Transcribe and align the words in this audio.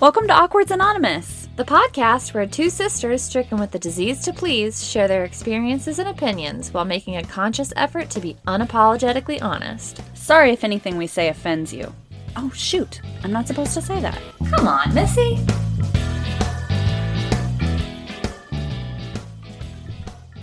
Welcome 0.00 0.26
to 0.28 0.32
Awkwards 0.32 0.70
Anonymous, 0.70 1.50
the 1.56 1.64
podcast 1.64 2.32
where 2.32 2.46
two 2.46 2.70
sisters 2.70 3.20
stricken 3.20 3.60
with 3.60 3.70
the 3.70 3.78
disease 3.78 4.20
to 4.24 4.32
please 4.32 4.82
share 4.82 5.06
their 5.06 5.24
experiences 5.24 5.98
and 5.98 6.08
opinions 6.08 6.72
while 6.72 6.86
making 6.86 7.18
a 7.18 7.22
conscious 7.22 7.70
effort 7.76 8.08
to 8.08 8.18
be 8.18 8.34
unapologetically 8.46 9.42
honest. 9.42 10.00
Sorry 10.16 10.52
if 10.52 10.64
anything 10.64 10.96
we 10.96 11.06
say 11.06 11.28
offends 11.28 11.70
you. 11.74 11.94
Oh, 12.34 12.50
shoot. 12.54 13.02
I'm 13.22 13.30
not 13.30 13.46
supposed 13.46 13.74
to 13.74 13.82
say 13.82 14.00
that. 14.00 14.18
Come 14.48 14.68
on, 14.68 14.94
Missy. 14.94 15.38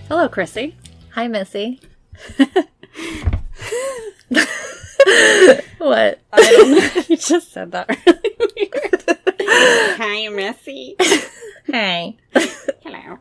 Hello, 0.08 0.30
Chrissy. 0.30 0.76
Hi, 1.16 1.28
Missy. 1.28 1.82
what? 5.80 6.20
I 6.32 6.52
don't 6.52 6.72
know. 6.72 7.04
you 7.10 7.18
just 7.18 7.52
said 7.52 7.72
that 7.72 7.90
really 8.06 8.38
weird. 8.56 9.17
Hi, 9.60 10.28
Missy. 10.30 10.96
Hey. 11.66 12.16
Hello. 12.34 13.18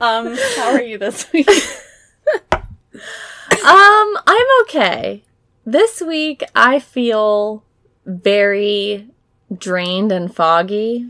Um, 0.00 0.36
how 0.56 0.72
are 0.72 0.82
you 0.82 0.98
this 0.98 1.30
week? 1.32 1.48
Um, 2.92 4.18
I'm 4.26 4.46
okay. 4.62 5.22
This 5.64 6.02
week 6.02 6.42
I 6.54 6.80
feel 6.80 7.64
very 8.04 9.08
drained 9.56 10.10
and 10.12 10.34
foggy. 10.34 11.06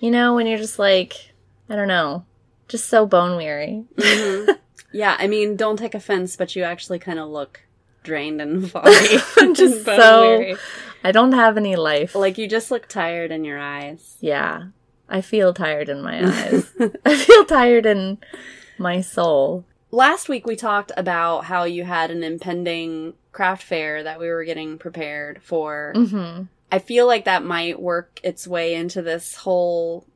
You 0.00 0.10
know, 0.12 0.34
when 0.36 0.46
you're 0.46 0.58
just 0.58 0.78
like, 0.78 1.32
I 1.68 1.74
don't 1.76 1.88
know, 1.88 2.24
just 2.68 2.88
so 2.88 3.04
bone 3.06 3.36
weary. 3.36 3.84
Yeah, 4.92 5.16
I 5.18 5.26
mean, 5.26 5.54
don't 5.56 5.76
take 5.76 5.94
offense, 5.94 6.34
but 6.36 6.56
you 6.56 6.62
actually 6.62 6.98
kind 6.98 7.18
of 7.18 7.28
look 7.28 7.60
drained 8.04 8.40
and 8.40 8.70
foggy. 8.70 9.18
I'm 9.36 9.54
just 9.54 9.76
and 9.78 9.84
bone 9.84 10.00
so- 10.00 10.38
weary. 10.38 10.56
I 11.04 11.12
don't 11.12 11.32
have 11.32 11.56
any 11.56 11.76
life. 11.76 12.14
Like, 12.14 12.38
you 12.38 12.48
just 12.48 12.70
look 12.70 12.88
tired 12.88 13.30
in 13.30 13.44
your 13.44 13.58
eyes. 13.58 14.16
yeah. 14.20 14.68
I 15.10 15.22
feel 15.22 15.54
tired 15.54 15.88
in 15.88 16.02
my 16.02 16.18
eyes. 16.28 16.70
I 17.06 17.16
feel 17.16 17.44
tired 17.46 17.86
in 17.86 18.18
my 18.76 19.00
soul. 19.00 19.64
Last 19.90 20.28
week 20.28 20.46
we 20.46 20.54
talked 20.54 20.92
about 20.98 21.44
how 21.46 21.64
you 21.64 21.84
had 21.84 22.10
an 22.10 22.22
impending 22.22 23.14
craft 23.32 23.62
fair 23.62 24.02
that 24.02 24.20
we 24.20 24.28
were 24.28 24.44
getting 24.44 24.76
prepared 24.76 25.42
for. 25.42 25.92
hmm 25.96 26.42
I 26.70 26.78
feel 26.78 27.06
like 27.06 27.24
that 27.24 27.42
might 27.42 27.80
work 27.80 28.20
its 28.22 28.46
way 28.46 28.74
into 28.74 29.00
this 29.00 29.34
whole 29.36 30.06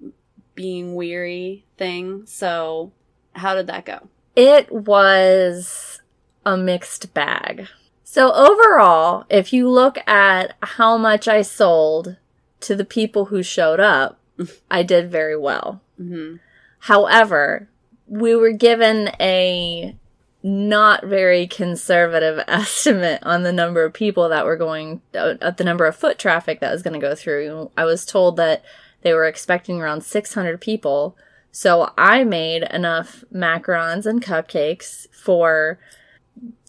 being 0.54 0.94
weary 0.94 1.64
thing. 1.78 2.26
So, 2.26 2.92
how 3.32 3.54
did 3.54 3.68
that 3.68 3.86
go? 3.86 4.08
It 4.36 4.70
was 4.70 6.02
a 6.44 6.58
mixed 6.58 7.14
bag. 7.14 7.68
So 8.12 8.30
overall, 8.30 9.24
if 9.30 9.54
you 9.54 9.70
look 9.70 9.96
at 10.06 10.54
how 10.60 10.98
much 10.98 11.28
I 11.28 11.40
sold 11.40 12.16
to 12.60 12.76
the 12.76 12.84
people 12.84 13.24
who 13.24 13.42
showed 13.42 13.80
up, 13.80 14.18
I 14.70 14.82
did 14.82 15.10
very 15.10 15.34
well. 15.34 15.80
hmm 15.96 16.34
However, 16.80 17.70
we 18.06 18.36
were 18.36 18.52
given 18.52 19.12
a 19.18 19.96
not 20.42 21.06
very 21.06 21.46
conservative 21.46 22.44
estimate 22.48 23.20
on 23.22 23.44
the 23.44 23.52
number 23.52 23.82
of 23.82 23.94
people 23.94 24.28
that 24.28 24.44
were 24.44 24.58
going, 24.58 25.00
uh, 25.14 25.36
at 25.40 25.56
the 25.56 25.64
number 25.64 25.86
of 25.86 25.96
foot 25.96 26.18
traffic 26.18 26.60
that 26.60 26.70
was 26.70 26.82
going 26.82 27.00
to 27.00 27.06
go 27.06 27.14
through. 27.14 27.70
I 27.78 27.86
was 27.86 28.04
told 28.04 28.36
that 28.36 28.62
they 29.00 29.14
were 29.14 29.24
expecting 29.24 29.80
around 29.80 30.04
600 30.04 30.60
people. 30.60 31.16
So 31.50 31.94
I 31.96 32.24
made 32.24 32.64
enough 32.64 33.24
macarons 33.34 34.04
and 34.04 34.22
cupcakes 34.22 35.06
for 35.14 35.78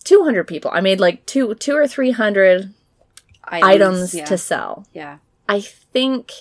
200 0.04 0.46
people. 0.46 0.72
I 0.73 0.82
made 0.82 1.00
like 1.00 1.26
two, 1.26 1.54
two 1.56 1.76
or 1.76 1.88
300 1.88 2.73
items 3.44 4.14
yeah. 4.14 4.26
to 4.26 4.38
sell. 4.38 4.88
yeah. 4.94 5.18
I 5.48 5.59
think 5.59 6.32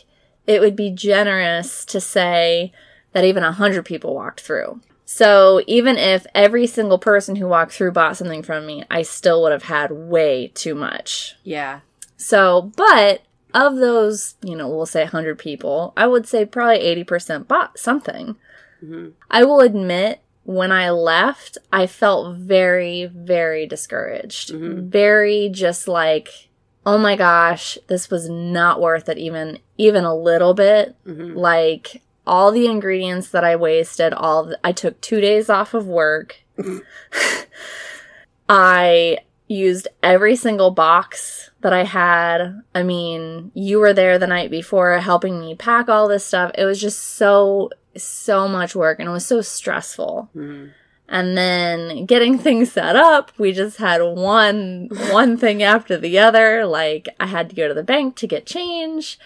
it 0.47 0.61
would 0.61 0.77
be 0.77 0.91
generous 0.91 1.85
to 1.87 2.01
say 2.01 2.73
that 3.13 3.25
even 3.25 3.43
100 3.43 3.85
people 3.85 4.15
walked 4.15 4.41
through. 4.41 4.81
So 5.05 5.61
even 5.67 5.99
if 5.99 6.27
every 6.35 6.67
single 6.67 6.99
person 6.99 7.37
who 7.37 7.47
walked 7.47 7.73
through 7.73 7.93
bought 7.93 8.17
something 8.17 8.43
from 8.43 8.65
me, 8.65 8.85
I 8.91 9.03
still 9.03 9.43
would 9.43 9.53
have 9.53 9.65
had 9.65 9.91
way 9.91 10.51
too 10.55 10.75
much. 10.75 11.37
Yeah. 11.43 11.81
So, 12.17 12.73
but 12.77 13.23
of 13.53 13.77
those, 13.77 14.37
you 14.43 14.57
know, 14.57 14.69
we'll 14.69 14.87
say 14.87 15.03
100 15.03 15.39
people, 15.39 15.93
I 15.97 16.07
would 16.07 16.27
say 16.27 16.45
probably 16.47 16.79
80% 17.05 17.47
bought 17.47 17.79
something. 17.79 18.37
hmm 18.81 19.11
I 19.31 19.45
will 19.45 19.61
admit, 19.61 20.21
when 20.45 20.73
I 20.73 20.91
left, 20.91 21.59
I 21.73 21.87
felt 21.87 22.37
very, 22.37 23.07
very 23.07 23.67
discouraged. 23.67 24.53
Mhm. 24.53 24.89
Very 24.89 25.49
just 25.49 25.87
like, 25.89 26.49
oh 26.85 26.99
my 26.99 27.17
gosh, 27.17 27.79
this 27.87 28.11
was 28.11 28.29
not 28.29 28.81
worth 28.81 29.09
it 29.09 29.19
even, 29.19 29.59
even 29.79 30.05
a 30.05 30.15
little 30.15 30.55
bit. 30.55 30.97
hmm 31.05 31.35
Like 31.37 32.03
all 32.27 32.51
the 32.53 32.67
ingredients 32.67 33.29
that 33.31 33.45
I 33.45 33.57
wasted, 33.57 34.13
all 34.13 34.45
the, 34.45 34.59
I 34.65 34.73
took 34.73 35.01
two 35.01 35.21
days 35.21 35.49
off 35.51 35.75
of 35.75 35.87
work. 35.87 36.43
I 38.49 39.19
used 39.53 39.89
every 40.03 40.37
single 40.37 40.71
box 40.71 41.51
that 41.61 41.73
I 41.73 41.85
had. 41.85 42.63
I 42.75 42.83
mean, 42.83 43.51
you 43.55 43.79
were 43.79 43.93
there 43.93 44.19
the 44.19 44.27
night 44.27 44.51
before 44.51 44.99
helping 44.99 45.41
me 45.41 45.55
pack 45.55 45.89
all 45.89 46.09
this 46.09 46.25
stuff. 46.25 46.51
It 46.57 46.65
was 46.65 46.81
just 46.81 46.99
so, 47.01 47.71
so 47.97 48.49
much 48.49 48.75
work 48.75 48.99
and 48.99 49.09
it 49.09 49.13
was 49.13 49.27
so 49.27 49.41
stressful. 49.41 50.31
hmm 50.33 50.67
And 51.09 51.37
then 51.37 52.07
getting 52.07 52.39
things 52.47 52.73
set 52.73 52.97
up, 52.97 53.33
we 53.39 53.53
just 53.53 53.77
had 53.79 54.01
one 54.03 54.89
one 55.11 55.37
thing 55.37 55.63
after 55.63 55.97
the 55.99 56.19
other. 56.19 56.65
Like 56.67 57.09
I 57.21 57.27
had 57.27 57.51
to 57.51 57.57
go 57.57 57.69
to 57.69 57.75
the 57.75 57.83
bank 57.83 58.17
to 58.17 58.27
get 58.27 58.47
change. 58.47 59.19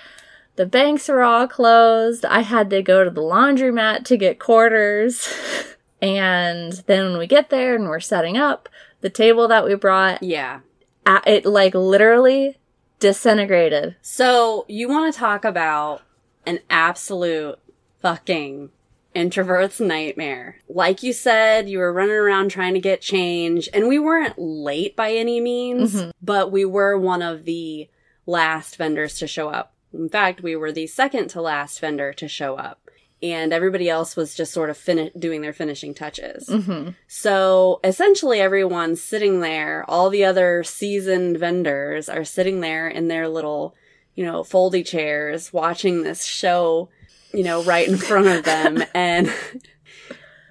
The 0.56 0.66
banks 0.66 1.08
were 1.08 1.22
all 1.22 1.46
closed. 1.46 2.24
I 2.24 2.40
had 2.40 2.70
to 2.70 2.82
go 2.82 3.04
to 3.04 3.10
the 3.10 3.20
laundromat 3.20 4.04
to 4.06 4.16
get 4.16 4.38
quarters. 4.38 5.28
And 6.02 6.72
then 6.86 7.04
when 7.06 7.18
we 7.18 7.26
get 7.26 7.48
there 7.48 7.74
and 7.74 7.88
we're 7.88 8.00
setting 8.00 8.36
up, 8.36 8.68
the 9.06 9.10
table 9.10 9.46
that 9.46 9.64
we 9.64 9.72
brought, 9.76 10.20
Yeah. 10.20 10.60
it 11.24 11.46
like 11.46 11.76
literally 11.76 12.58
disintegrated. 12.98 13.94
So, 14.02 14.64
you 14.66 14.88
want 14.88 15.14
to 15.14 15.20
talk 15.20 15.44
about 15.44 16.02
an 16.44 16.58
absolute 16.68 17.56
fucking 18.02 18.70
introvert's 19.14 19.78
nightmare. 19.78 20.56
Like 20.68 21.04
you 21.04 21.12
said, 21.12 21.68
you 21.68 21.78
were 21.78 21.92
running 21.92 22.16
around 22.16 22.48
trying 22.50 22.74
to 22.74 22.80
get 22.80 23.00
change, 23.00 23.68
and 23.72 23.86
we 23.86 24.00
weren't 24.00 24.40
late 24.40 24.96
by 24.96 25.12
any 25.12 25.40
means, 25.40 25.94
Mhm. 26.02 26.12
but 26.20 26.50
we 26.50 26.64
were 26.64 26.98
one 26.98 27.22
of 27.22 27.44
the 27.44 27.88
last 28.26 28.74
vendors 28.74 29.18
to 29.20 29.28
show 29.28 29.50
up. 29.50 29.72
In 29.94 30.08
fact, 30.08 30.42
we 30.42 30.56
were 30.56 30.72
the 30.72 30.88
second 30.88 31.28
to 31.28 31.40
last 31.40 31.78
vendor 31.78 32.12
to 32.14 32.26
show 32.26 32.56
up. 32.56 32.85
And 33.22 33.52
everybody 33.52 33.88
else 33.88 34.14
was 34.14 34.34
just 34.34 34.52
sort 34.52 34.68
of 34.68 34.76
fini- 34.76 35.10
doing 35.18 35.40
their 35.40 35.54
finishing 35.54 35.94
touches. 35.94 36.48
hmm 36.48 36.90
So 37.08 37.80
essentially, 37.82 38.40
everyone's 38.40 39.02
sitting 39.02 39.40
there. 39.40 39.84
All 39.88 40.10
the 40.10 40.24
other 40.24 40.62
seasoned 40.62 41.38
vendors 41.38 42.08
are 42.10 42.24
sitting 42.24 42.60
there 42.60 42.86
in 42.88 43.08
their 43.08 43.26
little, 43.26 43.74
you 44.14 44.24
know, 44.24 44.42
foldy 44.42 44.84
chairs 44.84 45.50
watching 45.50 46.02
this 46.02 46.24
show, 46.24 46.90
you 47.32 47.42
know, 47.42 47.62
right 47.64 47.88
in 47.88 47.96
front 47.96 48.26
of 48.26 48.44
them. 48.44 48.84
and 48.94 49.32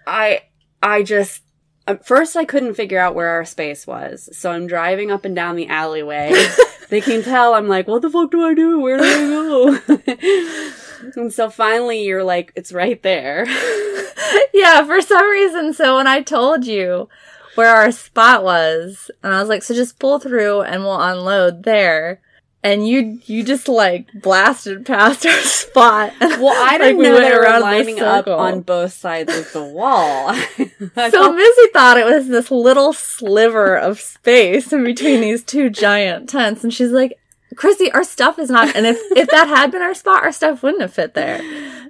I, 0.08 0.42
I 0.82 1.04
just, 1.04 1.44
at 1.88 2.06
first 2.08 2.36
I 2.36 2.46
couldn't 2.46 2.74
figure 2.74 3.00
out 3.00 3.14
where 3.14 3.30
our 3.30 3.46
space 3.46 3.86
was. 3.86 4.28
So 4.36 4.52
I'm 4.52 4.66
driving 4.66 5.12
up 5.12 5.24
and 5.24 5.36
down 5.36 5.56
the 5.56 5.68
alleyway. 5.68 6.34
they 6.90 7.00
can 7.02 7.22
tell 7.22 7.54
I'm 7.54 7.68
like, 7.68 7.88
what 7.88 8.02
the 8.02 8.10
fuck 8.10 8.32
do 8.32 8.44
I 8.44 8.56
do? 8.56 8.80
Where 8.80 8.98
do 8.98 9.04
I 9.04 9.78
go? 9.88 10.72
and 11.16 11.32
so 11.34 11.50
finally 11.50 12.04
you're 12.04 12.24
like, 12.24 12.52
it's 12.56 12.72
right 12.72 13.02
there. 13.04 13.46
yeah, 14.54 14.84
for 14.86 15.02
some 15.02 15.30
reason. 15.30 15.74
So 15.74 15.98
when 15.98 16.08
I 16.08 16.22
told 16.22 16.66
you 16.66 17.10
where 17.56 17.74
our 17.76 17.92
spot 17.92 18.44
was, 18.44 19.10
and 19.24 19.34
I 19.34 19.40
was 19.40 19.50
like, 19.50 19.64
so 19.64 19.74
just 19.74 20.00
pull 20.00 20.20
through 20.20 20.62
and 20.62 20.84
we'll 20.84 21.02
unload 21.02 21.64
there. 21.64 22.22
And 22.64 22.88
you 22.88 23.20
you 23.26 23.44
just 23.44 23.68
like 23.68 24.08
blasted 24.24 24.88
past 24.88 25.24
our 25.24 25.32
spot. 25.42 26.14
Well, 26.20 26.48
I 26.50 26.72
Like, 26.72 26.80
didn't 26.80 26.98
we 26.98 27.04
know 27.04 27.14
went 27.14 27.26
they 27.26 27.38
were 27.38 27.60
lining 27.60 28.00
up 28.00 28.28
on 28.28 28.62
both 28.62 28.92
sides 28.94 29.38
of 29.38 29.54
the 29.54 29.64
wall. 29.64 30.34
So 30.34 31.32
Missy 31.32 31.68
thought 31.74 31.98
it 32.00 32.06
was 32.08 32.28
this 32.28 32.50
little 32.50 32.92
sliver 32.92 33.76
of 33.78 34.00
space 34.02 34.74
in 34.74 34.84
between 34.84 35.22
these 35.22 35.44
two 35.44 35.70
giant 35.70 36.28
tents, 36.28 36.64
and 36.64 36.74
she's 36.74 36.90
like, 36.90 37.14
"Chrissy, 37.56 37.92
our 37.92 38.04
stuff 38.04 38.40
is 38.40 38.50
not." 38.50 38.76
And 38.76 38.86
if 38.86 38.98
if 39.18 39.30
that 39.30 39.48
had 39.48 39.72
been 39.72 39.82
our 39.82 39.94
spot, 39.94 40.24
our 40.24 40.32
stuff 40.32 40.64
wouldn't 40.64 40.82
have 40.82 40.94
fit 40.94 41.14
there. 41.14 41.42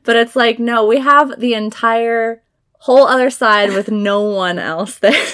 But 0.03 0.15
it's 0.15 0.35
like, 0.35 0.59
no, 0.59 0.85
we 0.85 0.99
have 0.99 1.39
the 1.39 1.53
entire 1.53 2.41
whole 2.79 3.07
other 3.07 3.29
side 3.29 3.73
with 3.73 3.89
no 3.89 4.21
one 4.21 4.59
else 4.59 4.99
there. 4.99 5.25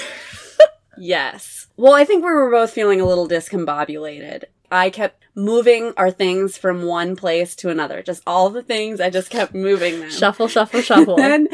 yes. 0.98 1.66
Well, 1.76 1.92
I 1.92 2.04
think 2.04 2.24
we 2.24 2.30
were 2.30 2.50
both 2.50 2.70
feeling 2.70 3.00
a 3.00 3.06
little 3.06 3.28
discombobulated. 3.28 4.44
I 4.70 4.88
kept 4.88 5.24
moving 5.34 5.92
our 5.96 6.10
things 6.10 6.56
from 6.56 6.84
one 6.84 7.16
place 7.16 7.54
to 7.56 7.68
another. 7.68 8.02
Just 8.02 8.22
all 8.26 8.48
the 8.48 8.62
things, 8.62 9.00
I 9.00 9.10
just 9.10 9.30
kept 9.30 9.54
moving 9.54 10.00
them. 10.00 10.10
shuffle, 10.10 10.48
shuffle, 10.48 10.80
shuffle. 10.80 11.16
then 11.16 11.48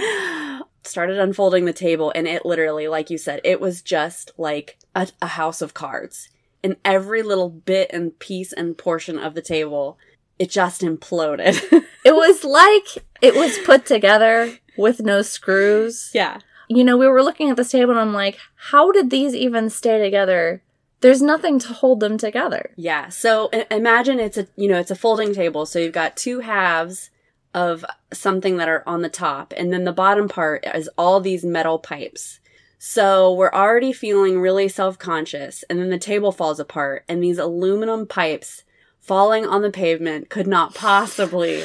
started 0.84 1.18
unfolding 1.18 1.64
the 1.64 1.72
table, 1.72 2.12
and 2.14 2.26
it 2.26 2.46
literally, 2.46 2.88
like 2.88 3.10
you 3.10 3.18
said, 3.18 3.40
it 3.44 3.60
was 3.60 3.82
just 3.82 4.32
like 4.38 4.78
a, 4.94 5.08
a 5.20 5.26
house 5.26 5.60
of 5.60 5.74
cards. 5.74 6.28
And 6.64 6.76
every 6.84 7.22
little 7.22 7.48
bit 7.48 7.90
and 7.92 8.18
piece 8.18 8.52
and 8.52 8.76
portion 8.76 9.18
of 9.18 9.34
the 9.34 9.42
table 9.42 9.96
it 10.38 10.50
just 10.50 10.82
imploded. 10.82 11.60
It 12.04 12.14
was 12.14 12.42
like 12.44 13.04
it 13.20 13.34
was 13.34 13.58
put 13.66 13.84
together 13.84 14.56
with 14.78 15.00
no 15.00 15.20
screws. 15.22 16.10
yeah. 16.14 16.38
You 16.68 16.84
know, 16.84 16.96
we 16.96 17.08
were 17.08 17.22
looking 17.22 17.50
at 17.50 17.56
this 17.56 17.70
table 17.72 17.90
and 17.90 18.00
I'm 18.00 18.12
like, 18.14 18.38
how 18.70 18.92
did 18.92 19.10
these 19.10 19.34
even 19.34 19.68
stay 19.68 19.98
together? 19.98 20.62
There's 21.00 21.20
nothing 21.20 21.58
to 21.60 21.68
hold 21.72 22.00
them 22.00 22.16
together. 22.16 22.70
Yeah. 22.76 23.08
So 23.08 23.50
i- 23.52 23.66
imagine 23.70 24.20
it's 24.20 24.38
a, 24.38 24.46
you 24.56 24.68
know, 24.68 24.78
it's 24.78 24.90
a 24.90 24.94
folding 24.96 25.34
table. 25.34 25.66
So 25.66 25.78
you've 25.80 25.92
got 25.92 26.16
two 26.16 26.40
halves 26.40 27.10
of 27.52 27.84
something 28.12 28.56
that 28.58 28.68
are 28.68 28.84
on 28.86 29.02
the 29.02 29.08
top 29.08 29.52
and 29.56 29.72
then 29.72 29.84
the 29.84 29.92
bottom 29.92 30.28
part 30.28 30.64
is 30.74 30.88
all 30.96 31.20
these 31.20 31.44
metal 31.44 31.78
pipes. 31.78 32.38
So 32.78 33.32
we're 33.32 33.52
already 33.52 33.92
feeling 33.92 34.40
really 34.40 34.68
self-conscious 34.68 35.64
and 35.68 35.80
then 35.80 35.90
the 35.90 35.98
table 35.98 36.30
falls 36.30 36.60
apart 36.60 37.04
and 37.08 37.22
these 37.22 37.38
aluminum 37.38 38.06
pipes 38.06 38.62
falling 39.00 39.44
on 39.44 39.62
the 39.62 39.70
pavement 39.70 40.28
could 40.28 40.46
not 40.46 40.74
possibly 40.74 41.64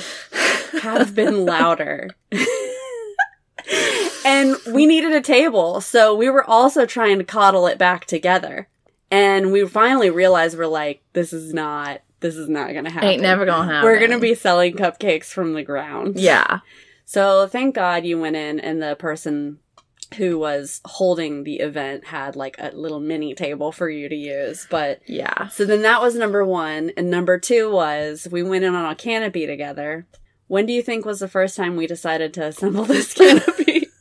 have 0.81 1.13
been 1.13 1.45
louder. 1.45 2.09
and 4.25 4.55
we 4.71 4.85
needed 4.85 5.11
a 5.11 5.21
table. 5.21 5.81
So 5.81 6.15
we 6.15 6.29
were 6.29 6.43
also 6.43 6.85
trying 6.85 7.19
to 7.19 7.23
coddle 7.23 7.67
it 7.67 7.77
back 7.77 8.05
together. 8.05 8.67
And 9.11 9.51
we 9.51 9.67
finally 9.67 10.09
realized 10.09 10.57
we're 10.57 10.65
like, 10.65 11.03
this 11.13 11.33
is 11.33 11.53
not, 11.53 12.01
this 12.21 12.35
is 12.35 12.49
not 12.49 12.73
gonna 12.73 12.89
happen. 12.89 13.09
Ain't 13.09 13.21
never 13.21 13.45
gonna 13.45 13.71
happen. 13.71 13.83
We're 13.83 13.99
gonna 13.99 14.19
be 14.19 14.33
selling 14.33 14.73
cupcakes 14.73 15.25
from 15.25 15.53
the 15.53 15.63
ground. 15.63 16.19
Yeah. 16.19 16.61
So 17.05 17.45
thank 17.47 17.75
God 17.75 18.05
you 18.05 18.19
went 18.19 18.35
in 18.35 18.59
and 18.59 18.81
the 18.81 18.95
person 18.95 19.59
who 20.15 20.37
was 20.39 20.81
holding 20.85 21.43
the 21.43 21.59
event 21.59 22.05
had 22.07 22.35
like 22.35 22.55
a 22.59 22.71
little 22.75 22.99
mini 22.99 23.33
table 23.33 23.71
for 23.71 23.89
you 23.89 24.07
to 24.09 24.15
use. 24.15 24.67
But 24.69 25.01
Yeah. 25.05 25.47
so 25.49 25.65
then 25.65 25.81
that 25.83 26.01
was 26.01 26.15
number 26.15 26.43
one. 26.45 26.91
And 26.97 27.09
number 27.09 27.37
two 27.39 27.71
was 27.71 28.27
we 28.31 28.43
went 28.43 28.63
in 28.63 28.75
on 28.75 28.91
a 28.91 28.95
canopy 28.95 29.45
together. 29.47 30.05
When 30.47 30.65
do 30.65 30.73
you 30.73 30.81
think 30.81 31.05
was 31.05 31.19
the 31.19 31.27
first 31.27 31.55
time 31.57 31.75
we 31.75 31.87
decided 31.87 32.33
to 32.35 32.45
assemble 32.45 32.83
this 32.85 33.13
canopy? 33.13 33.87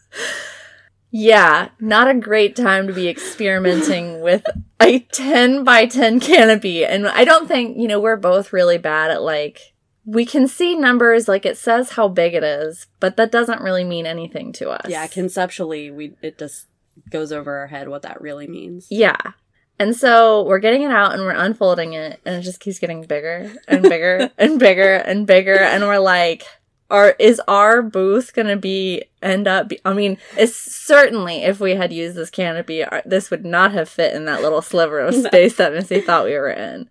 Yeah. 1.14 1.68
Not 1.78 2.08
a 2.08 2.14
great 2.14 2.56
time 2.56 2.86
to 2.86 2.92
be 2.94 3.06
experimenting 3.08 4.20
with 4.22 4.42
a 4.80 5.00
10 5.00 5.62
by 5.62 5.84
10 5.86 6.20
canopy. 6.20 6.86
And 6.86 7.06
I 7.06 7.24
don't 7.24 7.46
think, 7.46 7.76
you 7.76 7.86
know, 7.86 8.00
we're 8.00 8.16
both 8.16 8.52
really 8.52 8.78
bad 8.78 9.10
at 9.10 9.22
like, 9.22 9.71
we 10.04 10.24
can 10.26 10.48
see 10.48 10.74
numbers, 10.74 11.28
like 11.28 11.46
it 11.46 11.56
says 11.56 11.90
how 11.90 12.08
big 12.08 12.34
it 12.34 12.42
is, 12.42 12.86
but 13.00 13.16
that 13.16 13.30
doesn't 13.30 13.62
really 13.62 13.84
mean 13.84 14.06
anything 14.06 14.52
to 14.54 14.70
us. 14.70 14.88
yeah, 14.88 15.06
conceptually, 15.06 15.90
we 15.90 16.14
it 16.22 16.38
just 16.38 16.66
goes 17.10 17.32
over 17.32 17.58
our 17.58 17.68
head 17.68 17.88
what 17.88 18.02
that 18.02 18.20
really 18.20 18.46
means. 18.46 18.86
Yeah. 18.90 19.32
And 19.78 19.96
so 19.96 20.44
we're 20.44 20.58
getting 20.58 20.82
it 20.82 20.90
out 20.90 21.12
and 21.12 21.22
we're 21.22 21.32
unfolding 21.32 21.94
it 21.94 22.20
and 22.24 22.36
it 22.36 22.42
just 22.42 22.60
keeps 22.60 22.78
getting 22.78 23.02
bigger 23.02 23.52
and 23.66 23.82
bigger 23.82 24.30
and 24.38 24.58
bigger 24.58 24.94
and 24.94 25.26
bigger 25.26 25.56
and 25.56 25.82
we're 25.84 25.98
like 25.98 26.44
are 26.90 27.16
is 27.18 27.40
our 27.48 27.82
booth 27.82 28.34
going 28.34 28.48
to 28.48 28.56
be 28.56 29.02
end 29.22 29.48
up 29.48 29.68
be, 29.68 29.80
I 29.84 29.94
mean, 29.94 30.18
it's 30.36 30.54
certainly 30.54 31.42
if 31.42 31.58
we 31.58 31.74
had 31.74 31.92
used 31.92 32.16
this 32.16 32.30
canopy 32.30 32.84
our, 32.84 33.02
this 33.06 33.30
would 33.30 33.44
not 33.44 33.72
have 33.72 33.88
fit 33.88 34.14
in 34.14 34.26
that 34.26 34.42
little 34.42 34.62
sliver 34.62 35.00
of 35.00 35.14
space 35.26 35.56
that 35.56 35.72
Missy 35.72 36.00
thought 36.00 36.26
we 36.26 36.34
were 36.34 36.50
in. 36.50 36.88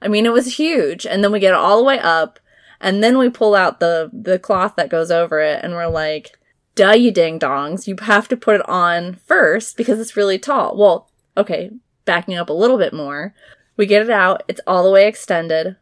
I 0.00 0.08
mean, 0.08 0.24
it 0.24 0.32
was 0.32 0.56
huge 0.56 1.04
and 1.04 1.22
then 1.22 1.32
we 1.32 1.40
get 1.40 1.52
it 1.52 1.56
all 1.56 1.78
the 1.78 1.84
way 1.84 1.98
up 1.98 2.38
and 2.80 3.02
then 3.02 3.18
we 3.18 3.28
pull 3.28 3.54
out 3.54 3.80
the 3.80 4.10
the 4.12 4.38
cloth 4.38 4.74
that 4.76 4.88
goes 4.90 5.10
over 5.10 5.40
it 5.40 5.62
and 5.62 5.74
we're 5.74 5.86
like 5.86 6.38
duh 6.74 6.92
you 6.92 7.10
ding 7.10 7.38
dongs 7.38 7.86
you 7.86 7.94
have 8.02 8.28
to 8.28 8.36
put 8.36 8.54
it 8.56 8.68
on 8.68 9.14
first 9.26 9.76
because 9.76 9.98
it's 10.00 10.16
really 10.16 10.38
tall 10.38 10.76
well 10.76 11.10
okay 11.36 11.70
backing 12.04 12.36
up 12.36 12.48
a 12.48 12.52
little 12.54 12.78
bit 12.78 12.92
more 12.92 13.34
we 13.76 13.86
get 13.86 14.02
it 14.02 14.10
out 14.10 14.42
it's 14.48 14.60
all 14.66 14.82
the 14.84 14.90
way 14.90 15.06
extended 15.06 15.76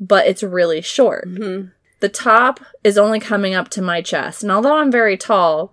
but 0.00 0.26
it's 0.26 0.42
really 0.42 0.80
short 0.80 1.26
Mhm. 1.28 1.70
the 2.00 2.08
top 2.08 2.60
is 2.82 2.98
only 2.98 3.20
coming 3.20 3.54
up 3.54 3.68
to 3.70 3.82
my 3.82 4.02
chest 4.02 4.42
and 4.42 4.50
although 4.52 4.76
i'm 4.76 4.90
very 4.92 5.16
tall 5.16 5.72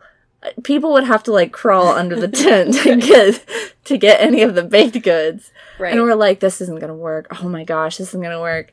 people 0.64 0.92
would 0.94 1.04
have 1.04 1.22
to 1.24 1.32
like 1.32 1.52
crawl 1.52 1.88
under 1.90 2.16
the 2.20 2.28
tent 2.46 2.74
to 2.76 2.96
get 2.96 3.46
to 3.84 3.98
get 3.98 4.20
any 4.22 4.42
of 4.42 4.56
the 4.56 4.64
baked 4.64 5.02
goods 5.04 5.52
Right. 5.80 5.94
and 5.94 6.02
we're 6.04 6.14
like, 6.16 6.40
this 6.42 6.62
isn't 6.62 6.80
gonna 6.80 6.94
work. 6.96 7.26
Oh 7.42 7.50
my 7.50 7.64
gosh, 7.64 7.98
this 7.98 8.10
isn't 8.10 8.22
gonna 8.22 8.40
work. 8.40 8.72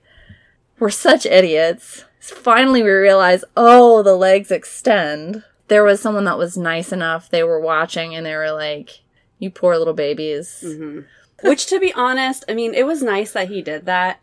We're 0.78 0.90
such 0.90 1.26
idiots. 1.26 2.04
Finally, 2.20 2.82
we 2.82 2.90
realize, 2.90 3.44
oh, 3.56 4.02
the 4.02 4.14
legs 4.16 4.50
extend. 4.50 5.42
There 5.68 5.84
was 5.84 6.00
someone 6.00 6.24
that 6.24 6.38
was 6.38 6.56
nice 6.56 6.92
enough. 6.92 7.28
They 7.30 7.42
were 7.42 7.60
watching 7.60 8.14
and 8.14 8.24
they 8.24 8.34
were 8.36 8.52
like, 8.52 9.00
you 9.38 9.50
poor 9.50 9.76
little 9.76 9.94
babies. 9.94 10.62
Mhm. 10.64 11.04
Which, 11.42 11.66
to 11.66 11.78
be 11.78 11.92
honest, 11.94 12.44
I 12.48 12.54
mean, 12.54 12.74
it 12.74 12.86
was 12.86 13.02
nice 13.02 13.32
that 13.32 13.48
he 13.48 13.62
did 13.62 13.86
that. 13.86 14.20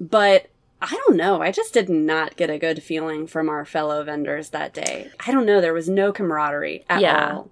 But 0.00 0.46
I 0.82 0.90
don't 1.06 1.16
know. 1.16 1.40
I 1.40 1.50
just 1.50 1.72
did 1.72 1.88
not 1.88 2.36
get 2.36 2.50
a 2.50 2.58
good 2.58 2.82
feeling 2.82 3.26
from 3.26 3.48
our 3.48 3.64
fellow 3.64 4.02
vendors 4.04 4.50
that 4.50 4.74
day. 4.74 5.10
I 5.26 5.32
don't 5.32 5.46
know. 5.46 5.60
There 5.60 5.72
was 5.72 5.88
no 5.88 6.12
camaraderie 6.12 6.84
at 6.88 7.00
Yeah. 7.00 7.32
all. 7.32 7.50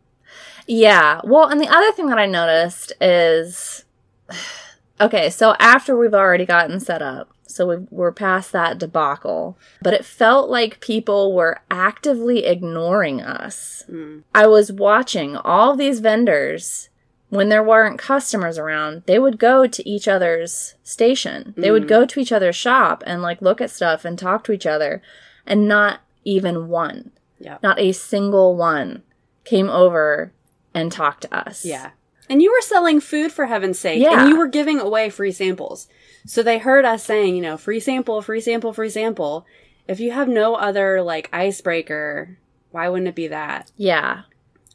Yeah. 0.66 1.20
Well, 1.24 1.48
and 1.48 1.60
the 1.60 1.68
other 1.68 1.90
thing 1.92 2.06
that 2.08 2.18
I 2.18 2.26
noticed 2.26 2.92
is 3.00 3.84
okay, 5.00 5.30
so 5.30 5.54
after 5.58 5.96
we've 5.96 6.14
already 6.14 6.44
gotten 6.46 6.80
set 6.80 7.00
up, 7.02 7.30
so 7.46 7.66
we 7.66 7.76
we're 7.90 8.12
past 8.12 8.52
that 8.52 8.78
debacle, 8.78 9.56
but 9.82 9.94
it 9.94 10.04
felt 10.04 10.48
like 10.50 10.80
people 10.80 11.32
were 11.34 11.60
actively 11.70 12.44
ignoring 12.46 13.20
us. 13.20 13.84
Mm. 13.90 14.22
I 14.34 14.46
was 14.46 14.72
watching 14.72 15.36
all 15.36 15.76
these 15.76 16.00
vendors 16.00 16.88
when 17.30 17.48
there 17.48 17.62
weren't 17.64 17.98
customers 17.98 18.58
around, 18.58 19.02
they 19.06 19.18
would 19.18 19.38
go 19.38 19.66
to 19.66 19.88
each 19.88 20.06
other's 20.06 20.74
station. 20.84 21.52
They 21.56 21.70
would 21.72 21.84
Mm. 21.84 21.88
go 21.88 22.06
to 22.06 22.20
each 22.20 22.30
other's 22.30 22.54
shop 22.54 23.02
and 23.06 23.22
like 23.22 23.42
look 23.42 23.60
at 23.60 23.70
stuff 23.70 24.04
and 24.04 24.16
talk 24.18 24.44
to 24.44 24.52
each 24.52 24.66
other, 24.66 25.02
and 25.46 25.66
not 25.66 26.00
even 26.24 26.68
one, 26.68 27.10
Yeah. 27.40 27.58
not 27.62 27.78
a 27.80 27.90
single 27.92 28.54
one 28.56 29.02
came 29.44 29.68
over 29.68 30.32
and 30.72 30.92
talked 30.92 31.22
to 31.22 31.34
us. 31.34 31.64
Yeah. 31.64 31.90
And 32.30 32.40
you 32.40 32.50
were 32.52 32.62
selling 32.62 33.00
food 33.00 33.32
for 33.32 33.46
heaven's 33.46 33.78
sake. 33.78 34.00
Yeah. 34.00 34.20
And 34.20 34.28
you 34.30 34.36
were 34.36 34.46
giving 34.46 34.78
away 34.80 35.10
free 35.10 35.32
samples. 35.32 35.88
So 36.26 36.42
they 36.42 36.58
heard 36.58 36.84
us 36.84 37.04
saying, 37.04 37.36
you 37.36 37.42
know, 37.42 37.56
free 37.56 37.80
sample, 37.80 38.22
free 38.22 38.40
sample, 38.40 38.72
free 38.72 38.90
sample. 38.90 39.46
If 39.86 40.00
you 40.00 40.12
have 40.12 40.28
no 40.28 40.54
other 40.54 41.02
like 41.02 41.28
icebreaker, 41.32 42.38
why 42.70 42.88
wouldn't 42.88 43.08
it 43.08 43.14
be 43.14 43.28
that? 43.28 43.70
Yeah. 43.76 44.22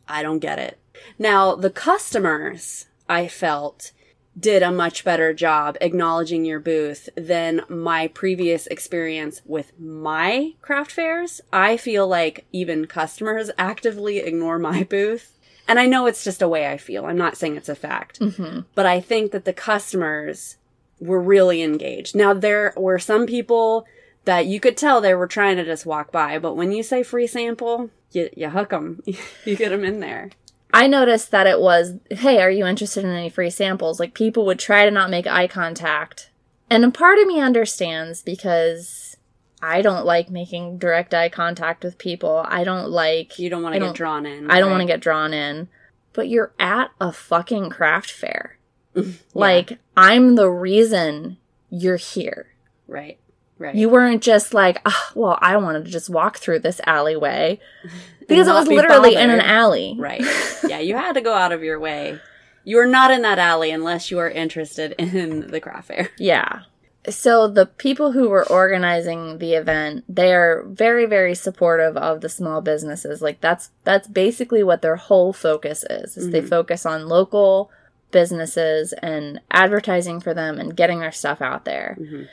I 0.08 0.22
don't 0.24 0.40
get 0.40 0.60
it. 0.60 0.78
Now, 1.18 1.56
the 1.56 1.70
customers, 1.70 2.86
I 3.08 3.28
felt, 3.28 3.92
did 4.40 4.62
a 4.64 4.72
much 4.72 5.04
better 5.04 5.34
job 5.34 5.78
acknowledging 5.82 6.46
your 6.46 6.60
booth 6.60 7.10
than 7.16 7.62
my 7.68 8.08
previous 8.08 8.68
experience 8.68 9.42
with 9.46 9.78
my 9.80 10.54
craft 10.62 10.92
fairs. 10.92 11.42
I 11.52 11.78
feel 11.78 12.08
like 12.08 12.46
even 12.52 12.86
customers 12.86 13.50
actively 13.58 14.18
ignore 14.20 14.60
my 14.60 14.84
booth. 14.84 15.38
And 15.68 15.80
I 15.80 15.86
know 15.86 16.06
it's 16.08 16.24
just 16.24 16.42
a 16.42 16.48
way 16.48 16.68
I 16.72 16.78
feel. 16.78 17.06
I'm 17.06 17.18
not 17.18 17.38
saying 17.38 17.56
it's 17.56 17.70
a 17.70 17.76
fact. 17.76 18.18
hmm 18.20 18.62
But 18.76 18.86
I 18.86 19.00
think 19.02 19.32
that 19.32 19.46
the 19.46 19.54
customers 19.54 20.58
were 21.00 21.22
really 21.22 21.62
engaged. 21.62 22.16
Now, 22.16 22.34
there 22.34 22.74
were 22.76 23.00
some 23.00 23.26
people 23.26 23.86
that 24.26 24.46
you 24.46 24.60
could 24.60 24.78
tell 24.78 25.02
they 25.02 25.14
were 25.14 25.28
trying 25.28 25.58
to 25.58 25.66
just 25.66 25.86
walk 25.86 26.12
by, 26.12 26.40
but 26.40 26.56
when 26.56 26.72
you 26.72 26.84
say 26.84 27.04
free 27.04 27.28
sample, 27.28 27.90
you, 28.12 28.30
you 28.36 28.50
hook 28.50 28.70
them. 28.70 29.02
you 29.46 29.56
get 29.56 29.70
them 29.70 29.84
in 29.84 30.00
there. 30.00 30.30
I 30.72 30.88
noticed 30.88 31.32
that 31.32 31.48
it 31.48 31.60
was, 31.60 31.96
hey, 32.12 32.42
are 32.42 32.52
you 32.52 32.66
interested 32.66 33.04
in 33.04 33.12
any 33.12 33.30
free 33.30 33.50
samples? 33.50 34.00
Like 34.00 34.14
people 34.14 34.46
would 34.46 34.60
try 34.60 34.86
to 34.86 34.92
not 34.92 35.10
make 35.10 35.26
eye 35.26 35.48
contact. 35.48 36.30
And 36.70 36.86
a 36.86 36.92
part 36.92 37.18
of 37.18 37.26
me 37.26 37.42
understands 37.42 38.22
because 38.22 39.18
I 39.62 39.82
don't 39.82 40.06
like 40.06 40.30
making 40.30 40.78
direct 40.78 41.14
eye 41.14 41.30
contact 41.30 41.84
with 41.84 41.98
people. 41.98 42.44
I 42.48 42.64
don't 42.64 42.90
like 42.90 43.40
You 43.40 43.50
don't 43.50 43.64
want 43.64 43.74
to 43.74 43.80
get 43.80 43.96
drawn 43.96 44.28
in. 44.28 44.52
I 44.52 44.60
don't 44.60 44.70
want 44.70 44.82
to 44.82 44.88
get 44.88 45.02
drawn 45.02 45.34
in. 45.34 45.70
But 46.14 46.30
you're 46.30 46.54
at 46.60 46.92
a 47.02 47.12
fucking 47.12 47.72
craft 47.72 48.12
fair. 48.12 48.59
Yeah, 48.96 49.04
Like 49.34 49.80
I'm 49.96 50.36
the 50.36 50.50
reason 50.50 51.38
you're 51.70 51.98
here. 51.98 52.48
right, 52.88 53.18
right. 53.58 53.76
You 53.76 53.90
weren't 53.90 54.22
just 54.24 54.54
like, 54.54 54.82
ah, 54.86 55.12
well, 55.16 55.38
I 55.42 55.56
wanted 55.58 55.86
to 55.86 55.92
just 55.92 56.10
walk 56.10 56.38
through 56.38 56.60
this 56.60 56.82
alleyway 56.86 57.60
because 58.28 58.48
it 58.48 58.52
was 58.54 58.68
be 58.68 58.76
literally 58.76 59.16
in 59.16 59.30
an 59.30 59.42
alley. 59.42 59.96
right. 59.98 60.22
Yeah, 60.68 60.80
you 60.80 60.96
had 60.96 61.14
to 61.14 61.22
go 61.22 61.34
out 61.34 61.52
of 61.52 61.64
your 61.64 61.80
way. 61.80 62.20
You 62.64 62.78
are 62.80 62.86
not 62.86 63.10
in 63.12 63.22
that 63.24 63.40
alley 63.40 63.72
unless 63.72 64.12
you 64.12 64.20
are 64.20 64.30
interested 64.30 64.94
in 65.00 65.48
the 65.52 65.60
craft 65.60 65.88
fair. 65.88 66.10
Yeah. 66.20 66.62
So 67.10 67.48
the 67.48 67.66
people 67.66 68.12
who 68.12 68.30
were 68.30 68.48
organizing 68.52 69.38
the 69.40 69.54
event, 69.54 70.04
they 70.10 70.34
are 70.34 70.64
very 70.68 71.06
very 71.06 71.34
supportive 71.34 71.96
of 71.98 72.22
the 72.22 72.30
small 72.30 72.62
businesses. 72.62 73.22
Like 73.22 73.40
that's 73.42 73.72
that's 73.84 74.08
basically 74.08 74.62
what 74.64 74.82
their 74.84 74.98
whole 74.98 75.32
focus 75.34 75.84
is. 75.90 76.18
Is 76.18 76.30
they 76.30 76.42
Mhm. 76.42 76.50
focus 76.50 76.86
on 76.86 77.08
local 77.08 77.72
businesses 78.12 78.94
and 78.94 79.40
advertising 79.52 80.20
for 80.20 80.34
them 80.34 80.60
and 80.60 80.76
getting 80.76 81.00
their 81.00 81.12
stuff 81.12 81.42
out 81.42 81.66
there. 81.66 81.98
Mhm. 82.00 82.28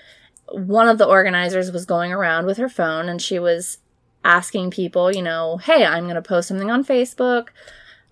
One 0.52 0.88
of 0.88 0.98
the 0.98 1.06
organizers 1.06 1.72
was 1.72 1.84
going 1.84 2.12
around 2.12 2.46
with 2.46 2.56
her 2.58 2.68
phone 2.68 3.08
and 3.08 3.20
she 3.20 3.38
was 3.38 3.78
asking 4.24 4.70
people, 4.70 5.14
you 5.14 5.22
know, 5.22 5.56
"Hey, 5.58 5.84
I'm 5.84 6.04
going 6.04 6.16
to 6.16 6.22
post 6.22 6.48
something 6.48 6.70
on 6.70 6.84
Facebook. 6.84 7.48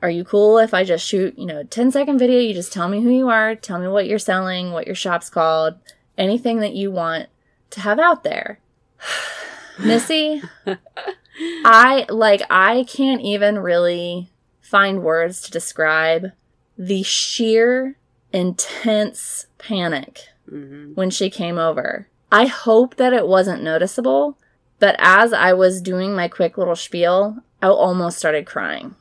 Are 0.02 0.10
you 0.10 0.24
cool 0.24 0.58
if 0.58 0.74
I 0.74 0.84
just 0.84 1.06
shoot, 1.06 1.38
you 1.38 1.46
know, 1.46 1.60
a 1.60 1.64
10 1.64 1.90
second 1.90 2.18
video? 2.18 2.38
You 2.38 2.52
just 2.52 2.72
tell 2.72 2.88
me 2.88 3.02
who 3.02 3.10
you 3.10 3.28
are, 3.28 3.54
tell 3.54 3.78
me 3.78 3.88
what 3.88 4.06
you're 4.06 4.18
selling, 4.18 4.72
what 4.72 4.86
your 4.86 4.94
shop's 4.94 5.30
called, 5.30 5.76
anything 6.18 6.60
that 6.60 6.74
you 6.74 6.90
want 6.90 7.28
to 7.70 7.80
have 7.80 7.98
out 7.98 8.22
there. 8.22 8.58
Missy, 9.78 10.42
I 11.64 12.06
like 12.08 12.42
I 12.48 12.84
can't 12.84 13.22
even 13.22 13.58
really 13.58 14.28
find 14.60 15.02
words 15.02 15.40
to 15.42 15.50
describe 15.50 16.32
the 16.76 17.02
sheer 17.02 17.96
intense 18.32 19.46
panic 19.58 20.28
hmm 20.48 20.92
when 20.94 21.10
she 21.10 21.30
came 21.30 21.58
over. 21.58 22.08
I 22.30 22.46
hope 22.46 22.96
that 22.96 23.12
it 23.12 23.26
wasn't 23.26 23.62
noticeable, 23.62 24.36
but 24.78 24.96
as 24.98 25.32
I 25.32 25.52
was 25.52 25.80
doing 25.80 26.14
my 26.14 26.28
quick 26.28 26.58
little 26.58 26.76
spiel, 26.76 27.38
I 27.62 27.68
almost 27.68 28.18
started 28.18 28.44
crying. 28.44 28.94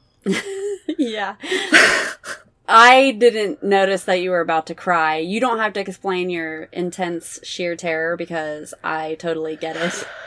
yeah. 0.97 1.35
I 2.67 3.11
didn't 3.11 3.61
notice 3.61 4.05
that 4.05 4.21
you 4.21 4.31
were 4.31 4.39
about 4.39 4.67
to 4.67 4.75
cry. 4.75 5.17
You 5.17 5.39
don't 5.39 5.59
have 5.59 5.73
to 5.73 5.79
explain 5.81 6.29
your 6.29 6.63
intense 6.71 7.39
sheer 7.43 7.75
terror 7.75 8.15
because 8.15 8.73
I 8.83 9.15
totally 9.15 9.55
get 9.55 9.75
it. 9.75 10.07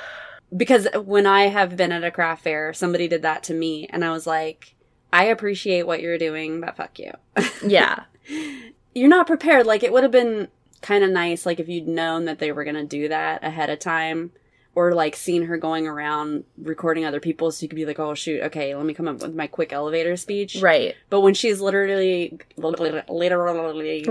Because 0.56 0.86
when 0.94 1.26
I 1.26 1.48
have 1.48 1.76
been 1.76 1.90
at 1.90 2.04
a 2.04 2.10
craft 2.12 2.44
fair, 2.44 2.72
somebody 2.72 3.08
did 3.08 3.22
that 3.22 3.42
to 3.44 3.52
me, 3.52 3.88
and 3.90 4.04
I 4.04 4.12
was 4.12 4.28
like, 4.28 4.75
I 5.16 5.24
appreciate 5.24 5.86
what 5.86 6.00
you're 6.02 6.18
doing, 6.18 6.60
but 6.60 6.76
fuck 6.76 6.98
you. 6.98 7.12
Yeah. 7.66 8.04
you're 8.94 9.08
not 9.08 9.26
prepared. 9.26 9.66
Like, 9.66 9.82
it 9.82 9.92
would 9.92 10.02
have 10.02 10.12
been 10.12 10.48
kind 10.82 11.02
of 11.02 11.10
nice, 11.10 11.46
like, 11.46 11.58
if 11.58 11.68
you'd 11.68 11.88
known 11.88 12.26
that 12.26 12.38
they 12.38 12.52
were 12.52 12.64
going 12.64 12.76
to 12.76 12.84
do 12.84 13.08
that 13.08 13.42
ahead 13.42 13.70
of 13.70 13.78
time. 13.78 14.32
Or 14.74 14.92
like 14.92 15.16
seen 15.16 15.44
her 15.44 15.56
going 15.56 15.86
around 15.86 16.44
recording 16.58 17.06
other 17.06 17.18
people, 17.18 17.50
so 17.50 17.62
you 17.62 17.68
could 17.70 17.76
be 17.76 17.86
like, 17.86 17.98
"Oh 17.98 18.12
shoot, 18.12 18.42
okay, 18.42 18.74
let 18.74 18.84
me 18.84 18.92
come 18.92 19.08
up 19.08 19.22
with 19.22 19.34
my 19.34 19.46
quick 19.46 19.72
elevator 19.72 20.18
speech." 20.18 20.56
Right. 20.60 20.94
But 21.08 21.22
when 21.22 21.32
she's 21.32 21.62
literally, 21.62 22.38
literally 22.58 24.02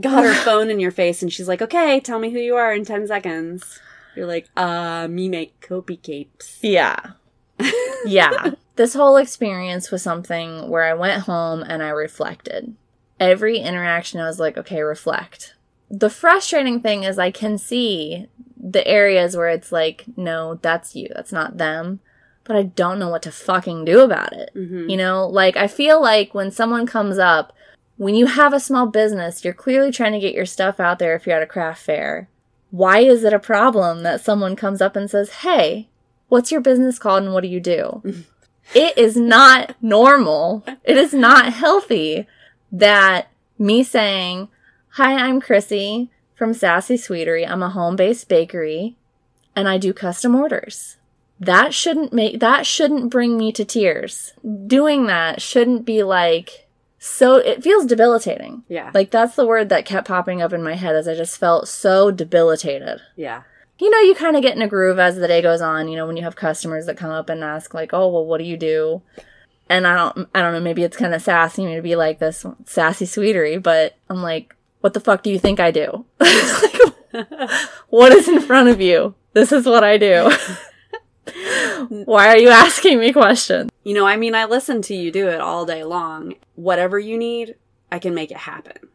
got 0.00 0.22
her 0.22 0.34
phone 0.34 0.70
in 0.70 0.78
your 0.78 0.92
face 0.92 1.20
and 1.20 1.32
she's 1.32 1.48
like, 1.48 1.60
okay, 1.62 1.98
tell 1.98 2.20
me 2.20 2.30
who 2.30 2.38
you 2.38 2.54
are 2.54 2.72
in 2.72 2.84
10 2.84 3.08
seconds. 3.08 3.80
You're 4.14 4.26
like, 4.28 4.46
uh, 4.56 5.08
me 5.08 5.28
make 5.28 5.60
copy 5.60 5.96
capes. 5.96 6.60
Yeah. 6.62 7.14
yeah. 8.06 8.52
This 8.76 8.94
whole 8.94 9.16
experience 9.16 9.90
was 9.90 10.02
something 10.02 10.68
where 10.68 10.84
I 10.84 10.94
went 10.94 11.24
home 11.24 11.62
and 11.62 11.82
I 11.82 11.88
reflected. 11.88 12.74
Every 13.20 13.58
interaction, 13.58 14.20
I 14.20 14.26
was 14.26 14.40
like, 14.40 14.56
okay, 14.56 14.82
reflect. 14.82 15.54
The 15.90 16.10
frustrating 16.10 16.80
thing 16.80 17.04
is, 17.04 17.18
I 17.18 17.30
can 17.30 17.58
see 17.58 18.28
the 18.56 18.86
areas 18.86 19.36
where 19.36 19.48
it's 19.48 19.72
like, 19.72 20.04
no, 20.16 20.54
that's 20.62 20.96
you, 20.96 21.08
that's 21.14 21.32
not 21.32 21.58
them, 21.58 22.00
but 22.44 22.56
I 22.56 22.62
don't 22.62 22.98
know 22.98 23.10
what 23.10 23.22
to 23.22 23.32
fucking 23.32 23.84
do 23.84 24.00
about 24.00 24.32
it. 24.32 24.50
hmm 24.54 24.88
You 24.88 24.96
know, 24.96 25.26
like 25.26 25.56
I 25.56 25.66
feel 25.66 26.00
like 26.00 26.32
when 26.32 26.50
someone 26.50 26.86
comes 26.86 27.18
up, 27.18 27.52
when 27.98 28.14
you 28.14 28.26
have 28.26 28.52
a 28.54 28.60
small 28.60 28.86
business, 28.86 29.44
you're 29.44 29.52
clearly 29.52 29.92
trying 29.92 30.12
to 30.12 30.20
get 30.20 30.34
your 30.34 30.46
stuff 30.46 30.80
out 30.80 30.98
there 30.98 31.14
if 31.14 31.26
you're 31.26 31.36
at 31.36 31.42
a 31.42 31.46
craft 31.46 31.82
fair. 31.82 32.28
Why 32.70 33.00
is 33.00 33.22
it 33.22 33.34
a 33.34 33.38
problem 33.38 34.02
that 34.02 34.22
someone 34.22 34.56
comes 34.56 34.80
up 34.80 34.96
and 34.96 35.10
says, 35.10 35.30
Hey, 35.30 35.88
what's 36.28 36.50
your 36.50 36.62
business 36.62 36.98
called 36.98 37.22
and 37.24 37.34
what 37.34 37.42
do 37.42 37.48
you 37.48 37.60
do? 37.60 38.24
it 38.74 38.96
is 38.98 39.16
not 39.16 39.74
normal. 39.82 40.64
It 40.84 40.96
is 40.96 41.12
not 41.14 41.52
healthy 41.52 42.26
that 42.70 43.28
me 43.58 43.82
saying, 43.82 44.48
Hi, 44.96 45.14
I'm 45.14 45.40
Chrissy 45.40 46.10
from 46.34 46.52
Sassy 46.52 46.96
Sweetery. 46.96 47.48
I'm 47.48 47.62
a 47.62 47.70
home 47.70 47.96
based 47.96 48.28
bakery 48.28 48.96
and 49.56 49.68
I 49.68 49.78
do 49.78 49.92
custom 49.92 50.34
orders 50.34 50.96
that 51.40 51.74
shouldn't 51.74 52.12
make 52.12 52.38
that 52.40 52.64
shouldn't 52.66 53.10
bring 53.10 53.36
me 53.36 53.50
to 53.52 53.64
tears 53.64 54.32
doing 54.66 55.06
that 55.06 55.42
shouldn't 55.42 55.84
be 55.84 56.02
like 56.02 56.68
so 56.98 57.34
it 57.36 57.62
feels 57.64 57.84
debilitating 57.84 58.62
Yeah. 58.68 58.90
like 58.94 59.10
that's 59.10 59.34
the 59.34 59.46
word 59.46 59.68
that 59.70 59.84
kept 59.84 60.06
popping 60.06 60.40
up 60.40 60.52
in 60.52 60.62
my 60.62 60.74
head 60.74 60.94
as 60.94 61.08
i 61.08 61.14
just 61.16 61.36
felt 61.36 61.66
so 61.68 62.10
debilitated 62.12 63.00
yeah. 63.16 63.42
You 63.78 63.90
know 63.90 63.98
you 64.00 64.14
kind 64.14 64.36
of 64.36 64.42
get 64.42 64.56
in 64.56 64.62
a 64.62 64.68
groove 64.68 64.98
as 64.98 65.16
the 65.16 65.28
day 65.28 65.42
goes 65.42 65.60
on 65.60 65.88
you 65.88 65.96
know 65.96 66.06
when 66.06 66.16
you 66.16 66.22
have 66.22 66.36
customers 66.36 66.86
that 66.86 66.96
come 66.96 67.10
up 67.10 67.28
and 67.28 67.42
ask 67.42 67.74
like 67.74 67.90
oh 67.92 68.08
well 68.08 68.24
what 68.24 68.38
do 68.38 68.44
you 68.44 68.56
do 68.56 69.02
and 69.68 69.86
i 69.86 69.94
don't 69.94 70.28
i 70.34 70.40
don't 70.40 70.52
know 70.52 70.60
maybe 70.60 70.82
it's 70.82 70.96
kind 70.96 71.14
of 71.14 71.22
sassy 71.22 71.64
me 71.64 71.74
to 71.74 71.82
be 71.82 71.96
like 71.96 72.18
this 72.18 72.44
sassy 72.64 73.04
sweetery 73.04 73.60
but 73.60 73.96
i'm 74.08 74.22
like 74.22 74.54
what 74.80 74.94
the 74.94 75.00
fuck 75.00 75.22
do 75.22 75.30
you 75.30 75.38
think 75.38 75.60
i 75.60 75.70
do 75.70 76.04
like, 76.20 77.20
what 77.88 78.12
is 78.12 78.28
in 78.28 78.40
front 78.40 78.68
of 78.68 78.80
you 78.80 79.14
this 79.32 79.52
is 79.52 79.66
what 79.66 79.84
i 79.84 79.96
do 79.96 80.30
why 81.88 82.28
are 82.28 82.38
you 82.38 82.48
asking 82.48 82.98
me 82.98 83.12
questions 83.12 83.70
You 83.84 83.94
know, 83.94 84.06
I 84.06 84.16
mean, 84.16 84.34
I 84.34 84.44
listen 84.44 84.80
to 84.82 84.94
you 84.94 85.10
do 85.10 85.28
it 85.28 85.40
all 85.40 85.66
day 85.66 85.82
long. 85.82 86.34
Whatever 86.54 86.98
you 86.98 87.18
need, 87.18 87.56
I 87.90 87.98
can 87.98 88.14
make 88.14 88.30
it 88.30 88.38
happen. 88.38 88.88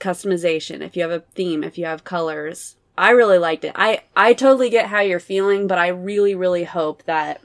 Customization, 0.00 0.80
if 0.80 0.96
you 0.96 1.02
have 1.02 1.10
a 1.10 1.24
theme, 1.34 1.64
if 1.64 1.78
you 1.78 1.86
have 1.86 2.04
colors. 2.04 2.76
I 2.96 3.10
really 3.10 3.38
liked 3.38 3.64
it. 3.64 3.72
I, 3.74 4.02
I 4.16 4.34
totally 4.34 4.70
get 4.70 4.86
how 4.86 5.00
you're 5.00 5.20
feeling, 5.20 5.66
but 5.66 5.78
I 5.78 5.88
really, 5.88 6.34
really 6.34 6.64
hope 6.64 7.02
that 7.04 7.40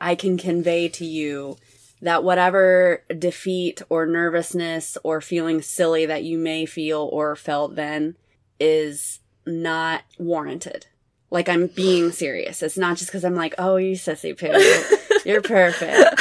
I 0.00 0.14
can 0.14 0.38
convey 0.38 0.88
to 0.90 1.04
you 1.04 1.58
that 2.02 2.24
whatever 2.24 3.02
defeat 3.18 3.82
or 3.88 4.06
nervousness 4.06 4.98
or 5.02 5.20
feeling 5.20 5.62
silly 5.62 6.06
that 6.06 6.24
you 6.24 6.38
may 6.38 6.66
feel 6.66 7.08
or 7.12 7.36
felt 7.36 7.74
then 7.74 8.16
is 8.60 9.20
not 9.46 10.02
warranted. 10.18 10.86
Like 11.30 11.48
I'm 11.48 11.66
being 11.66 12.12
serious. 12.12 12.62
It's 12.62 12.78
not 12.78 12.96
just 12.96 13.10
because 13.10 13.24
I'm 13.24 13.34
like, 13.34 13.54
oh, 13.58 13.76
you 13.76 13.96
sissy 13.96 14.38
poo. 14.38 15.18
You're 15.28 15.42
perfect. 15.42 16.20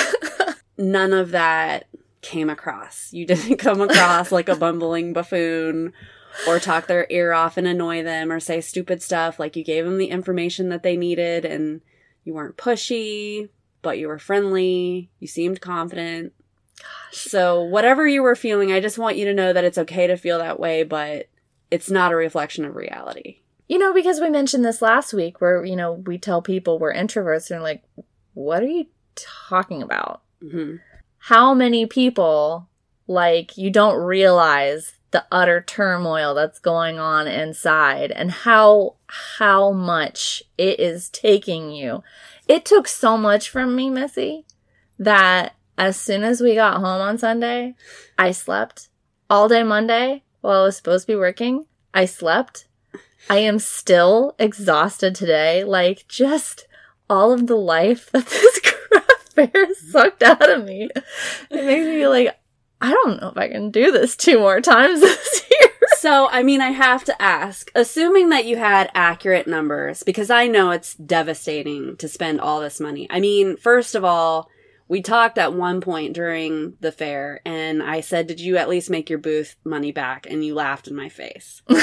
None 0.78 1.14
of 1.14 1.32
that 1.32 1.88
came 2.22 2.50
across. 2.50 3.14
You 3.14 3.26
didn't 3.26 3.58
come 3.58 3.82
across 3.82 4.32
like 4.32 4.50
a 4.50 4.56
bumbling 4.56 5.14
buffoon 5.14 5.94
or 6.48 6.60
talk 6.60 6.88
their 6.88 7.08
ear 7.10 7.34
off 7.34 7.58
and 7.58 7.68
annoy 7.68 8.04
them 8.04 8.32
or 8.32 8.40
say 8.40 8.62
stupid 8.62 9.02
stuff. 9.02 9.40
Like 9.40 9.56
you 9.56 9.64
gave 9.64 9.86
them 9.86 9.98
the 9.98 10.10
information 10.10 10.70
that 10.70 10.84
they 10.84 10.98
needed 10.98 11.46
and 11.46 11.82
you 12.24 12.34
weren't 12.34 12.58
pushy, 12.58 13.50
but 13.82 14.00
you 14.00 14.08
were 14.08 14.20
friendly. 14.20 15.10
You 15.20 15.28
seemed 15.28 15.62
confident. 15.62 16.34
Gosh. 16.80 17.22
So 17.22 17.62
whatever 17.62 18.08
you 18.08 18.24
were 18.24 18.36
feeling, 18.36 18.72
I 18.72 18.80
just 18.80 18.98
want 18.98 19.18
you 19.18 19.26
to 19.26 19.34
know 19.34 19.54
that 19.54 19.64
it's 19.64 19.78
okay 19.78 20.08
to 20.08 20.18
feel 20.18 20.40
that 20.40 20.60
way, 20.60 20.84
but 20.84 21.30
it's 21.72 21.90
not 21.90 22.12
a 22.12 22.16
reflection 22.16 22.66
of 22.66 22.76
reality. 22.76 23.40
You 23.68 23.80
know, 23.80 23.94
because 23.94 24.20
we 24.20 24.30
mentioned 24.30 24.64
this 24.64 24.82
last 24.82 25.14
week 25.14 25.42
where, 25.42 25.64
you 25.66 25.76
know, 25.76 25.94
we 25.94 26.18
tell 26.18 26.42
people 26.42 26.78
we're 26.78 26.94
introverts 26.94 27.50
and 27.50 27.56
they're 27.56 27.62
like, 27.62 27.84
what 28.34 28.62
are 28.62 28.68
you 28.68 28.88
talking 29.16 29.82
about? 29.82 30.22
hmm 30.42 30.76
How 31.18 31.54
many 31.54 31.86
people, 31.86 32.68
like, 33.08 33.58
you 33.58 33.72
don't 33.72 33.98
realize 33.98 34.95
the 35.16 35.26
utter 35.32 35.62
turmoil 35.62 36.34
that's 36.34 36.60
going 36.60 37.00
on 37.00 37.26
inside 37.26 38.12
and 38.12 38.30
how, 38.30 38.96
how 39.08 39.72
much 39.72 40.44
it 40.58 40.78
is 40.78 41.08
taking 41.08 41.72
you. 41.72 42.04
It 42.50 42.66
took 42.66 42.86
so 42.86 43.16
much 43.16 43.50
from 43.50 43.78
me, 43.78 43.90
Missy, 43.90 44.44
that 45.00 45.56
as 45.78 45.96
soon 45.96 46.26
as 46.26 46.42
we 46.42 46.54
got 46.54 46.82
home 46.82 47.00
on 47.00 47.18
Sunday, 47.18 47.76
I 48.18 48.32
slept 48.32 48.90
all 49.30 49.48
day 49.48 49.64
Monday 49.64 50.24
while 50.42 50.64
I 50.64 50.66
was 50.66 50.76
supposed 50.76 51.08
to 51.08 51.14
be 51.14 51.18
working. 51.18 51.66
I 51.94 52.04
slept. 52.04 52.68
I 53.30 53.38
am 53.38 53.58
still 53.58 54.36
exhausted 54.38 55.16
today. 55.16 55.64
Like, 55.64 56.10
just 56.10 56.68
all 57.10 57.32
of 57.32 57.48
the 57.48 57.56
life 57.56 58.12
that 58.12 58.26
this 58.26 58.60
craft 58.90 59.34
fair 59.34 59.74
sucked 59.76 60.24
out 60.24 60.50
of 60.50 60.66
me. 60.66 60.90
It 61.50 61.66
makes 61.66 61.86
me 61.86 62.06
like, 62.06 62.38
I 62.86 62.92
don't 62.92 63.20
know 63.20 63.30
if 63.30 63.38
I 63.38 63.48
can 63.48 63.72
do 63.72 63.92
this 63.92 64.16
two 64.16 64.38
more 64.38 64.62
times 64.62 65.00
this 65.02 65.42
year. 65.50 65.72
So, 65.98 66.30
I 66.30 66.44
mean, 66.44 66.62
I 66.62 66.70
have 66.70 67.04
to 67.06 67.20
ask, 67.20 67.72
assuming 67.74 68.30
that 68.30 68.46
you 68.46 68.58
had 68.58 68.92
accurate 68.94 69.48
numbers, 69.48 70.04
because 70.04 70.30
I 70.30 70.46
know 70.46 70.70
it's 70.70 70.94
devastating 70.94 71.98
to 71.98 72.08
spend 72.08 72.40
all 72.40 72.62
this 72.62 72.80
money. 72.80 73.08
I 73.10 73.20
mean, 73.20 73.58
first 73.58 73.96
of 73.96 74.04
all, 74.04 74.52
we 74.88 75.02
talked 75.02 75.40
at 75.40 75.56
one 75.56 75.82
point 75.82 76.14
during 76.14 76.76
the 76.80 76.92
fair, 76.92 77.42
and 77.44 77.82
I 77.82 78.02
said, 78.02 78.28
Did 78.28 78.40
you 78.40 78.58
at 78.58 78.70
least 78.70 78.92
make 78.92 79.10
your 79.10 79.18
booth 79.18 79.56
money 79.64 79.92
back? 79.92 80.28
And 80.30 80.46
you 80.46 80.54
laughed 80.54 80.88
in 80.88 80.96
my 80.96 81.10
face. 81.10 81.64
but 81.68 81.80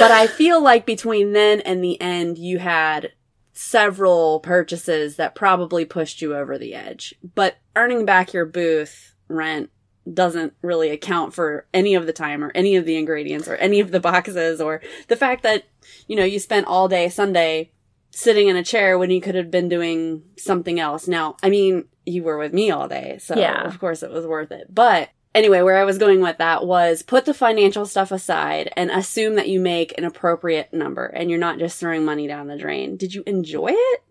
I 0.00 0.26
feel 0.26 0.60
like 0.60 0.86
between 0.86 1.34
then 1.34 1.60
and 1.60 1.84
the 1.84 2.00
end, 2.00 2.36
you 2.36 2.58
had 2.58 3.12
several 3.52 4.40
purchases 4.40 5.14
that 5.16 5.36
probably 5.36 5.84
pushed 5.84 6.20
you 6.20 6.34
over 6.34 6.58
the 6.58 6.74
edge. 6.74 7.14
But 7.22 7.58
earning 7.76 8.04
back 8.04 8.32
your 8.32 8.46
booth 8.46 9.14
rent 9.28 9.70
doesn't 10.12 10.54
really 10.62 10.88
account 10.90 11.34
for 11.34 11.66
any 11.74 11.94
of 11.94 12.06
the 12.06 12.12
time 12.12 12.42
or 12.42 12.50
any 12.54 12.76
of 12.76 12.86
the 12.86 12.96
ingredients 12.96 13.46
or 13.46 13.56
any 13.56 13.78
of 13.80 13.90
the 13.90 14.00
boxes 14.00 14.60
or 14.60 14.80
the 15.08 15.16
fact 15.16 15.42
that, 15.42 15.64
you 16.06 16.16
know, 16.16 16.24
you 16.24 16.38
spent 16.38 16.66
all 16.66 16.88
day 16.88 17.08
Sunday 17.08 17.70
sitting 18.10 18.48
in 18.48 18.56
a 18.56 18.64
chair 18.64 18.98
when 18.98 19.10
you 19.10 19.20
could 19.20 19.34
have 19.34 19.50
been 19.50 19.68
doing 19.68 20.22
something 20.38 20.80
else. 20.80 21.06
Now, 21.06 21.36
I 21.42 21.50
mean, 21.50 21.84
you 22.06 22.22
were 22.22 22.38
with 22.38 22.54
me 22.54 22.70
all 22.70 22.88
day, 22.88 23.18
so 23.20 23.36
Yeah. 23.36 23.64
of 23.66 23.78
course 23.78 24.02
it 24.02 24.10
was 24.10 24.26
worth 24.26 24.50
it. 24.50 24.74
But 24.74 25.10
anyway, 25.34 25.60
where 25.60 25.76
I 25.76 25.84
was 25.84 25.98
going 25.98 26.22
with 26.22 26.38
that 26.38 26.64
was 26.66 27.02
put 27.02 27.26
the 27.26 27.34
financial 27.34 27.84
stuff 27.84 28.10
aside 28.10 28.72
and 28.76 28.90
assume 28.90 29.34
that 29.34 29.48
you 29.48 29.60
make 29.60 29.96
an 29.98 30.04
appropriate 30.04 30.72
number 30.72 31.04
and 31.04 31.28
you're 31.28 31.38
not 31.38 31.58
just 31.58 31.78
throwing 31.78 32.04
money 32.06 32.26
down 32.26 32.46
the 32.48 32.56
drain. 32.56 32.96
Did 32.96 33.12
you 33.14 33.22
enjoy 33.26 33.72
it? 33.72 34.00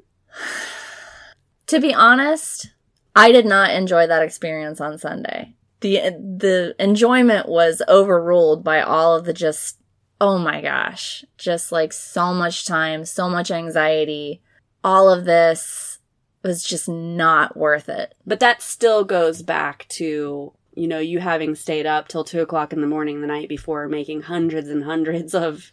To 1.67 1.81
be 1.81 1.93
honest, 1.93 2.71
I 3.17 3.31
did 3.31 3.45
not 3.45 3.71
enjoy 3.71 4.07
that 4.07 4.21
experience 4.21 4.79
on 4.79 4.97
Sunday. 4.97 5.55
The 5.81 5.97
the 6.11 6.75
enjoyment 6.79 7.49
was 7.49 7.81
overruled 7.87 8.63
by 8.63 8.81
all 8.81 9.15
of 9.15 9.25
the 9.25 9.33
just 9.33 9.79
oh 10.19 10.37
my 10.39 10.61
gosh, 10.61 11.23
just 11.37 11.71
like 11.71 11.93
so 11.93 12.33
much 12.33 12.65
time, 12.65 13.05
so 13.05 13.29
much 13.29 13.51
anxiety. 13.51 14.41
All 14.83 15.09
of 15.11 15.25
this 15.25 15.99
was 16.43 16.63
just 16.63 16.87
not 16.87 17.57
worth 17.57 17.89
it. 17.89 18.15
But 18.25 18.39
that 18.39 18.61
still 18.61 19.03
goes 19.03 19.41
back 19.41 19.85
to, 19.89 20.53
you 20.75 20.87
know, 20.87 20.99
you 20.99 21.19
having 21.19 21.53
stayed 21.55 21.85
up 21.85 22.07
till 22.07 22.23
two 22.23 22.41
o'clock 22.41 22.73
in 22.73 22.81
the 22.81 22.87
morning 22.87 23.21
the 23.21 23.27
night 23.27 23.49
before 23.49 23.87
making 23.87 24.21
hundreds 24.23 24.69
and 24.69 24.83
hundreds 24.83 25.35
of 25.35 25.71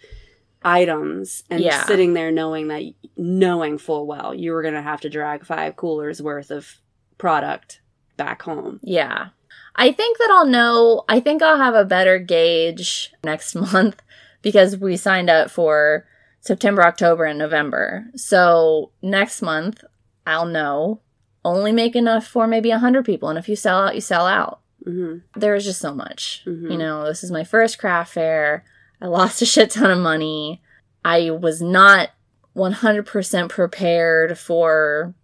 items 0.62 1.44
and 1.50 1.60
Yeah. 1.60 1.84
sitting 1.84 2.14
there 2.14 2.30
knowing 2.30 2.68
that, 2.68 2.82
knowing 3.16 3.78
full 3.78 4.06
well 4.06 4.34
you 4.34 4.52
were 4.52 4.62
going 4.62 4.74
to 4.74 4.82
have 4.82 5.02
to 5.02 5.10
drag 5.10 5.44
five 5.44 5.76
coolers 5.76 6.22
worth 6.22 6.50
of 6.50 6.78
product 7.18 7.80
back 8.16 8.42
home. 8.42 8.80
Yeah. 8.83 9.28
I 9.76 9.90
think 9.92 10.18
that 10.18 10.30
I'll 10.30 10.47
know, 10.47 11.04
I 11.09 11.18
think 11.21 11.42
I'll 11.42 11.56
have 11.56 11.75
a 11.75 11.85
better 11.85 12.18
gauge 12.18 13.12
next 13.25 13.54
month 13.73 14.02
because 14.42 14.76
we 14.76 14.97
signed 14.97 15.30
up 15.30 15.50
for 15.50 16.06
September, 16.40 16.83
October, 16.85 17.25
and 17.25 17.38
November. 17.38 18.06
So 18.16 18.90
next 19.02 19.42
month, 19.42 19.83
I'll 20.26 20.47
know 20.47 21.00
only 21.44 21.73
make 21.73 21.94
enough 21.97 22.26
for 22.26 22.47
maybe 22.47 22.71
100 22.71 23.04
people. 23.04 23.28
And 23.28 23.38
if 23.38 23.49
you 23.49 23.56
sell 23.56 23.78
out, 23.85 23.94
you 23.94 24.00
sell 24.00 24.26
out. 24.26 24.61
hmm 24.85 25.18
There 25.37 25.54
is 25.54 25.64
just 25.64 25.80
so 25.80 25.94
much. 25.94 26.42
Mhm. 26.47 26.71
You 26.73 26.78
know, 26.78 27.04
this 27.06 27.23
is 27.25 27.30
my 27.30 27.44
first 27.44 27.78
craft 27.78 28.14
fair. 28.14 28.64
I 29.00 29.06
lost 29.06 29.42
a 29.42 29.47
shit 29.47 29.71
ton 29.71 29.90
of 29.90 29.99
money. 29.99 30.62
I 31.04 31.30
was 31.30 31.61
not 31.61 32.11
100% 32.56 33.49
prepared 33.49 34.38
for 34.38 35.14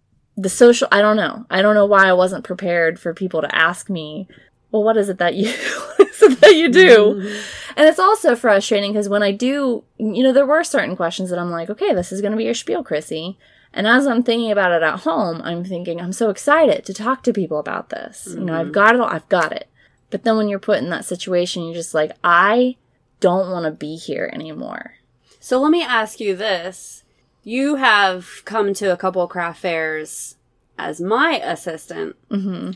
the 0.41 0.49
social. 0.49 0.87
I 0.91 1.01
don't 1.01 1.17
know. 1.17 1.45
I 1.49 1.61
don't 1.61 1.75
know 1.75 1.85
why 1.85 2.07
I 2.07 2.13
wasn't 2.13 2.43
prepared 2.43 2.99
for 2.99 3.13
people 3.13 3.41
to 3.41 3.55
ask 3.55 3.89
me, 3.89 4.27
well, 4.71 4.83
what 4.83 4.97
is 4.97 5.09
it 5.09 5.17
that 5.19 5.35
you, 5.35 5.47
what 5.97 6.07
is 6.09 6.21
it 6.21 6.39
that 6.41 6.55
you 6.55 6.69
do? 6.71 7.15
Mhm. 7.21 7.43
And 7.77 7.87
it's 7.87 7.99
also 7.99 8.35
frustrating 8.35 8.91
because 8.91 9.07
when 9.09 9.23
I 9.23 9.31
do, 9.31 9.83
you 9.97 10.23
know, 10.23 10.33
there 10.33 10.45
were 10.45 10.63
certain 10.63 10.95
questions 10.95 11.29
that 11.29 11.39
I'm 11.39 11.51
like, 11.51 11.69
okay, 11.69 11.93
this 11.93 12.11
is 12.11 12.21
going 12.21 12.31
to 12.31 12.37
be 12.37 12.43
your 12.45 12.53
spiel, 12.53 12.83
Chrissy. 12.83 13.37
And 13.73 13.87
as 13.87 14.05
I'm 14.05 14.23
thinking 14.23 14.51
about 14.51 14.73
it 14.73 14.83
at 14.83 14.99
home, 15.01 15.41
I'm 15.43 15.63
thinking, 15.63 16.01
I'm 16.01 16.11
so 16.11 16.29
excited 16.29 16.83
to 16.85 16.93
talk 16.93 17.23
to 17.23 17.31
people 17.33 17.57
about 17.59 17.89
this. 17.89 18.27
You 18.37 18.41
know, 18.43 18.53
I've 18.59 18.67
Mhm. 18.67 18.73
got 18.73 18.95
it 18.95 19.01
all, 19.01 19.07
I've 19.07 19.29
got 19.29 19.53
it. 19.53 19.67
But 20.09 20.23
then 20.23 20.35
when 20.35 20.49
you're 20.49 20.59
put 20.59 20.79
in 20.79 20.89
that 20.89 21.05
situation, 21.05 21.63
you're 21.63 21.73
just 21.73 21.93
like, 21.93 22.11
I 22.23 22.75
don't 23.21 23.49
want 23.49 23.63
to 23.65 23.71
be 23.71 23.95
here 23.95 24.29
anymore. 24.33 24.95
So 25.39 25.61
let 25.61 25.71
me 25.71 25.81
ask 25.83 26.19
you 26.19 26.35
this. 26.35 27.00
You 27.43 27.75
have 27.75 28.41
come 28.45 28.73
to 28.75 28.91
a 28.91 28.97
couple 28.97 29.27
craft 29.27 29.61
fairs 29.61 30.35
as 30.77 31.01
my 31.01 31.39
assistant. 31.43 32.15
hmm 32.29 32.71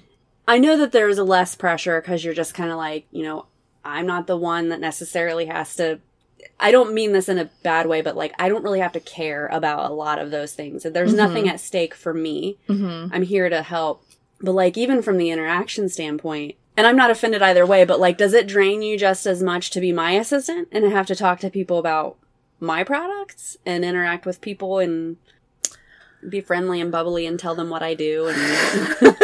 I 0.47 0.59
know 0.59 0.77
that 0.77 0.91
there's 0.91 1.17
a 1.17 1.23
less 1.23 1.55
pressure 1.55 1.99
because 1.99 2.23
you're 2.23 2.33
just 2.35 2.53
kind 2.53 2.69
of 2.69 2.77
like, 2.77 3.07
you 3.11 3.23
know, 3.23 3.47
I'm 3.83 4.05
not 4.05 4.27
the 4.27 4.37
one 4.37 4.69
that 4.69 4.79
necessarily 4.79 5.45
has 5.47 5.75
to. 5.77 5.99
I 6.59 6.69
don't 6.71 6.93
mean 6.93 7.13
this 7.13 7.27
in 7.27 7.39
a 7.39 7.49
bad 7.63 7.87
way, 7.87 8.01
but 8.03 8.15
like, 8.15 8.33
I 8.37 8.47
don't 8.47 8.63
really 8.63 8.79
have 8.79 8.91
to 8.91 8.99
care 8.99 9.47
about 9.47 9.89
a 9.89 9.93
lot 9.93 10.19
of 10.19 10.29
those 10.29 10.53
things. 10.53 10.83
There's 10.83 11.13
Mhm. 11.13 11.17
nothing 11.17 11.49
at 11.49 11.59
stake 11.59 11.95
for 11.95 12.13
me. 12.13 12.59
hmm 12.67 13.07
I'm 13.11 13.23
here 13.23 13.49
to 13.49 13.63
help. 13.63 14.03
But 14.39 14.51
like, 14.51 14.77
even 14.77 15.01
from 15.01 15.17
the 15.17 15.31
interaction 15.31 15.89
standpoint, 15.89 16.55
and 16.77 16.85
I'm 16.85 16.97
not 16.97 17.09
offended 17.09 17.41
either 17.41 17.65
way, 17.65 17.83
but 17.85 17.99
like, 17.99 18.17
does 18.17 18.33
it 18.33 18.45
drain 18.47 18.83
you 18.83 18.99
just 18.99 19.25
as 19.25 19.41
much 19.41 19.71
to 19.71 19.79
be 19.81 19.91
my 19.91 20.11
assistant 20.11 20.67
and 20.71 20.85
have 20.91 21.07
to 21.07 21.15
talk 21.15 21.39
to 21.39 21.49
people 21.49 21.79
about 21.79 22.17
my 22.59 22.83
products 22.83 23.57
and 23.65 23.83
interact 23.83 24.25
with 24.25 24.41
people 24.41 24.79
and 24.79 25.17
be 26.27 26.41
friendly 26.41 26.81
and 26.81 26.91
bubbly 26.91 27.25
and 27.25 27.39
tell 27.39 27.55
them 27.55 27.69
what 27.69 27.83
I 27.83 27.93
do 27.93 28.27
and 28.27 29.17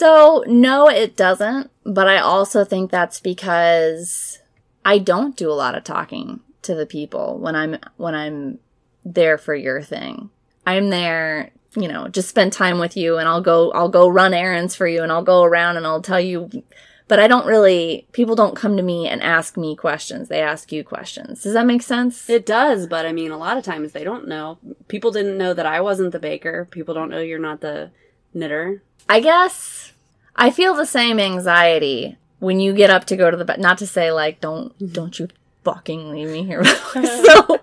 So, 0.00 0.42
no, 0.46 0.88
it 0.88 1.14
doesn't. 1.14 1.70
But 1.84 2.08
I 2.08 2.20
also 2.20 2.64
think 2.64 2.90
that's 2.90 3.20
because 3.20 4.38
I 4.82 4.96
don't 4.96 5.36
do 5.36 5.50
a 5.50 5.52
lot 5.52 5.74
of 5.74 5.84
talking 5.84 6.40
to 6.62 6.74
the 6.74 6.86
people 6.86 7.38
when 7.38 7.54
I'm 7.54 7.76
when 7.98 8.14
I'm 8.14 8.60
there 9.04 9.36
for 9.36 9.54
your 9.54 9.82
thing. 9.82 10.30
I'm 10.66 10.88
there, 10.88 11.50
you 11.76 11.86
know, 11.86 12.08
just 12.08 12.30
spend 12.30 12.54
time 12.54 12.78
with 12.78 12.96
you 12.96 13.18
and 13.18 13.28
I'll 13.28 13.42
go 13.42 13.72
I'll 13.72 13.90
go 13.90 14.08
run 14.08 14.32
errands 14.32 14.74
for 14.74 14.86
you 14.86 15.02
and 15.02 15.12
I'll 15.12 15.22
go 15.22 15.42
around 15.42 15.76
and 15.76 15.86
I'll 15.86 16.00
tell 16.00 16.20
you 16.20 16.48
but 17.10 17.18
I 17.18 17.26
don't 17.26 17.44
really 17.44 18.06
people 18.12 18.36
don't 18.36 18.54
come 18.54 18.76
to 18.76 18.84
me 18.84 19.08
and 19.08 19.20
ask 19.20 19.56
me 19.56 19.74
questions. 19.74 20.28
They 20.28 20.40
ask 20.40 20.70
you 20.70 20.84
questions. 20.84 21.42
Does 21.42 21.54
that 21.54 21.66
make 21.66 21.82
sense? 21.82 22.30
It 22.30 22.46
does, 22.46 22.86
but 22.86 23.04
I 23.04 23.10
mean, 23.10 23.32
a 23.32 23.36
lot 23.36 23.56
of 23.56 23.64
times 23.64 23.90
they 23.90 24.04
don't 24.04 24.28
know. 24.28 24.58
People 24.86 25.10
didn't 25.10 25.36
know 25.36 25.52
that 25.52 25.66
I 25.66 25.80
wasn't 25.80 26.12
the 26.12 26.20
baker. 26.20 26.68
People 26.70 26.94
don't 26.94 27.10
know 27.10 27.18
you're 27.18 27.40
not 27.40 27.62
the 27.62 27.90
knitter. 28.32 28.84
I 29.08 29.18
guess 29.18 29.92
I 30.36 30.52
feel 30.52 30.72
the 30.72 30.86
same 30.86 31.18
anxiety 31.18 32.16
when 32.38 32.60
you 32.60 32.72
get 32.72 32.90
up 32.90 33.06
to 33.06 33.16
go 33.16 33.28
to 33.28 33.36
the 33.36 33.44
bed. 33.44 33.58
Not 33.58 33.78
to 33.78 33.88
say 33.88 34.12
like 34.12 34.40
don't 34.40 34.72
mm-hmm. 34.78 34.92
don't 34.92 35.18
you 35.18 35.26
fucking 35.64 36.12
leave 36.12 36.28
me 36.28 36.44
here 36.44 36.62
myself 36.94 37.60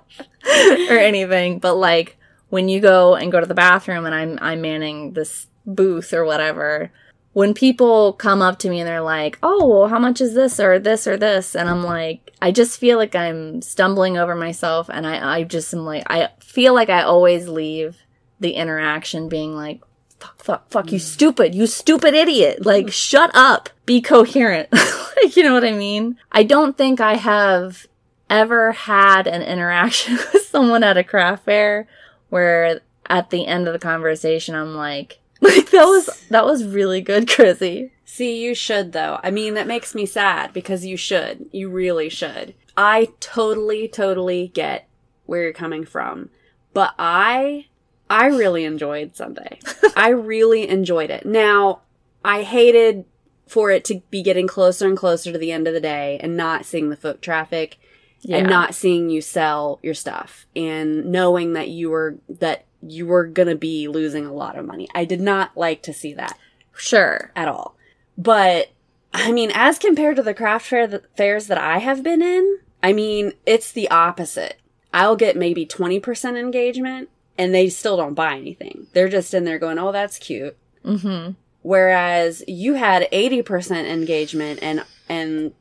or 0.89 0.97
anything, 0.97 1.59
but 1.59 1.75
like 1.75 2.17
when 2.49 2.67
you 2.67 2.81
go 2.81 3.15
and 3.15 3.31
go 3.31 3.39
to 3.39 3.45
the 3.45 3.53
bathroom 3.53 4.05
and 4.05 4.13
I'm 4.13 4.39
I'm 4.41 4.59
manning 4.59 5.13
this 5.13 5.47
booth 5.65 6.11
or 6.11 6.25
whatever. 6.25 6.91
When 7.37 7.53
people 7.53 8.13
come 8.13 8.41
up 8.41 8.57
to 8.59 8.69
me 8.69 8.79
and 8.79 8.87
they're 8.87 8.99
like, 8.99 9.37
"Oh, 9.43 9.67
well, 9.67 9.87
how 9.89 9.99
much 9.99 10.21
is 10.21 10.33
this 10.33 10.59
or 10.59 10.79
this 10.79 11.05
or 11.05 11.17
this?" 11.17 11.55
and 11.55 11.69
I'm 11.69 11.83
like, 11.83 12.33
I 12.41 12.51
just 12.51 12.79
feel 12.79 12.97
like 12.97 13.13
I'm 13.13 13.61
stumbling 13.61 14.17
over 14.17 14.33
myself, 14.33 14.89
and 14.89 15.05
I 15.05 15.37
I 15.37 15.43
just 15.43 15.71
am 15.71 15.85
like, 15.85 16.03
I 16.09 16.29
feel 16.39 16.73
like 16.73 16.89
I 16.89 17.03
always 17.03 17.47
leave 17.47 17.97
the 18.39 18.53
interaction 18.53 19.29
being 19.29 19.53
like, 19.55 19.81
fuck, 20.19 20.43
fuck, 20.43 20.71
fuck, 20.71 20.91
you 20.91 20.97
mm. 20.97 21.01
stupid, 21.01 21.53
you 21.53 21.67
stupid 21.67 22.15
idiot. 22.15 22.65
Like, 22.65 22.87
mm. 22.87 22.91
shut 22.91 23.29
up, 23.35 23.69
be 23.85 24.01
coherent. 24.01 24.69
like, 24.73 25.35
you 25.35 25.43
know 25.43 25.53
what 25.53 25.63
I 25.63 25.73
mean? 25.73 26.17
I 26.31 26.41
don't 26.41 26.75
think 26.75 26.99
I 26.99 27.17
have 27.17 27.85
ever 28.31 28.71
had 28.71 29.27
an 29.27 29.43
interaction 29.43 30.15
with 30.33 30.47
someone 30.47 30.83
at 30.83 30.97
a 30.97 31.03
craft 31.03 31.45
fair 31.45 31.87
where 32.29 32.81
at 33.05 33.29
the 33.29 33.45
end 33.45 33.67
of 33.67 33.73
the 33.73 33.79
conversation, 33.79 34.55
I'm 34.55 34.73
like, 34.73 35.19
like 35.41 35.69
that 35.71 35.85
was, 35.85 36.25
that 36.29 36.45
was 36.45 36.65
really 36.65 37.01
good, 37.01 37.29
Chrissy. 37.29 37.91
See, 38.05 38.43
you 38.43 38.55
should 38.55 38.93
though. 38.93 39.19
I 39.23 39.31
mean, 39.31 39.53
that 39.53 39.67
makes 39.67 39.93
me 39.93 40.05
sad 40.05 40.53
because 40.53 40.85
you 40.85 40.97
should. 40.97 41.47
You 41.51 41.69
really 41.69 42.09
should. 42.09 42.55
I 42.75 43.09
totally, 43.19 43.87
totally 43.87 44.47
get 44.47 44.87
where 45.25 45.43
you're 45.43 45.53
coming 45.53 45.85
from. 45.85 46.29
But 46.73 46.93
I, 46.97 47.67
I 48.09 48.27
really 48.27 48.63
enjoyed 48.63 49.15
Sunday. 49.15 49.59
I 49.95 50.09
really 50.09 50.67
enjoyed 50.67 51.09
it. 51.09 51.25
Now, 51.25 51.81
I 52.23 52.43
hated 52.43 53.05
for 53.47 53.71
it 53.71 53.85
to 53.85 54.01
be 54.09 54.21
getting 54.21 54.47
closer 54.47 54.85
and 54.87 54.97
closer 54.97 55.31
to 55.31 55.37
the 55.37 55.51
end 55.51 55.67
of 55.67 55.73
the 55.73 55.79
day 55.79 56.19
and 56.21 56.35
not 56.35 56.65
seeing 56.65 56.89
the 56.89 56.97
foot 56.97 57.21
traffic 57.21 57.77
Yeah. 58.21 58.37
and 58.37 58.49
not 58.49 58.73
seeing 58.73 59.09
you 59.09 59.21
sell 59.21 59.79
your 59.83 59.93
stuff 59.93 60.47
and 60.55 61.05
knowing 61.05 61.53
that 61.53 61.69
you 61.69 61.89
were, 61.89 62.17
that 62.27 62.65
you 62.81 63.05
were 63.05 63.25
gonna 63.25 63.55
be 63.55 63.87
losing 63.87 64.25
a 64.25 64.33
lot 64.33 64.57
of 64.57 64.65
money. 64.65 64.87
I 64.93 65.05
did 65.05 65.21
not 65.21 65.55
like 65.55 65.81
to 65.83 65.93
see 65.93 66.13
that 66.13 66.37
sure. 66.75 67.31
at 67.35 67.47
all. 67.47 67.75
But 68.17 68.71
I 69.13 69.31
mean, 69.31 69.51
as 69.53 69.79
compared 69.79 70.15
to 70.17 70.23
the 70.23 70.33
craft 70.33 70.65
fair 70.65 71.01
fairs 71.15 71.47
that 71.47 71.57
I 71.57 71.79
have 71.79 72.03
been 72.03 72.21
in, 72.21 72.59
I 72.83 72.93
mean, 72.93 73.33
it's 73.45 73.71
the 73.71 73.89
opposite. 73.89 74.59
I'll 74.93 75.15
get 75.15 75.35
maybe 75.35 75.65
20% 75.65 76.37
engagement 76.37 77.09
and 77.37 77.53
they 77.53 77.69
still 77.69 77.97
don't 77.97 78.13
buy 78.13 78.35
anything. 78.35 78.87
They're 78.93 79.09
just 79.09 79.33
in 79.33 79.43
there 79.43 79.59
going, 79.59 79.77
"Oh, 79.77 79.91
that's 79.91 80.17
cute." 80.17 80.57
Mm-hmm. 80.83 81.31
Whereas 81.61 82.43
you 82.47 82.75
had 82.75 83.07
80% 83.11 83.87
engagement 83.87 84.59
and 84.61 84.85
and 85.09 85.53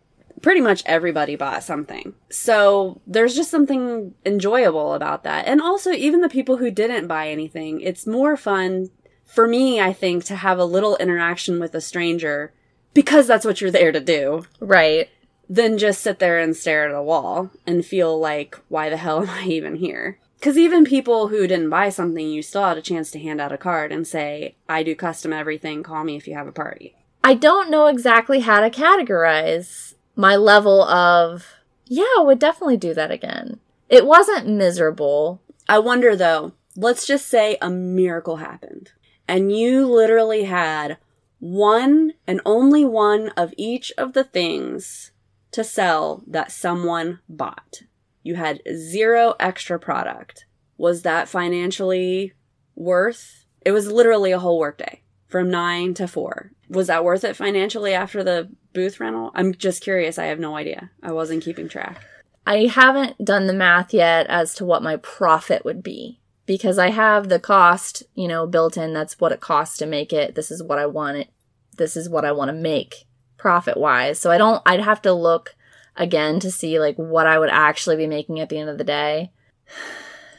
pretty 0.42 0.61
much 0.61 0.83
everybody 0.87 1.37
bought 1.37 1.64
something. 1.64 2.14
So 2.31 3.01
there's 3.07 3.35
just 3.35 3.51
something 3.51 4.14
enjoyable 4.25 4.94
about 4.94 5.25
that. 5.25 5.46
And 5.46 5.61
also 5.61 5.92
even 5.92 6.20
the 6.20 6.29
people 6.29 6.59
who 6.59 6.70
didn't 6.70 7.07
buy 7.07 7.29
anything, 7.29 7.81
it's 7.81 8.07
more 8.07 8.37
fun 8.37 8.90
for 9.25 9.46
me, 9.46 9.81
I 9.81 9.92
think, 9.92 10.25
to 10.25 10.37
have 10.37 10.59
a 10.59 10.64
little 10.64 10.96
interaction 10.96 11.59
with 11.59 11.75
a 11.75 11.81
stranger 11.81 12.53
because 12.94 13.27
that's 13.27 13.44
what 13.44 13.61
you're 13.61 13.70
there 13.70 13.92
to 13.92 14.01
do 14.01 14.46
Right. 14.61 15.09
than 15.49 15.79
just 15.79 16.01
sit 16.01 16.18
there 16.18 16.38
and 16.38 16.57
stare 16.57 16.88
at 16.88 16.94
a 16.94 17.03
wall 17.03 17.51
and 17.66 17.85
feel 17.85 18.18
like, 18.18 18.59
why 18.68 18.88
the 18.88 18.96
hell 18.96 19.22
am 19.22 19.31
I 19.31 19.44
even 19.44 19.77
here? 19.77 20.18
Because 20.38 20.59
even 20.59 20.85
people 20.85 21.29
who 21.29 21.46
didn't 21.46 21.70
buy 21.70 21.88
something, 21.88 22.29
you 22.29 22.42
still 22.42 22.62
had 22.62 22.77
a 22.79 22.83
chance 22.83 23.11
to 23.11 23.18
hand 23.18 23.40
out 23.40 23.53
a 23.53 23.59
card 23.59 23.90
and 23.90 24.07
say, 24.07 24.55
I 24.68 24.83
do 24.83 24.94
custom 24.94 25.33
everything, 25.33 25.83
call 25.83 26.05
me 26.05 26.16
if 26.16 26.29
you 26.29 26.35
have 26.35 26.46
a 26.46 26.53
party. 26.53 26.94
I 27.25 27.35
don't 27.35 27.70
know 27.70 27.87
exactly 27.87 28.40
how 28.40 28.61
to 28.61 28.70
categorize 28.70 29.94
my 30.16 30.35
level 30.35 30.83
of, 30.83 31.46
yeah, 31.85 32.05
I 32.18 32.22
would 32.22 32.38
definitely 32.38 32.79
do 32.79 32.94
that 32.94 33.11
again. 33.11 33.61
It 33.88 34.07
wasn't 34.07 34.48
miserable. 34.48 35.40
I 35.68 35.79
wonder 35.79 36.16
though, 36.16 36.52
let's 36.74 37.07
just 37.07 37.29
say 37.29 37.59
a 37.61 37.70
miracle 37.70 38.37
happened 38.37 38.92
and 39.29 39.57
you 39.57 39.87
literally 39.87 40.44
had 40.44 40.98
one 41.38 42.14
and 42.26 42.40
only 42.44 42.85
one 42.85 43.29
of 43.37 43.52
each 43.57 43.92
of 43.98 44.14
the 44.14 44.24
things 44.24 45.12
to 45.52 45.62
sell 45.62 46.22
that 46.26 46.50
someone 46.50 47.20
bought. 47.29 47.83
You 48.22 48.37
had 48.37 48.62
zero 48.74 49.35
extra 49.38 49.79
product. 49.79 50.46
Was 50.79 51.02
that 51.02 51.29
financially 51.29 52.33
worth? 52.74 53.44
It 53.64 53.72
was 53.72 53.90
literally 53.90 54.33
a 54.33 54.38
whole 54.38 54.59
workday 54.59 55.02
from 55.26 55.50
nine 55.50 55.94
to 55.94 56.09
four. 56.09 56.52
Was 56.68 56.88
that 56.88 57.05
worth 57.05 57.24
it 57.24 57.37
financially 57.37 57.94
after 57.94 58.24
the 58.24 58.50
booth 58.72 58.98
rental? 58.98 59.31
I'm 59.35 59.55
just 59.55 59.83
curious. 59.83 60.18
I 60.18 60.26
have 60.26 60.40
no 60.40 60.57
idea. 60.57 60.90
I 61.02 61.12
wasn't 61.12 61.44
keeping 61.44 61.68
track. 61.68 62.00
I 62.46 62.66
haven't 62.66 63.24
done 63.24 63.46
the 63.46 63.52
math 63.52 63.92
yet 63.92 64.26
as 64.29 64.55
to 64.55 64.64
what 64.64 64.83
my 64.83 64.96
profit 64.96 65.64
would 65.64 65.83
be 65.83 66.20
because 66.46 66.79
I 66.79 66.90
have 66.90 67.29
the 67.29 67.40
cost, 67.40 68.05
you 68.14 68.29
know, 68.29 68.46
built 68.46 68.76
in. 68.76 68.92
That's 68.92 69.18
what 69.18 69.33
it 69.33 69.40
costs 69.40 69.76
to 69.79 69.87
make 69.87 70.12
it. 70.12 70.35
This 70.35 70.50
is 70.50 70.62
what 70.62 70.79
I 70.79 70.87
want 70.87 71.16
it. 71.18 71.29
This 71.76 71.96
is 71.96 72.09
what 72.09 72.24
I 72.24 72.33
want 72.33 72.48
to 72.48 72.55
make 72.55 73.07
profit 73.37 73.76
wise. 73.76 74.18
So 74.20 74.31
I 74.31 74.38
don't, 74.38 74.62
I'd 74.64 74.81
have 74.81 75.02
to 75.02 75.12
look 75.12 75.57
again 75.96 76.38
to 76.40 76.50
see 76.50 76.79
like 76.79 76.96
what 76.96 77.26
I 77.26 77.38
would 77.38 77.50
actually 77.50 77.96
be 77.96 78.07
making 78.07 78.38
at 78.40 78.48
the 78.48 78.59
end 78.59 78.70
of 78.70 78.79
the 78.79 78.85
day. 78.85 79.33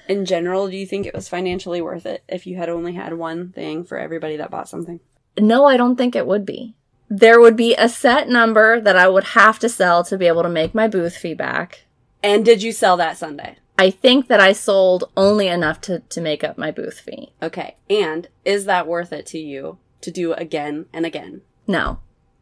In 0.08 0.24
general, 0.26 0.70
do 0.70 0.78
you 0.78 0.86
think 0.86 1.06
it 1.06 1.14
was 1.14 1.28
financially 1.28 1.82
worth 1.82 2.06
it 2.06 2.24
if 2.30 2.48
you 2.48 2.56
had 2.56 2.70
only 2.70 2.94
had 2.94 3.14
one 3.14 3.52
thing 3.52 3.84
for 3.84 3.98
everybody 3.98 4.38
that 4.38 4.50
bought 4.50 4.70
something? 4.70 5.02
No, 5.40 5.66
I 5.66 5.78
don't 5.78 5.96
think 5.96 6.16
it 6.16 6.28
would 6.28 6.46
be. 6.46 6.76
There 7.10 7.40
would 7.40 7.56
be 7.56 7.74
a 7.76 7.88
set 7.88 8.28
number 8.28 8.82
that 8.82 8.98
I 8.98 9.08
would 9.08 9.24
have 9.24 9.60
to 9.60 9.70
sell 9.70 10.04
to 10.06 10.18
be 10.18 10.28
able 10.28 10.44
to 10.44 10.50
make 10.50 10.76
my 10.76 10.88
booth 10.88 11.16
fee 11.16 11.34
back. 11.34 11.86
And 12.22 12.44
did 12.44 12.62
you 12.64 12.72
sell 12.72 12.98
that 12.98 13.18
Sunday? 13.18 13.58
I 13.78 13.92
think 13.92 14.28
that 14.28 14.40
I 14.40 14.54
sold 14.54 15.10
only 15.16 15.48
enough 15.48 15.80
to, 15.82 16.00
to 16.00 16.20
make 16.22 16.44
up 16.44 16.58
my 16.58 16.72
booth 16.72 17.00
fee. 17.00 17.32
Okay. 17.42 17.76
And 17.90 18.28
is 18.44 18.66
that 18.66 18.88
worth 18.88 19.14
it 19.14 19.26
to 19.28 19.38
you 19.38 19.78
to 20.02 20.12
do 20.12 20.34
again 20.34 20.88
and 20.92 21.06
again? 21.06 21.42
No. 21.68 22.00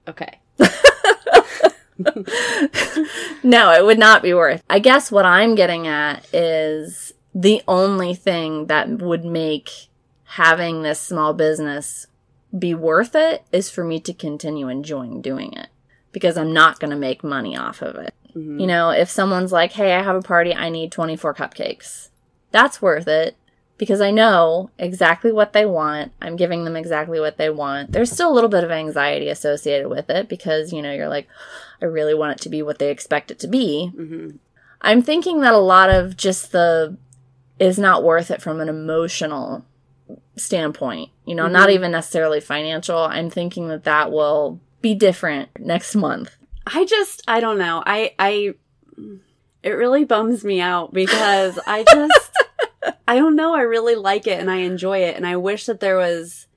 Okay. 0.08 0.40
no, 3.44 3.72
it 3.72 3.86
would 3.86 4.00
not 4.00 4.24
be 4.24 4.34
worth. 4.34 4.64
I 4.70 4.80
guess 4.80 5.12
what 5.12 5.26
I'm 5.26 5.56
getting 5.56 5.88
at 5.88 6.26
is 6.34 7.14
the 7.34 7.62
only 7.68 8.16
thing 8.16 8.68
that 8.68 8.90
would 8.90 9.26
make 9.26 9.70
having 10.24 10.82
this 10.82 11.00
small 11.00 11.34
business 11.34 12.08
be 12.58 12.74
worth 12.74 13.15
it 13.15 13.44
is 13.52 13.70
for 13.70 13.84
me 13.84 14.00
to 14.02 14.13
continue 14.13 14.68
enjoying 14.70 15.22
doing 15.22 15.54
it 15.54 15.68
because 16.12 16.38
I'm 16.38 16.54
not 16.54 16.80
going 16.80 16.91
to 16.91 16.96
make 16.98 17.24
money 17.24 17.58
off 17.58 17.82
of 17.82 17.96
it. 17.96 18.13
Mhm. 18.36 18.60
You 18.60 18.68
know, 18.68 18.89
if 18.91 19.10
someone's 19.10 19.52
like, 19.52 19.74
"Hey, 19.74 19.94
I 19.94 20.02
have 20.04 20.15
a 20.15 20.22
party, 20.22 20.54
I 20.54 20.70
need 20.70 20.91
24 20.91 21.34
cupcakes." 21.34 22.10
That's 22.52 22.82
worth 22.82 23.08
it 23.08 23.36
because 23.78 24.00
I 24.00 24.12
know 24.12 24.70
exactly 24.80 25.32
what 25.32 25.52
they 25.54 25.65
want. 25.65 26.13
I'm 26.22 26.36
giving 26.38 26.63
them 26.63 26.76
exactly 26.78 27.20
what 27.20 27.38
they 27.38 27.50
want. 27.50 27.91
There's 27.91 28.12
still 28.12 28.32
a 28.32 28.34
little 28.34 28.50
bit 28.50 28.63
of 28.63 28.72
anxiety 28.72 29.28
associated 29.30 29.89
with 29.89 30.10
it 30.10 30.30
because, 30.30 30.72
you 30.72 30.82
know, 30.82 30.94
you're 30.94 31.10
like, 31.10 31.28
I 31.82 31.86
really 31.86 32.13
want 32.13 32.38
it 32.39 32.41
to 32.44 32.50
be 32.50 32.62
what 32.62 32.80
they 32.80 32.89
expect 32.89 33.32
it 33.32 33.39
to 33.39 33.48
be. 33.48 33.91
Mhm. 33.96 34.38
I'm 34.82 35.02
thinking 35.02 35.41
that 35.41 35.54
a 35.54 35.58
lot 35.58 35.89
of 35.89 36.15
just 36.15 36.52
the 36.52 36.96
is 37.60 37.80
not 37.80 38.04
worth 38.04 38.32
it 38.32 38.41
from 38.41 38.60
an 38.60 38.70
emotional 38.70 39.65
standpoint. 40.38 41.10
You 41.26 41.36
know, 41.36 41.48
not 41.48 41.69
Mhm. 41.69 41.74
even 41.74 41.91
necessarily 41.91 42.39
financial. 42.39 42.98
I'm 42.98 43.30
thinking 43.30 43.67
that 43.69 43.84
that 43.86 44.12
will 44.12 44.60
be 44.82 44.93
different 44.93 45.50
next 45.60 45.95
month. 45.95 46.36
I 46.67 46.86
just 46.86 47.24
I 47.28 47.39
don't 47.39 47.58
know. 47.58 47.84
I 47.86 48.13
I 48.19 48.54
it 49.63 49.71
really 49.71 50.04
bums 50.06 50.43
me 50.43 50.62
out 50.62 50.93
because 50.93 51.58
I 51.65 51.84
just 51.84 52.32
I 53.08 53.15
don't 53.17 53.36
know. 53.36 53.56
I 53.56 53.62
really 53.62 53.95
like 53.95 54.28
it 54.28 54.39
and 54.39 54.50
I 54.50 54.58
enjoy 54.58 55.00
it 55.00 55.15
and 55.15 55.26
I 55.26 55.38
wish 55.38 55.65
that 55.65 55.80
there 55.80 55.98
was 55.98 56.48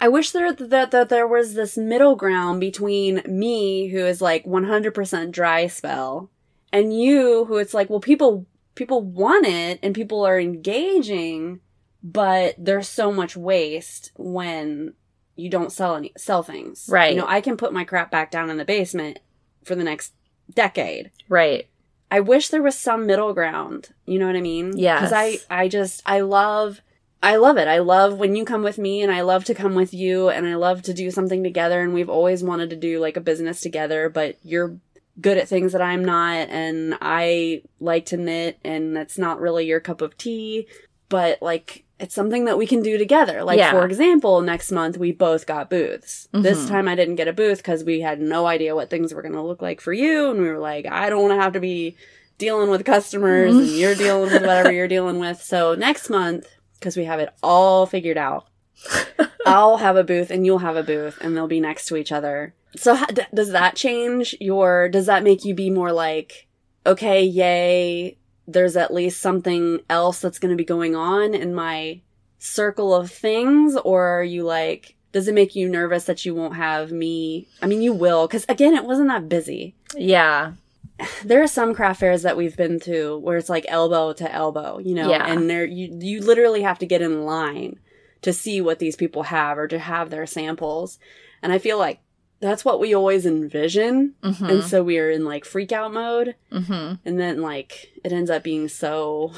I 0.00 0.08
wish 0.08 0.30
there 0.30 0.52
that, 0.54 0.90
that 0.90 1.08
there 1.10 1.26
was 1.26 1.52
this 1.54 1.76
middle 1.76 2.16
ground 2.16 2.60
between 2.60 3.22
me 3.26 3.88
who 3.88 3.98
is 4.06 4.22
like 4.22 4.44
100% 4.46 5.30
dry 5.32 5.66
spell 5.66 6.30
and 6.72 6.98
you 6.98 7.44
who 7.44 7.58
it's 7.58 7.74
like 7.74 7.90
well 7.90 8.00
people 8.00 8.46
people 8.74 9.02
want 9.02 9.46
it 9.46 9.78
and 9.82 9.94
people 9.94 10.24
are 10.26 10.40
engaging 10.40 11.60
but 12.02 12.54
there's 12.58 12.88
so 12.88 13.12
much 13.12 13.36
waste 13.36 14.12
when 14.16 14.94
you 15.36 15.50
don't 15.50 15.72
sell 15.72 15.94
any 15.94 16.12
sell 16.16 16.42
things. 16.42 16.88
Right. 16.90 17.14
You 17.14 17.20
know, 17.20 17.26
I 17.28 17.40
can 17.40 17.56
put 17.56 17.72
my 17.72 17.84
crap 17.84 18.10
back 18.10 18.30
down 18.30 18.50
in 18.50 18.56
the 18.56 18.64
basement 18.64 19.18
for 19.64 19.74
the 19.74 19.84
next 19.84 20.12
decade. 20.52 21.10
Right. 21.28 21.68
I 22.10 22.20
wish 22.20 22.48
there 22.48 22.62
was 22.62 22.78
some 22.78 23.06
middle 23.06 23.34
ground. 23.34 23.90
You 24.06 24.18
know 24.18 24.26
what 24.26 24.36
I 24.36 24.40
mean? 24.40 24.76
Yeah. 24.76 25.00
Because 25.00 25.12
I, 25.12 25.38
I 25.50 25.68
just, 25.68 26.02
I 26.06 26.20
love, 26.20 26.80
I 27.22 27.36
love 27.36 27.58
it. 27.58 27.68
I 27.68 27.78
love 27.78 28.18
when 28.18 28.36
you 28.36 28.44
come 28.44 28.62
with 28.62 28.78
me 28.78 29.02
and 29.02 29.10
I 29.10 29.22
love 29.22 29.44
to 29.46 29.54
come 29.54 29.74
with 29.74 29.92
you 29.92 30.28
and 30.28 30.46
I 30.46 30.54
love 30.54 30.82
to 30.82 30.94
do 30.94 31.10
something 31.10 31.42
together. 31.42 31.82
And 31.82 31.92
we've 31.92 32.08
always 32.08 32.44
wanted 32.44 32.70
to 32.70 32.76
do 32.76 33.00
like 33.00 33.16
a 33.16 33.20
business 33.20 33.60
together, 33.60 34.08
but 34.08 34.38
you're 34.44 34.78
good 35.20 35.36
at 35.36 35.48
things 35.48 35.72
that 35.72 35.82
I'm 35.82 36.04
not. 36.04 36.48
And 36.48 36.96
I 37.02 37.62
like 37.80 38.06
to 38.06 38.16
knit 38.16 38.58
and 38.64 38.96
that's 38.96 39.18
not 39.18 39.40
really 39.40 39.66
your 39.66 39.80
cup 39.80 40.00
of 40.00 40.16
tea, 40.16 40.68
but 41.08 41.42
like, 41.42 41.85
it's 41.98 42.14
something 42.14 42.44
that 42.44 42.58
we 42.58 42.66
can 42.66 42.82
do 42.82 42.98
together. 42.98 43.42
Like, 43.42 43.58
Yeah. 43.58 43.70
for 43.70 43.86
example, 43.86 44.42
next 44.42 44.70
month 44.70 44.98
we 44.98 45.12
both 45.12 45.46
got 45.46 45.70
booths. 45.70 46.28
This 46.32 46.64
Mhm. 46.64 46.68
time 46.68 46.88
I 46.88 46.94
didn't 46.94 47.14
get 47.14 47.26
a 47.28 47.32
booth 47.32 47.58
because 47.58 47.84
we 47.84 48.00
had 48.00 48.20
no 48.20 48.46
idea 48.46 48.74
what 48.74 48.90
things 48.90 49.14
were 49.14 49.22
going 49.22 49.32
to 49.34 49.40
look 49.42 49.62
like 49.62 49.80
for 49.80 49.92
you. 49.94 50.30
And 50.30 50.40
we 50.40 50.48
were 50.48 50.58
like, 50.58 50.86
I 50.86 51.08
don't 51.08 51.22
want 51.22 51.32
to 51.38 51.42
have 51.42 51.54
to 51.54 51.60
be 51.60 51.96
dealing 52.38 52.68
with 52.68 52.84
customers 52.84 53.56
and 53.56 53.66
you're 53.68 53.94
dealing 53.94 54.30
with 54.30 54.42
whatever 54.42 54.70
you're 54.70 54.88
dealing 54.88 55.18
with. 55.18 55.40
So 55.42 55.74
next 55.74 56.10
month, 56.10 56.46
because 56.78 56.96
we 56.98 57.04
have 57.06 57.18
it 57.18 57.30
all 57.42 57.86
figured 57.86 58.18
out, 58.18 58.46
I'll 59.46 59.78
have 59.78 59.96
a 59.96 60.04
booth 60.04 60.30
and 60.30 60.44
you'll 60.44 60.58
have 60.58 60.76
a 60.76 60.82
booth 60.82 61.16
and 61.22 61.34
they'll 61.34 61.46
be 61.46 61.60
next 61.60 61.86
to 61.86 61.96
each 61.96 62.12
other. 62.12 62.54
So 62.76 62.94
how, 62.94 63.06
d- 63.06 63.22
does 63.32 63.52
that 63.52 63.74
change 63.74 64.36
your, 64.38 64.90
does 64.90 65.06
that 65.06 65.22
make 65.22 65.46
you 65.46 65.54
be 65.54 65.70
more 65.70 65.92
like, 65.92 66.46
okay, 66.84 67.22
yay, 67.22 68.18
there's 68.46 68.76
at 68.76 68.92
least 68.94 69.20
something 69.20 69.80
else 69.90 70.20
that's 70.20 70.38
going 70.38 70.50
to 70.50 70.56
be 70.56 70.64
going 70.64 70.94
on 70.94 71.34
in 71.34 71.54
my 71.54 72.00
circle 72.38 72.94
of 72.94 73.10
things? 73.10 73.76
Or 73.76 74.06
are 74.06 74.24
you 74.24 74.44
like, 74.44 74.94
does 75.12 75.28
it 75.28 75.34
make 75.34 75.54
you 75.56 75.68
nervous 75.68 76.04
that 76.04 76.24
you 76.24 76.34
won't 76.34 76.56
have 76.56 76.92
me? 76.92 77.48
I 77.62 77.66
mean, 77.66 77.82
you 77.82 77.92
will, 77.92 78.26
because 78.26 78.44
again, 78.48 78.74
it 78.74 78.84
wasn't 78.84 79.08
that 79.08 79.28
busy 79.28 79.74
Yeah. 79.96 80.52
there 81.24 81.42
are 81.42 81.46
some 81.48 81.74
craft 81.74 82.00
fairs 82.00 82.22
that 82.22 82.36
we've 82.36 82.56
been 82.56 82.80
to 82.80 83.18
where 83.18 83.36
it's 83.36 83.48
like 83.48 83.64
elbow 83.68 84.12
to 84.14 84.32
elbow, 84.32 84.78
you 84.78 84.94
know, 84.94 85.10
Yeah. 85.10 85.26
and 85.26 85.48
there 85.50 85.64
you 85.64 85.98
you 86.00 86.20
literally 86.20 86.62
have 86.62 86.78
to 86.80 86.86
get 86.86 87.02
in 87.02 87.24
line 87.24 87.78
to 88.22 88.32
see 88.32 88.60
what 88.60 88.78
these 88.78 88.96
people 88.96 89.24
have 89.24 89.58
or 89.58 89.68
to 89.68 89.78
have 89.78 90.10
their 90.10 90.26
samples. 90.26 90.98
And 91.42 91.52
I 91.52 91.58
feel 91.58 91.78
like 91.78 92.00
that's 92.40 92.64
what 92.64 92.80
we 92.80 92.94
always 92.94 93.26
envision. 93.26 94.14
Mm-hmm. 94.22 94.44
And 94.44 94.64
so 94.64 94.82
we 94.82 94.98
are 94.98 95.10
in 95.10 95.24
like 95.24 95.44
freak 95.44 95.72
out 95.72 95.92
mode 95.92 96.34
mm-hmm. 96.52 96.94
and 97.04 97.20
then 97.20 97.40
like 97.40 97.92
it 98.04 98.12
ends 98.12 98.30
up 98.30 98.42
being 98.42 98.68
so 98.68 99.32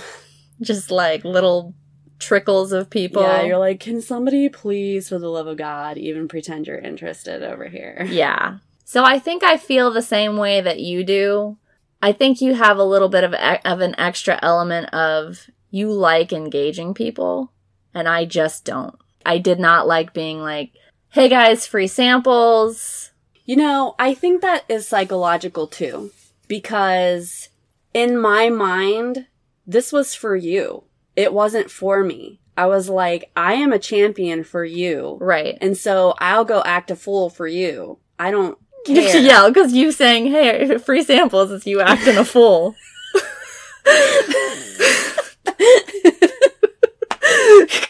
Just 0.61 0.91
like 0.91 1.25
little 1.25 1.75
trickles 2.19 2.73
of 2.73 2.91
people. 2.91 3.23
Yeah, 3.23 3.43
you're 3.43 3.59
like, 3.59 3.81
can 3.81 4.01
somebody 4.01 4.49
please 4.49 5.09
for 5.09 5.19
the 5.19 5.29
love 5.29 5.47
of 5.47 5.57
God 5.57 5.99
even 5.99 6.29
pretend 6.29 6.67
you're 6.67 6.79
interested 6.79 7.43
over 7.43 7.69
here? 7.69 8.07
Yeah. 8.19 8.59
So 8.85 9.05
I 9.05 9.19
think 9.19 9.45
I 9.45 9.59
feel 9.59 9.91
the 9.91 10.01
same 10.01 10.39
way 10.39 10.63
that 10.63 10.81
you 10.81 11.05
do. 11.05 11.59
I 12.01 12.13
think 12.13 12.41
you 12.41 12.55
have 12.55 12.79
a 12.79 12.85
little 12.85 13.11
bit 13.11 13.23
of, 13.23 13.35
of 13.35 13.81
an 13.81 13.95
extra 14.01 14.39
element 14.43 14.93
of 14.95 15.51
you 15.71 15.93
like 15.93 16.33
engaging 16.33 16.95
people, 16.95 17.53
and 17.93 18.09
I 18.09 18.25
just 18.25 18.65
don't. 18.65 18.99
I 19.27 19.37
did 19.39 19.61
not 19.61 19.87
like 19.87 20.15
being 20.15 20.41
like, 20.41 20.73
hey 21.19 21.29
guys, 21.29 21.67
free 21.67 21.89
samples. 21.89 23.11
You 23.45 23.57
know, 23.57 23.97
I 23.99 24.15
think 24.15 24.41
that 24.41 24.65
is 24.69 24.87
psychological 24.87 25.67
too, 25.67 26.13
because 26.47 27.49
in 27.93 28.17
my 28.17 28.51
mind, 28.51 29.27
this 29.67 29.91
was 29.91 30.15
for 30.15 30.37
you. 30.37 30.85
It 31.17 31.33
wasn't 31.33 31.73
for 31.73 32.05
me. 32.05 32.39
I 32.57 32.67
was 32.67 32.89
like, 32.89 33.33
I 33.37 33.55
am 33.55 33.73
a 33.73 33.81
champion 33.81 34.45
for 34.45 34.65
you. 34.65 35.19
Right. 35.21 35.59
And 35.61 35.77
so 35.77 36.15
I'll 36.21 36.45
go 36.45 36.63
act 36.65 36.93
a 36.93 36.95
fool 36.95 37.31
for 37.31 37.49
you. 37.49 37.99
I 38.17 38.31
don't 38.31 38.57
care. 38.87 39.19
yell 39.19 39.51
because 39.51 39.73
you 39.73 39.91
saying, 39.91 40.27
hey, 40.27 40.79
free 40.79 41.03
samples 41.03 41.51
is 41.51 41.67
you 41.67 41.81
acting 41.81 42.17
a 42.17 42.25
fool. 42.25 42.77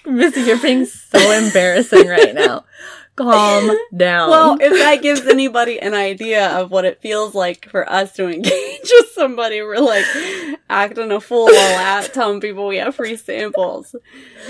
Missy, 0.07 0.41
you're 0.41 0.63
being 0.63 0.87
so 0.87 1.31
embarrassing 1.31 2.09
right 2.09 2.35
now. 2.35 2.65
Calm 3.19 3.77
down. 3.97 4.31
Well, 4.31 4.59
if 4.61 4.73
that 4.73 5.03
gives 5.03 5.27
anybody 5.27 5.81
an 5.81 5.93
idea 5.95 6.49
of 6.57 6.71
what 6.71 6.85
it 6.85 7.01
feels 7.01 7.35
like 7.35 7.69
for 7.69 7.89
us 7.91 8.13
to 8.15 8.29
engage 8.33 8.91
with 8.99 9.11
somebody, 9.13 9.61
we're 9.61 9.79
like 9.79 10.05
acting 10.71 11.11
a 11.11 11.21
fool 11.21 11.47
while 11.47 11.79
out 11.79 12.11
telling 12.15 12.41
people 12.41 12.69
we 12.69 12.77
have 12.77 12.95
free 12.95 13.17
samples. 13.17 13.95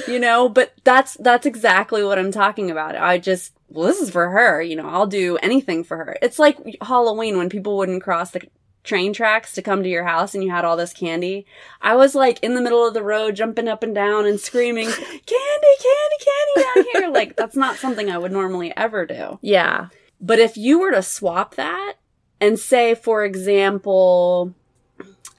You 0.06 0.18
know, 0.18 0.48
but 0.48 0.74
that's 0.84 1.14
that's 1.14 1.46
exactly 1.46 2.04
what 2.04 2.18
I'm 2.18 2.32
talking 2.32 2.70
about. 2.70 2.94
I 2.96 3.18
just 3.18 3.54
well, 3.70 3.86
this 3.86 4.00
is 4.00 4.10
for 4.10 4.30
her, 4.30 4.62
you 4.62 4.76
know, 4.76 4.88
I'll 4.88 5.06
do 5.06 5.36
anything 5.38 5.84
for 5.84 5.96
her. 5.96 6.16
It's 6.22 6.38
like 6.38 6.58
Halloween 6.80 7.36
when 7.36 7.48
people 7.50 7.76
wouldn't 7.76 8.02
cross 8.02 8.30
the 8.30 8.42
train 8.88 9.12
tracks 9.12 9.52
to 9.52 9.62
come 9.62 9.82
to 9.82 9.88
your 9.88 10.04
house 10.04 10.34
and 10.34 10.42
you 10.42 10.50
had 10.50 10.64
all 10.64 10.76
this 10.76 10.92
candy. 10.92 11.46
I 11.80 11.94
was 11.94 12.14
like 12.14 12.42
in 12.42 12.54
the 12.54 12.60
middle 12.60 12.86
of 12.86 12.94
the 12.94 13.02
road 13.02 13.36
jumping 13.36 13.68
up 13.68 13.82
and 13.82 13.94
down 13.94 14.26
and 14.26 14.40
screaming, 14.40 14.86
"Candy, 14.90 15.74
candy, 15.84 16.18
candy 16.24 16.68
out 16.68 16.86
here." 16.92 17.10
like 17.12 17.36
that's 17.36 17.56
not 17.56 17.76
something 17.76 18.10
I 18.10 18.18
would 18.18 18.32
normally 18.32 18.76
ever 18.76 19.06
do. 19.06 19.38
yeah. 19.42 19.88
But 20.20 20.40
if 20.40 20.56
you 20.56 20.80
were 20.80 20.90
to 20.90 21.02
swap 21.02 21.54
that 21.54 21.94
and 22.40 22.58
say, 22.58 22.96
for 22.96 23.24
example, 23.24 24.52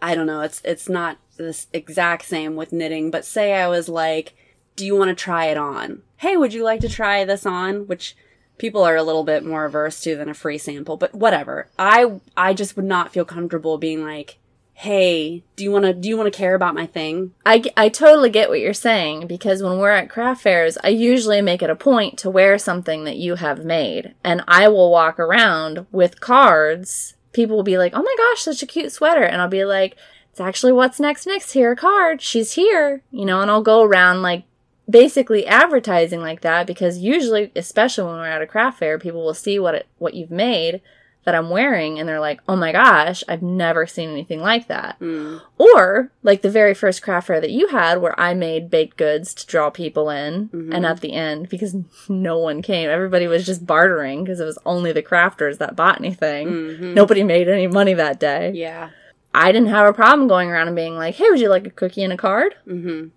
I 0.02 0.16
don't 0.16 0.28
know, 0.28 0.40
it's 0.42 0.62
it's 0.64 0.88
not 0.88 1.18
this 1.36 1.68
exact 1.74 2.24
same 2.26 2.56
with 2.56 2.72
knitting, 2.72 3.12
but 3.12 3.26
say 3.26 3.54
I 3.56 3.68
was 3.68 3.90
like, 3.90 4.36
do 4.78 4.86
you 4.86 4.96
want 4.96 5.10
to 5.10 5.16
try 5.16 5.46
it 5.48 5.58
on? 5.58 6.04
Hey, 6.18 6.38
would 6.38 6.54
you 6.54 6.64
like 6.64 6.80
to 6.82 6.90
try 6.90 7.26
this 7.26 7.46
on? 7.46 7.88
Which 7.88 8.16
people 8.60 8.84
are 8.84 8.96
a 8.96 9.04
little 9.04 9.24
bit 9.24 9.44
more 9.44 9.66
averse 9.66 10.00
to 10.02 10.16
than 10.16 10.30
a 10.30 10.36
free 10.36 10.60
sample, 10.60 10.98
but 10.98 11.16
whatever. 11.16 11.68
I 11.80 12.20
I 12.38 12.54
just 12.54 12.76
would 12.76 12.86
not 12.86 13.12
feel 13.12 13.26
comfortable 13.26 13.80
being 13.80 14.04
like, 14.04 14.38
hey, 14.80 15.44
do 15.58 15.64
you 15.66 15.72
want 15.72 15.86
to 15.86 15.94
do 15.94 16.08
you 16.08 16.16
want 16.16 16.32
to 16.32 16.38
care 16.38 16.56
about 16.56 16.76
my 16.76 16.86
thing? 16.86 17.34
I, 17.46 17.64
I 17.76 17.90
totally 17.90 18.30
get 18.30 18.50
what 18.50 18.62
you're 18.62 18.74
saying 18.74 19.28
because 19.28 19.64
when 19.64 19.78
we're 19.78 19.92
at 19.92 20.10
craft 20.10 20.44
fairs, 20.44 20.78
I 20.84 20.90
usually 20.90 21.42
make 21.42 21.62
it 21.62 21.70
a 21.70 21.76
point 21.76 22.18
to 22.20 22.30
wear 22.30 22.58
something 22.58 23.04
that 23.06 23.18
you 23.18 23.36
have 23.36 23.66
made. 23.66 24.14
And 24.24 24.42
I 24.48 24.68
will 24.68 24.92
walk 24.92 25.20
around 25.20 25.86
with 25.92 26.22
cards. 26.22 27.16
People 27.34 27.58
will 27.58 27.64
be 27.64 27.78
like, 27.78 27.94
oh 27.94 28.02
my 28.02 28.16
gosh, 28.18 28.42
such 28.42 28.64
a 28.64 28.68
cute 28.68 28.92
sweater. 28.92 29.24
And 29.24 29.42
I'll 29.42 29.50
be 29.50 29.66
like, 29.66 29.98
it's 30.32 30.40
actually 30.40 30.72
what's 30.72 31.00
next 31.00 31.26
next 31.26 31.52
here, 31.52 31.74
a 31.74 31.76
card. 31.76 32.22
She's 32.22 32.54
here. 32.54 33.04
You 33.12 33.26
know, 33.26 33.42
and 33.42 33.52
I'll 33.52 33.62
go 33.62 33.84
around 33.84 34.22
like 34.22 34.44
basically 34.90 35.46
advertising 35.46 36.22
like 36.22 36.42
that 36.42 36.66
because 36.68 36.98
usually, 36.98 37.52
especially 37.56 38.06
when 38.06 38.16
we're 38.16 38.26
at 38.28 38.42
a 38.42 38.48
craft 38.48 38.80
fair, 38.80 38.98
people 38.98 39.24
will 39.24 39.34
see 39.34 39.60
what 39.60 39.76
it, 39.76 39.88
what 39.98 40.14
you've 40.14 40.32
made 40.32 40.82
that 41.26 41.36
I'm 41.36 41.50
wearing 41.50 42.00
and 42.00 42.08
they're 42.08 42.20
like, 42.20 42.40
"Oh 42.48 42.56
my 42.56 42.72
gosh, 42.72 43.24
I've 43.28 43.42
never 43.44 43.86
seen 43.86 44.10
anything 44.10 44.40
like 44.40 44.68
that." 44.68 44.98
Mm. 45.02 45.42
Or 45.58 46.12
like 46.24 46.42
the 46.42 46.50
very 46.50 46.74
first 46.74 47.04
craft 47.04 47.28
fair 47.28 47.42
that 47.42 47.52
you 47.52 47.68
had 47.68 48.02
where 48.02 48.18
I 48.20 48.34
made 48.34 48.70
baked 48.72 48.96
goods 48.98 49.34
to 49.36 49.46
draw 49.46 49.70
people 49.70 50.10
in 50.10 50.48
Mhm. 50.50 50.74
and 50.74 50.86
at 50.86 51.02
the 51.02 51.14
end 51.14 51.50
because 51.50 51.76
no 52.10 52.38
one 52.38 52.62
came, 52.62 52.90
everybody 52.90 53.28
was 53.28 53.46
just 53.46 53.68
bartering 53.68 54.24
because 54.24 54.40
it 54.40 54.46
was 54.46 54.58
only 54.66 54.92
the 54.94 55.04
crafters 55.04 55.58
that 55.58 55.76
bought 55.76 56.00
anything. 56.00 56.48
Mhm. 56.48 56.94
Nobody 56.96 57.22
made 57.24 57.48
any 57.50 57.68
money 57.68 57.94
that 57.94 58.20
day. 58.20 58.52
Yeah. 58.56 58.90
I 59.34 59.52
didn't 59.52 59.70
have 59.70 59.86
a 59.88 59.94
problem 59.94 60.28
going 60.28 60.50
around 60.50 60.68
and 60.68 60.76
being 60.76 60.96
like, 60.96 61.16
"Hey, 61.16 61.30
would 61.30 61.40
you 61.40 61.50
like 61.50 61.68
a 61.68 61.70
cookie 61.70 62.04
and 62.04 62.14
a 62.14 62.18
card?" 62.18 62.56
Mm-hmm. 62.68 63.10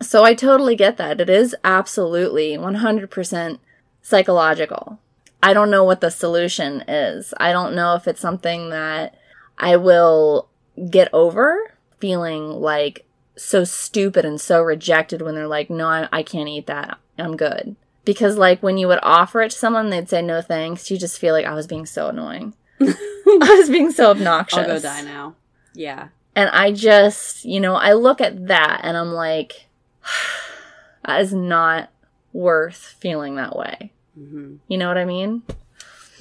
So 0.00 0.24
I 0.24 0.34
totally 0.34 0.76
get 0.76 0.96
that. 0.98 1.20
It 1.20 1.30
is 1.30 1.56
absolutely 1.64 2.56
100% 2.56 3.58
psychological. 4.02 4.98
I 5.42 5.52
don't 5.52 5.70
know 5.70 5.84
what 5.84 6.00
the 6.00 6.10
solution 6.10 6.82
is. 6.86 7.32
I 7.38 7.52
don't 7.52 7.74
know 7.74 7.94
if 7.94 8.06
it's 8.06 8.20
something 8.20 8.70
that 8.70 9.14
I 9.58 9.76
will 9.76 10.48
get 10.90 11.08
over 11.12 11.72
feeling 11.98 12.48
like 12.48 13.06
so 13.36 13.64
stupid 13.64 14.24
and 14.24 14.40
so 14.40 14.62
rejected 14.62 15.22
when 15.22 15.34
they're 15.34 15.46
like, 15.46 15.70
no, 15.70 15.88
I, 15.88 16.08
I 16.12 16.22
can't 16.22 16.48
eat 16.48 16.66
that. 16.66 16.98
I'm 17.18 17.36
good. 17.36 17.76
Because, 18.04 18.36
like, 18.36 18.62
when 18.62 18.78
you 18.78 18.86
would 18.88 19.00
offer 19.02 19.42
it 19.42 19.50
to 19.50 19.58
someone, 19.58 19.90
they'd 19.90 20.08
say 20.08 20.22
no 20.22 20.40
thanks. 20.40 20.90
You 20.90 20.98
just 20.98 21.18
feel 21.18 21.34
like 21.34 21.46
I 21.46 21.54
was 21.54 21.66
being 21.66 21.86
so 21.86 22.08
annoying. 22.08 22.54
I 22.80 23.56
was 23.58 23.68
being 23.68 23.90
so 23.90 24.10
obnoxious. 24.10 24.58
I'll 24.58 24.66
go 24.66 24.78
die 24.78 25.02
now. 25.02 25.34
Yeah. 25.74 26.08
And 26.36 26.48
I 26.50 26.70
just, 26.70 27.44
you 27.44 27.58
know, 27.58 27.74
I 27.74 27.94
look 27.94 28.20
at 28.20 28.46
that 28.46 28.82
and 28.84 28.96
I'm 28.96 29.12
like, 29.12 29.66
that 31.04 31.20
is 31.20 31.32
not 31.32 31.90
worth 32.32 32.94
feeling 32.98 33.36
that 33.36 33.56
way. 33.56 33.92
Mm-hmm. 34.18 34.56
You 34.68 34.78
know 34.78 34.88
what 34.88 34.98
I 34.98 35.04
mean? 35.04 35.42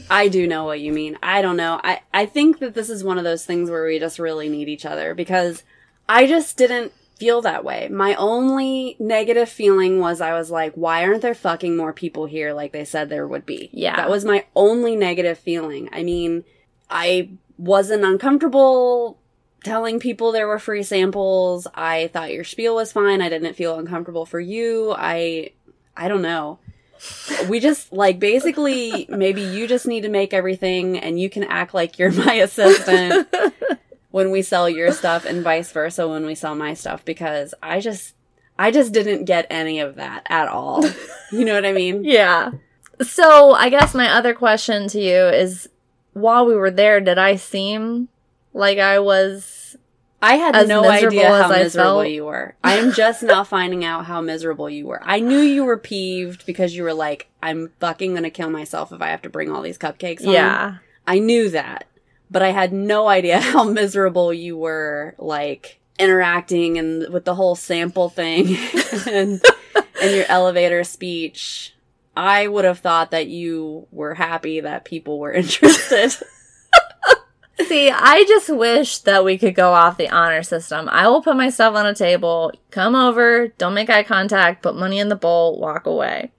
I 0.10 0.28
do 0.28 0.48
know 0.48 0.66
what 0.66 0.80
you 0.80 0.92
mean. 0.92 1.18
I 1.24 1.42
don't 1.42 1.58
know. 1.58 1.80
I, 1.84 2.02
I 2.14 2.26
think 2.26 2.60
that 2.60 2.74
this 2.74 2.90
is 2.90 3.04
one 3.04 3.18
of 3.18 3.24
those 3.24 3.46
things 3.46 3.70
where 3.70 3.86
we 3.86 4.00
just 4.00 4.20
really 4.20 4.50
need 4.50 4.68
each 4.68 4.86
other 4.86 5.14
because 5.14 5.64
I 6.08 6.28
just 6.28 6.58
didn't 6.58 6.92
feel 7.18 7.42
that 7.42 7.64
way. 7.64 7.88
My 7.90 8.14
only 8.16 8.98
negative 9.00 9.50
feeling 9.50 10.00
was 10.00 10.20
I 10.20 10.34
was 10.34 10.52
like, 10.52 10.74
why 10.76 11.04
aren't 11.04 11.22
there 11.22 11.34
fucking 11.34 11.78
more 11.78 11.94
people 11.94 12.26
here 12.26 12.54
like 12.54 12.74
they 12.74 12.84
said 12.84 13.10
there 13.10 13.28
would 13.28 13.46
be? 13.46 13.70
Yeah. 13.72 13.96
That 13.96 14.10
was 14.10 14.26
my 14.26 14.46
only 14.56 14.96
negative 14.96 15.38
feeling. 15.38 15.90
I 15.94 16.04
mean, 16.04 16.44
I 16.90 17.30
wasn't 17.58 18.04
uncomfortable 18.04 19.18
telling 19.66 20.00
people 20.00 20.32
there 20.32 20.48
were 20.48 20.60
free 20.60 20.84
samples. 20.84 21.68
I 21.76 22.10
thought 22.14 22.32
your 22.32 22.44
spiel 22.44 22.76
was 22.76 22.94
fine. 22.94 23.22
I 23.22 23.30
didn't 23.30 23.56
feel 23.56 23.78
uncomfortable 23.78 24.26
for 24.26 24.40
you. 24.40 24.94
I 24.98 25.52
I 25.98 26.08
don't 26.08 26.22
know. 26.22 26.60
We 27.50 27.60
just 27.60 27.92
like 27.92 28.20
basically 28.20 29.06
maybe 29.10 29.42
you 29.42 29.68
just 29.68 29.86
need 29.86 30.02
to 30.02 30.10
make 30.10 30.34
everything 30.34 30.98
and 30.98 31.20
you 31.20 31.30
can 31.30 31.44
act 31.44 31.74
like 31.74 32.00
you're 32.00 32.12
my 32.12 32.34
assistant 32.48 33.28
when 34.12 34.32
we 34.32 34.42
sell 34.42 34.70
your 34.70 34.94
stuff 34.94 35.26
and 35.26 35.44
vice 35.44 35.72
versa 35.72 36.08
when 36.08 36.26
we 36.26 36.36
sell 36.36 36.56
my 36.56 36.74
stuff 36.74 37.04
because 37.04 37.54
I 37.62 37.82
just 37.82 38.16
I 38.58 38.72
just 38.72 38.94
didn't 38.94 39.26
get 39.26 39.48
any 39.50 39.80
of 39.80 39.96
that 39.96 40.26
at 40.30 40.48
all. 40.48 40.86
You 41.32 41.44
know 41.44 41.56
what 41.56 41.66
I 41.66 41.74
mean? 41.74 42.04
Yeah. 42.06 42.52
So 43.02 43.52
I 43.52 43.68
guess 43.68 43.94
my 43.94 44.10
other 44.10 44.34
question 44.34 44.88
to 44.90 45.02
you 45.02 45.26
is 45.28 45.68
while 46.14 46.46
we 46.46 46.56
were 46.56 46.72
there, 46.72 47.02
did 47.02 47.18
I 47.18 47.36
seem 47.36 48.08
like 48.56 48.80
I 48.80 49.00
was 49.00 49.76
I 50.22 50.38
had 50.38 50.56
As 50.56 50.68
no 50.68 50.82
miserable 50.82 51.20
idea 51.20 51.30
how 51.30 51.50
miserable 51.50 52.06
you 52.06 52.26
were. 52.26 52.56
I 52.64 52.78
am 52.78 52.94
just 52.94 53.22
now 53.22 53.44
finding 53.44 53.84
out 53.84 54.06
how 54.06 54.22
miserable 54.22 54.70
you 54.70 54.88
were. 54.88 55.02
I 55.04 55.20
knew 55.20 55.40
you 55.40 55.66
were 55.66 55.78
peeved 55.78 56.46
because 56.48 56.76
you 56.76 56.84
were 56.84 56.94
like, 56.94 57.28
I'm 57.44 57.72
fucking 57.80 58.16
gonna 58.16 58.32
kill 58.32 58.50
myself 58.50 58.92
if 58.92 59.02
I 59.02 59.10
have 59.10 59.22
to 59.24 59.30
bring 59.30 59.52
all 59.52 59.62
these 59.62 59.78
cupcakes 59.78 60.24
home. 60.24 60.34
Yeah. 60.34 60.78
I 61.06 61.20
knew 61.20 61.50
that. 61.50 61.88
But 62.32 62.42
I 62.42 62.52
had 62.52 62.74
no 62.74 63.08
idea 63.08 63.40
how 63.42 63.66
miserable 63.66 64.34
you 64.34 64.58
were, 64.58 65.14
like, 65.20 65.80
interacting 66.00 66.80
and 66.80 67.14
with 67.14 67.26
the 67.26 67.36
whole 67.36 67.56
sample 67.56 68.10
thing 68.10 68.48
and, 69.08 69.42
and 70.02 70.16
your 70.16 70.26
elevator 70.28 70.84
speech. 70.84 71.74
I 72.18 72.48
would 72.48 72.66
have 72.66 72.80
thought 72.80 73.12
that 73.12 73.28
you 73.28 73.88
were 73.92 74.16
happy 74.16 74.62
that 74.62 74.86
people 74.86 75.20
were 75.20 75.34
interested. 75.34 76.16
See, 77.60 77.90
I 77.90 78.26
just 78.28 78.50
wish 78.50 79.00
that 79.00 79.24
we 79.24 79.38
could 79.38 79.56
go 79.56 79.74
off 79.74 79.98
the 79.98 80.10
honor 80.10 80.44
system. 80.44 80.90
I 80.90 81.08
will 81.08 81.22
put 81.22 81.38
myself 81.38 81.76
on 81.76 81.86
a 81.86 81.96
table, 81.96 82.52
come 82.70 82.96
over, 82.96 83.48
don't 83.58 83.74
make 83.74 83.90
eye 83.90 84.04
contact, 84.04 84.62
put 84.62 84.76
money 84.76 85.00
in 85.00 85.08
the 85.08 85.16
bowl, 85.16 85.58
walk 85.60 85.86
away. 85.86 86.32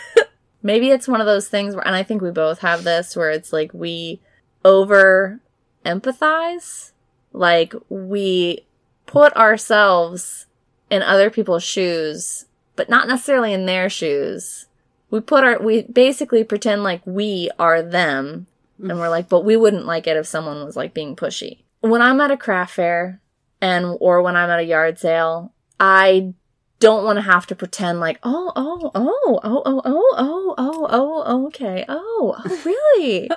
Maybe 0.62 0.90
it's 0.90 1.08
one 1.08 1.20
of 1.20 1.26
those 1.26 1.48
things 1.48 1.74
where, 1.74 1.86
and 1.86 1.94
I 1.94 2.02
think 2.02 2.22
we 2.22 2.30
both 2.30 2.60
have 2.60 2.84
this, 2.84 3.14
where 3.14 3.30
it's 3.30 3.52
like 3.52 3.74
we 3.74 4.20
over 4.64 5.40
empathize. 5.84 6.92
Like 7.32 7.74
we 7.88 8.64
put 9.06 9.34
ourselves 9.36 10.46
in 10.90 11.02
other 11.02 11.28
people's 11.28 11.64
shoes, 11.64 12.46
but 12.76 12.88
not 12.88 13.08
necessarily 13.08 13.52
in 13.52 13.66
their 13.66 13.90
shoes. 13.90 14.66
We 15.10 15.20
put 15.20 15.44
our, 15.44 15.58
we 15.60 15.82
basically 15.82 16.44
pretend 16.44 16.82
like 16.82 17.02
we 17.04 17.50
are 17.58 17.82
them 17.82 18.46
and 18.78 18.98
we're 18.98 19.08
like, 19.08 19.28
but 19.28 19.44
we 19.44 19.56
wouldn't 19.56 19.86
like 19.86 20.06
it 20.06 20.16
if 20.16 20.26
someone 20.26 20.64
was 20.64 20.76
like 20.76 20.94
being 20.94 21.16
pushy. 21.16 21.62
When 21.80 22.02
I'm 22.02 22.20
at 22.20 22.30
a 22.30 22.36
craft 22.36 22.74
fair 22.74 23.20
and 23.60 23.96
or 24.00 24.22
when 24.22 24.36
I'm 24.36 24.50
at 24.50 24.60
a 24.60 24.64
yard 24.64 24.98
sale, 24.98 25.52
I 25.78 26.34
don't 26.82 27.04
want 27.04 27.16
to 27.16 27.22
have 27.22 27.46
to 27.46 27.54
pretend 27.54 28.00
like, 28.00 28.18
oh, 28.24 28.52
oh, 28.56 28.90
oh, 28.94 29.40
oh, 29.44 29.62
oh, 29.64 29.82
oh, 29.84 30.14
oh, 30.16 30.54
oh, 30.58 31.22
oh, 31.24 31.46
okay, 31.46 31.84
oh, 31.88 32.34
oh, 32.36 32.62
really? 32.98 33.30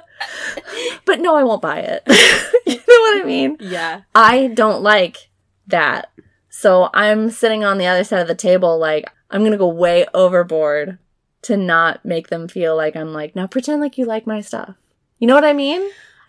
but 1.05 1.19
no, 1.19 1.35
I 1.35 1.43
won't 1.43 1.61
buy 1.61 1.79
it. 1.79 2.01
you 2.65 2.75
know 2.75 2.81
what 2.87 3.21
I 3.21 3.23
mean? 3.23 3.57
yeah. 3.59 4.01
I 4.15 4.47
don't 4.47 4.81
like 4.81 5.29
that. 5.67 6.11
So 6.49 6.89
I'm 6.93 7.29
sitting 7.29 7.63
on 7.63 7.77
the 7.77 7.85
other 7.85 8.03
side 8.03 8.21
of 8.21 8.27
the 8.27 8.33
table, 8.33 8.79
like, 8.79 9.11
I'm 9.29 9.43
gonna 9.43 9.57
go 9.57 9.67
way 9.67 10.07
overboard 10.13 10.97
to 11.43 11.55
not 11.55 12.03
make 12.03 12.29
them 12.29 12.47
feel 12.47 12.75
like 12.75 12.95
I'm 12.95 13.13
like, 13.13 13.35
now 13.35 13.45
pretend 13.45 13.79
like 13.79 13.99
you 13.99 14.05
like 14.05 14.25
my 14.25 14.41
stuff. 14.41 14.75
You 15.19 15.27
know 15.27 15.35
what 15.35 15.45
I 15.45 15.53
mean? 15.53 15.81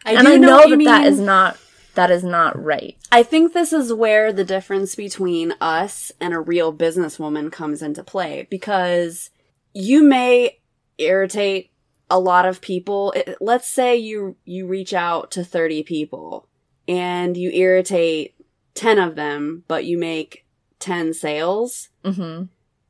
and 0.05 0.25
do 0.27 0.33
I 0.33 0.37
know, 0.37 0.57
what 0.57 0.69
that 0.85 1.03
mean. 1.03 1.13
is 1.13 1.19
not 1.21 1.59
that 1.95 2.11
is 2.11 2.23
not 2.23 2.63
right. 2.63 2.97
I 3.11 3.23
think 3.23 3.53
this 3.53 3.73
is 3.73 3.93
where 3.93 4.33
the 4.33 4.45
difference 4.45 4.95
between 4.95 5.55
us 5.61 6.13
and 6.21 6.35
a 6.35 6.39
real 6.41 6.73
businesswoman 6.73 7.51
comes 7.51 7.83
into 7.83 8.05
play 8.05 8.47
because 8.51 9.31
you 9.73 10.03
may 10.03 10.59
irritate 10.99 11.71
a 12.11 12.21
lot 12.21 12.47
of 12.47 12.61
people. 12.61 13.13
It- 13.17 13.39
let's 13.41 13.69
say 13.69 13.97
you 13.97 14.37
you 14.45 14.67
reach 14.67 14.93
out 14.95 15.31
to 15.33 15.43
30 15.45 15.83
people 15.83 16.49
and 16.87 17.37
you 17.37 17.51
irritate 17.51 18.35
10 18.75 18.99
of 18.99 19.17
them, 19.17 19.65
but 19.67 19.85
you 19.87 19.99
make 19.99 20.45
10 20.79 21.15
sales. 21.15 21.89
hmm 22.05 22.43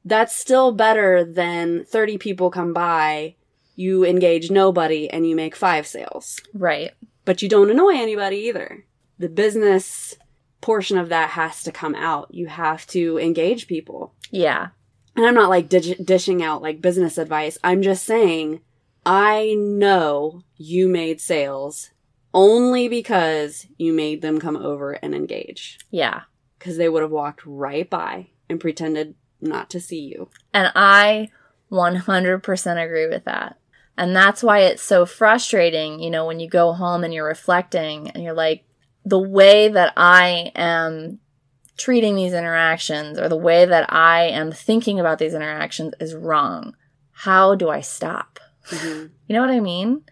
That's 0.05 0.35
still 0.37 0.73
better 0.73 1.25
than 1.25 1.85
30 1.85 2.19
people 2.19 2.51
come 2.51 2.73
by, 2.73 3.37
you 3.77 4.05
engage 4.05 4.51
nobody 4.51 5.09
and 5.11 5.29
you 5.29 5.37
make 5.37 5.55
5 5.55 5.87
sales 5.87 6.41
Right. 6.55 6.93
but 7.25 7.43
you 7.43 7.49
don't 7.49 7.71
annoy 7.71 7.95
anybody 7.95 8.37
either. 8.49 8.85
The 9.19 9.29
business 9.29 10.15
portion 10.61 10.99
of 10.99 11.09
that 11.11 11.31
has 11.31 11.63
to 11.63 11.71
come 11.73 11.95
out. 11.95 12.35
You 12.35 12.47
have 12.49 12.87
to 12.89 13.19
engage 13.19 13.67
people. 13.69 14.15
Yeah. 14.31 14.69
And 15.15 15.25
I'm 15.25 15.35
not 15.35 15.49
like 15.51 15.69
dig- 15.69 16.05
dishing 16.05 16.43
out 16.43 16.61
like 16.63 16.81
business 16.83 17.17
advice. 17.19 17.57
I'm 17.63 17.83
just 17.83 18.05
saying, 18.05 18.61
I 19.05 19.55
know 19.57 20.43
you 20.57 20.89
made 20.89 21.21
sales 21.21 21.91
only 22.35 22.89
because 22.89 23.67
you 23.79 23.93
made 23.93 24.21
them 24.23 24.41
come 24.41 24.57
over 24.57 24.93
and 24.93 25.15
engage. 25.15 25.79
Yeah. 25.91 26.23
Because 26.59 26.77
they 26.77 26.89
would 26.89 27.03
have 27.03 27.11
walked 27.13 27.47
right 27.47 27.89
by 27.89 28.29
and 28.51 28.59
pretended 28.61 29.15
not 29.41 29.71
to 29.71 29.81
see 29.81 30.01
you. 30.01 30.29
And 30.53 30.73
I 30.75 31.29
100% 31.71 32.85
agree 32.85 33.07
with 33.07 33.25
that. 33.25 33.59
And 33.99 34.15
that's 34.15 34.43
why 34.43 34.61
it's 34.61 34.83
so 34.83 35.07
frustrating, 35.07 36.01
you 36.01 36.11
know, 36.11 36.27
when 36.27 36.39
you 36.41 36.49
go 36.49 36.73
home 36.73 37.03
and 37.03 37.13
you're 37.15 37.27
reflecting 37.27 38.11
and 38.11 38.23
you're 38.23 38.35
like, 38.35 38.65
the 39.05 39.19
way 39.19 39.69
that 39.69 39.93
I 39.97 40.53
am 40.55 41.19
treating 41.79 42.17
these 42.17 42.33
interactions 42.33 43.19
or 43.19 43.29
the 43.29 43.37
way 43.37 43.65
that 43.65 43.93
I 43.93 44.25
am 44.25 44.51
thinking 44.53 44.99
about 45.01 45.19
these 45.19 45.35
interactions 45.35 45.95
is 46.01 46.15
wrong. 46.15 46.75
How 47.13 47.55
do 47.55 47.69
I 47.71 47.81
stop? 47.81 48.39
Mhm. 48.69 49.11
You 49.29 49.35
know 49.35 49.41
what 49.41 49.51
I 49.51 49.59
mean? 49.61 50.03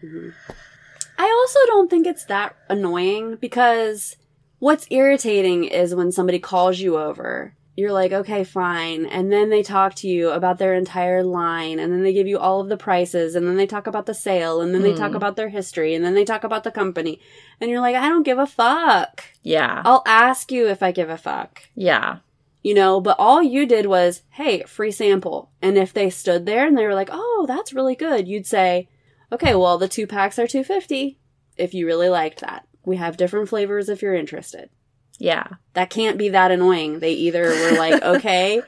I 1.17 1.23
also 1.23 1.59
don't 1.67 1.89
think 1.89 2.05
it's 2.05 2.25
that 2.25 2.53
annoying 2.69 3.37
because 3.39 4.17
what's 4.59 4.87
irritating 4.89 5.63
is 5.63 5.95
when 5.95 6.11
somebody 6.11 6.37
calls 6.39 6.79
you 6.79 6.97
over. 6.97 7.55
You're 7.77 7.91
like, 7.91 8.13
okay, 8.13 8.45
fine. 8.45 9.05
And 9.05 9.31
then 9.31 9.49
they 9.49 9.61
talk 9.61 9.95
to 9.95 10.07
you 10.07 10.29
about 10.29 10.59
their 10.59 10.73
entire 10.73 11.23
line, 11.23 11.77
and 11.77 11.91
then 11.91 12.03
they 12.03 12.13
give 12.13 12.25
you 12.27 12.39
all 12.39 12.61
of 12.61 12.69
the 12.69 12.77
prices, 12.77 13.35
and 13.35 13.45
then 13.45 13.57
they 13.57 13.67
talk 13.67 13.85
about 13.85 14.05
the 14.05 14.13
sale, 14.13 14.61
and 14.61 14.73
then 14.73 14.81
they 14.81 14.93
talk 14.93 15.09
Hmm. 15.09 15.17
about 15.17 15.35
their 15.35 15.49
history, 15.49 15.93
and 15.93 16.03
then 16.05 16.13
they 16.15 16.23
talk 16.23 16.45
about 16.45 16.63
the 16.63 16.71
company. 16.71 17.19
And 17.59 17.69
you're 17.69 17.81
like, 17.81 17.95
I 17.97 18.07
don't 18.07 18.23
give 18.23 18.39
a 18.39 18.47
fuck. 18.47 19.25
Yeah. 19.43 19.81
I'll 19.83 20.03
ask 20.05 20.51
you 20.53 20.67
if 20.69 20.81
I 20.81 20.91
give 20.91 21.09
a 21.09 21.17
fuck. 21.17 21.63
Yeah. 21.75 22.19
You 22.63 22.73
know, 22.73 23.01
but 23.01 23.17
all 23.19 23.43
you 23.43 23.65
did 23.65 23.85
was, 23.87 24.23
hey, 24.31 24.63
free 24.63 24.91
sample. 24.91 25.51
And 25.61 25.77
if 25.77 25.91
they 25.93 26.09
stood 26.09 26.45
there 26.45 26.65
and 26.65 26.77
they 26.77 26.85
were 26.85 26.95
like, 26.95 27.09
oh, 27.11 27.45
that's 27.47 27.73
really 27.73 27.95
good, 27.95 28.27
you'd 28.27 28.47
say, 28.47 28.87
okay, 29.31 29.53
well, 29.53 29.77
the 29.77 29.87
two 29.89 30.07
packs 30.07 30.39
are 30.39 30.47
250 30.47 31.19
if 31.57 31.73
you 31.73 31.85
really 31.85 32.09
liked 32.09 32.39
that. 32.39 32.67
We 32.85 32.95
have 32.97 33.17
different 33.17 33.49
flavors 33.49 33.89
if 33.89 34.01
you're 34.01 34.15
interested. 34.15 34.69
Yeah. 35.17 35.47
That 35.73 35.89
can't 35.89 36.17
be 36.17 36.29
that 36.29 36.51
annoying. 36.51 36.99
They 36.99 37.13
either 37.13 37.43
were 37.43 37.77
like, 37.77 38.01
okay, 38.03 38.61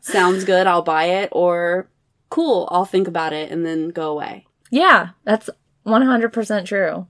sounds 0.00 0.44
good, 0.44 0.66
I'll 0.66 0.82
buy 0.82 1.04
it, 1.04 1.28
or 1.32 1.88
cool, 2.30 2.68
I'll 2.70 2.84
think 2.84 3.08
about 3.08 3.32
it 3.32 3.50
and 3.50 3.64
then 3.64 3.90
go 3.90 4.10
away. 4.10 4.46
Yeah, 4.70 5.10
that's 5.24 5.50
100% 5.86 6.64
true. 6.64 7.06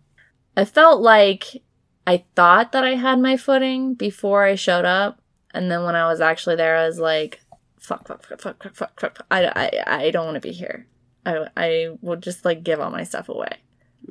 I 0.57 0.65
felt 0.65 1.01
like 1.01 1.63
I 2.07 2.25
thought 2.35 2.73
that 2.73 2.85
I 2.85 2.97
had 2.97 3.21
my 3.21 3.37
footing 3.37 3.95
before 3.95 4.45
I 4.45 4.55
showed 4.55 4.85
up. 4.85 5.21
And 5.55 5.71
then 5.71 5.85
when 5.85 5.95
I 5.95 6.07
was 6.07 6.21
actually 6.21 6.57
there, 6.57 6.77
I 6.77 6.87
was 6.87 6.99
like, 6.99 7.41
fuck, 7.79 8.07
fuck, 8.07 8.27
fuck, 8.27 8.41
fuck, 8.41 8.63
fuck, 8.63 8.75
fuck, 8.75 9.01
fuck. 9.01 9.27
I, 9.31 9.47
I, 9.47 9.99
I 10.05 10.11
don't 10.11 10.25
want 10.25 10.37
to 10.37 10.41
be 10.41 10.53
here. 10.53 10.87
I, 11.25 11.47
I 11.57 11.89
would 12.01 12.23
just 12.23 12.45
like 12.45 12.65
give 12.65 12.81
all 12.81 12.91
my 12.91 13.05
stuff 13.05 13.29
away. 13.29 13.59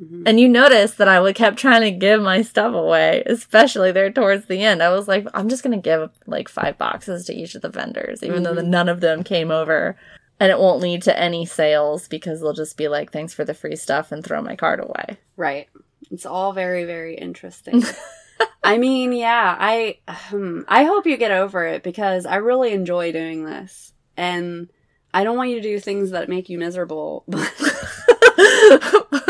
Mhm. 0.00 0.22
And 0.26 0.40
you 0.40 0.48
noticed 0.48 0.98
that 0.98 1.08
I 1.08 1.20
would 1.20 1.34
kept 1.34 1.58
trying 1.58 1.82
to 1.82 1.90
give 1.90 2.20
my 2.22 2.42
stuff 2.42 2.74
away, 2.74 3.22
especially 3.26 3.92
there 3.92 4.10
towards 4.10 4.46
the 4.46 4.62
end. 4.62 4.82
I 4.82 4.90
was 4.90 5.08
like, 5.08 5.26
I'm 5.34 5.48
just 5.48 5.62
gonna 5.62 5.78
give 5.78 6.10
like 6.26 6.48
five 6.48 6.78
boxes 6.78 7.24
to 7.26 7.34
each 7.34 7.54
of 7.54 7.62
the 7.62 7.68
vendors, 7.68 8.22
even 8.22 8.42
though 8.42 8.54
the, 8.54 8.62
none 8.62 8.88
of 8.88 9.00
them 9.00 9.22
came 9.22 9.50
over. 9.50 9.96
And 10.40 10.50
it 10.50 10.58
won't 10.58 10.80
lead 10.80 11.02
to 11.02 11.16
any 11.16 11.46
sales 11.46 12.08
because 12.08 12.40
they'll 12.40 12.52
just 12.52 12.76
be 12.76 12.88
like, 12.88 13.12
thanks 13.12 13.32
for 13.32 13.44
the 13.44 13.54
free 13.54 13.76
stuff 13.76 14.10
and 14.10 14.24
throw 14.24 14.42
my 14.42 14.56
card 14.56 14.80
away. 14.80 15.18
Right. 15.36 15.68
It's 16.10 16.26
all 16.26 16.52
very, 16.52 16.84
very 16.84 17.14
interesting. 17.16 17.84
I 18.64 18.78
mean, 18.78 19.12
yeah, 19.12 19.56
I 19.58 19.98
um, 20.32 20.64
I 20.68 20.84
hope 20.84 21.06
you 21.06 21.16
get 21.16 21.30
over 21.30 21.64
it 21.64 21.82
because 21.82 22.26
I 22.26 22.36
really 22.36 22.72
enjoy 22.72 23.12
doing 23.12 23.44
this. 23.44 23.92
And 24.16 24.68
I 25.14 25.24
don't 25.24 25.36
want 25.36 25.50
you 25.50 25.56
to 25.56 25.62
do 25.62 25.78
things 25.78 26.10
that 26.10 26.28
make 26.28 26.48
you 26.48 26.58
miserable, 26.58 27.24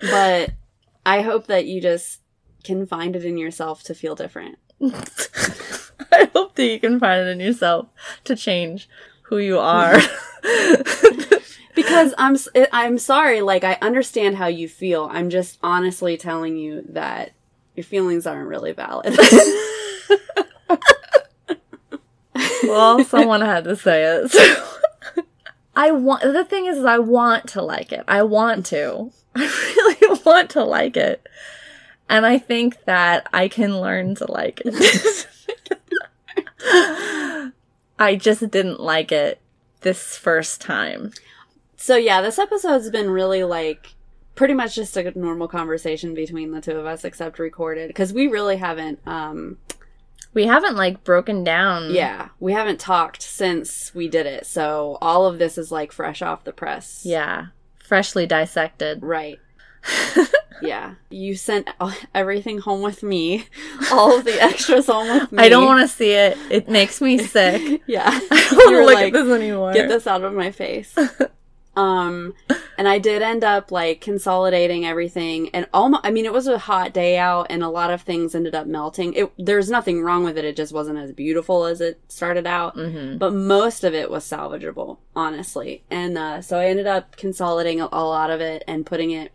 but, 0.00 0.52
I 1.04 1.22
hope 1.22 1.46
that 1.46 1.66
you 1.66 1.80
just 1.80 2.20
can 2.64 2.86
find 2.86 3.16
it 3.16 3.24
in 3.24 3.38
yourself 3.38 3.82
to 3.84 3.94
feel 3.94 4.14
different. 4.14 4.58
I 6.12 6.28
hope 6.34 6.54
that 6.56 6.66
you 6.66 6.78
can 6.78 7.00
find 7.00 7.26
it 7.26 7.28
in 7.28 7.40
yourself 7.40 7.88
to 8.24 8.36
change 8.36 8.88
who 9.22 9.38
you 9.38 9.58
are. 9.58 9.98
Because 11.78 12.12
I'm 12.18 12.36
I'm 12.72 12.98
sorry, 12.98 13.40
like 13.40 13.62
I 13.62 13.78
understand 13.80 14.36
how 14.36 14.48
you 14.48 14.68
feel. 14.68 15.08
I'm 15.12 15.30
just 15.30 15.60
honestly 15.62 16.16
telling 16.16 16.56
you 16.56 16.84
that 16.88 17.30
your 17.76 17.84
feelings 17.84 18.26
aren't 18.26 18.48
really 18.48 18.72
valid. 18.72 19.16
well, 22.64 23.04
someone 23.04 23.42
had 23.42 23.62
to 23.62 23.76
say 23.76 24.02
it. 24.02 24.28
so. 24.28 24.77
I 25.78 25.92
want 25.92 26.22
the 26.22 26.44
thing 26.44 26.66
is, 26.66 26.76
is 26.76 26.84
I 26.84 26.98
want 26.98 27.46
to 27.50 27.62
like 27.62 27.92
it. 27.92 28.02
I 28.08 28.24
want 28.24 28.66
to. 28.66 29.12
I 29.36 29.74
really 29.76 30.20
want 30.26 30.50
to 30.50 30.64
like 30.64 30.96
it. 30.96 31.24
And 32.08 32.26
I 32.26 32.36
think 32.36 32.84
that 32.86 33.28
I 33.32 33.46
can 33.46 33.80
learn 33.80 34.16
to 34.16 34.30
like 34.30 34.60
it. 34.64 35.28
I 38.00 38.16
just 38.16 38.50
didn't 38.50 38.80
like 38.80 39.12
it 39.12 39.40
this 39.82 40.16
first 40.16 40.60
time. 40.60 41.12
So 41.76 41.94
yeah, 41.94 42.22
this 42.22 42.40
episode's 42.40 42.90
been 42.90 43.10
really 43.10 43.44
like 43.44 43.94
pretty 44.34 44.54
much 44.54 44.74
just 44.74 44.96
a 44.96 45.16
normal 45.16 45.46
conversation 45.46 46.12
between 46.12 46.50
the 46.50 46.60
two 46.60 46.72
of 46.72 46.86
us, 46.86 47.04
except 47.04 47.38
recorded 47.38 47.86
because 47.86 48.12
we 48.12 48.26
really 48.26 48.56
haven't. 48.56 48.98
um 49.06 49.58
We 50.34 50.46
haven't 50.46 50.76
like 50.76 51.04
broken 51.04 51.42
down. 51.44 51.92
Yeah, 51.92 52.28
we 52.38 52.52
haven't 52.52 52.80
talked 52.80 53.22
since 53.22 53.94
we 53.94 54.08
did 54.08 54.26
it, 54.26 54.46
so 54.46 54.98
all 55.00 55.26
of 55.26 55.38
this 55.38 55.58
is 55.58 55.72
like 55.72 55.92
fresh 55.92 56.22
off 56.22 56.44
the 56.44 56.52
press. 56.52 57.02
Yeah. 57.04 57.46
Freshly 57.78 58.26
dissected. 58.26 59.02
right. 59.02 59.38
yeah, 60.62 60.94
you 61.10 61.34
sent 61.34 61.68
everything 62.14 62.58
home 62.58 62.82
with 62.82 63.02
me, 63.02 63.46
all 63.92 64.18
of 64.18 64.24
the 64.24 64.32
extras 64.42 64.86
home 64.86 65.08
with 65.08 65.32
me. 65.32 65.42
I 65.42 65.48
don't 65.48 65.64
want 65.64 65.88
to 65.88 65.94
see 65.94 66.12
it. 66.12 66.36
It 66.50 66.68
makes 66.68 67.00
me 67.00 67.18
sick. 67.18 67.82
yeah, 67.86 68.08
I 68.08 68.46
don't 68.50 68.58
want 68.58 68.70
to 68.70 68.84
look 68.84 68.94
like, 68.94 69.06
at 69.06 69.12
this 69.12 69.28
anymore. 69.28 69.72
get 69.72 69.88
this 69.88 70.06
out 70.06 70.24
of 70.24 70.32
my 70.32 70.50
face. 70.50 70.94
Um, 71.78 72.34
and 72.76 72.88
I 72.88 72.98
did 72.98 73.22
end 73.22 73.44
up 73.44 73.70
like 73.70 74.00
consolidating 74.00 74.84
everything, 74.84 75.48
and 75.50 75.66
almost. 75.72 76.04
I 76.04 76.10
mean, 76.10 76.24
it 76.24 76.32
was 76.32 76.48
a 76.48 76.58
hot 76.58 76.92
day 76.92 77.16
out, 77.16 77.46
and 77.50 77.62
a 77.62 77.68
lot 77.68 77.92
of 77.92 78.02
things 78.02 78.34
ended 78.34 78.54
up 78.54 78.66
melting. 78.66 79.14
It 79.14 79.32
there's 79.38 79.70
nothing 79.70 80.02
wrong 80.02 80.24
with 80.24 80.36
it. 80.36 80.44
It 80.44 80.56
just 80.56 80.72
wasn't 80.72 80.98
as 80.98 81.12
beautiful 81.12 81.64
as 81.66 81.80
it 81.80 82.00
started 82.08 82.46
out. 82.46 82.74
hmm 82.74 83.16
But 83.16 83.32
most 83.32 83.84
of 83.84 83.94
it 83.94 84.10
was 84.10 84.24
salvageable, 84.24 84.98
honestly. 85.14 85.84
And 85.88 86.18
uh, 86.18 86.42
so 86.42 86.58
I 86.58 86.66
ended 86.66 86.88
up 86.88 87.16
consolidating 87.16 87.80
a, 87.80 87.88
a 87.92 88.04
lot 88.04 88.30
of 88.30 88.40
it 88.40 88.64
and 88.66 88.84
putting 88.84 89.12
it 89.12 89.32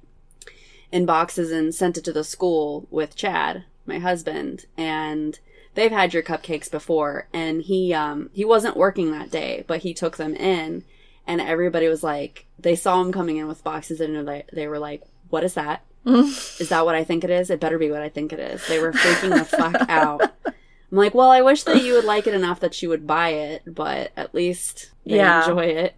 in 0.92 1.06
boxes 1.06 1.50
and 1.50 1.74
sent 1.74 1.98
it 1.98 2.04
to 2.04 2.14
the 2.14 2.26
school 2.26 2.88
with 2.92 3.16
Chad, 3.16 3.64
my 3.86 4.00
husband, 4.00 4.66
and 4.78 5.40
they've 5.76 5.92
had 5.92 6.14
your 6.14 6.22
cupcakes 6.24 6.70
before 6.70 7.28
and 7.34 7.64
he 7.64 7.94
um 7.94 8.30
he 8.34 8.46
wasn't 8.46 8.78
working 8.78 9.12
that 9.12 9.32
day, 9.32 9.64
but 9.66 9.80
he 9.80 9.94
took 9.94 10.18
them 10.18 10.36
in 10.36 10.84
and 11.28 11.40
everybody 11.42 11.88
was 11.88 12.04
like 12.04 12.46
they 12.60 12.76
saw 12.76 13.02
him 13.02 13.12
coming 13.12 13.38
in 13.38 13.48
with 13.48 13.64
boxes 13.64 14.00
and 14.02 14.28
they, 14.28 14.44
they 14.54 14.68
were 14.68 14.80
like, 14.80 15.04
"What 15.30 15.44
is 15.44 15.54
that? 15.56 15.84
Is 16.06 16.68
that 16.70 16.86
what 16.86 16.96
I 16.96 17.04
think 17.06 17.24
it 17.24 17.30
is? 17.30 17.50
It 17.50 17.60
better 17.62 17.78
be 17.80 17.90
what 17.90 18.02
I 18.02 18.10
think 18.10 18.34
it 18.34 18.40
is." 18.40 18.66
They 18.68 18.80
were 18.80 18.92
freaking 18.92 19.38
the 19.38 19.46
fuck 19.46 19.90
out. 19.90 20.22
I'm 20.46 20.98
like, 20.98 21.14
"Well, 21.16 21.30
I 21.32 21.42
wish 21.42 21.64
that 21.64 21.82
you 21.84 21.94
would 21.94 22.04
like 22.06 22.28
it 22.28 22.34
enough 22.34 22.60
that 22.60 22.82
you 22.82 22.90
would 22.90 23.08
buy 23.08 23.30
it, 23.30 23.64
but 23.66 24.12
at 24.18 24.36
least 24.36 24.92
Yeah. 25.06 25.42
enjoy 25.42 25.66
it." 25.66 25.96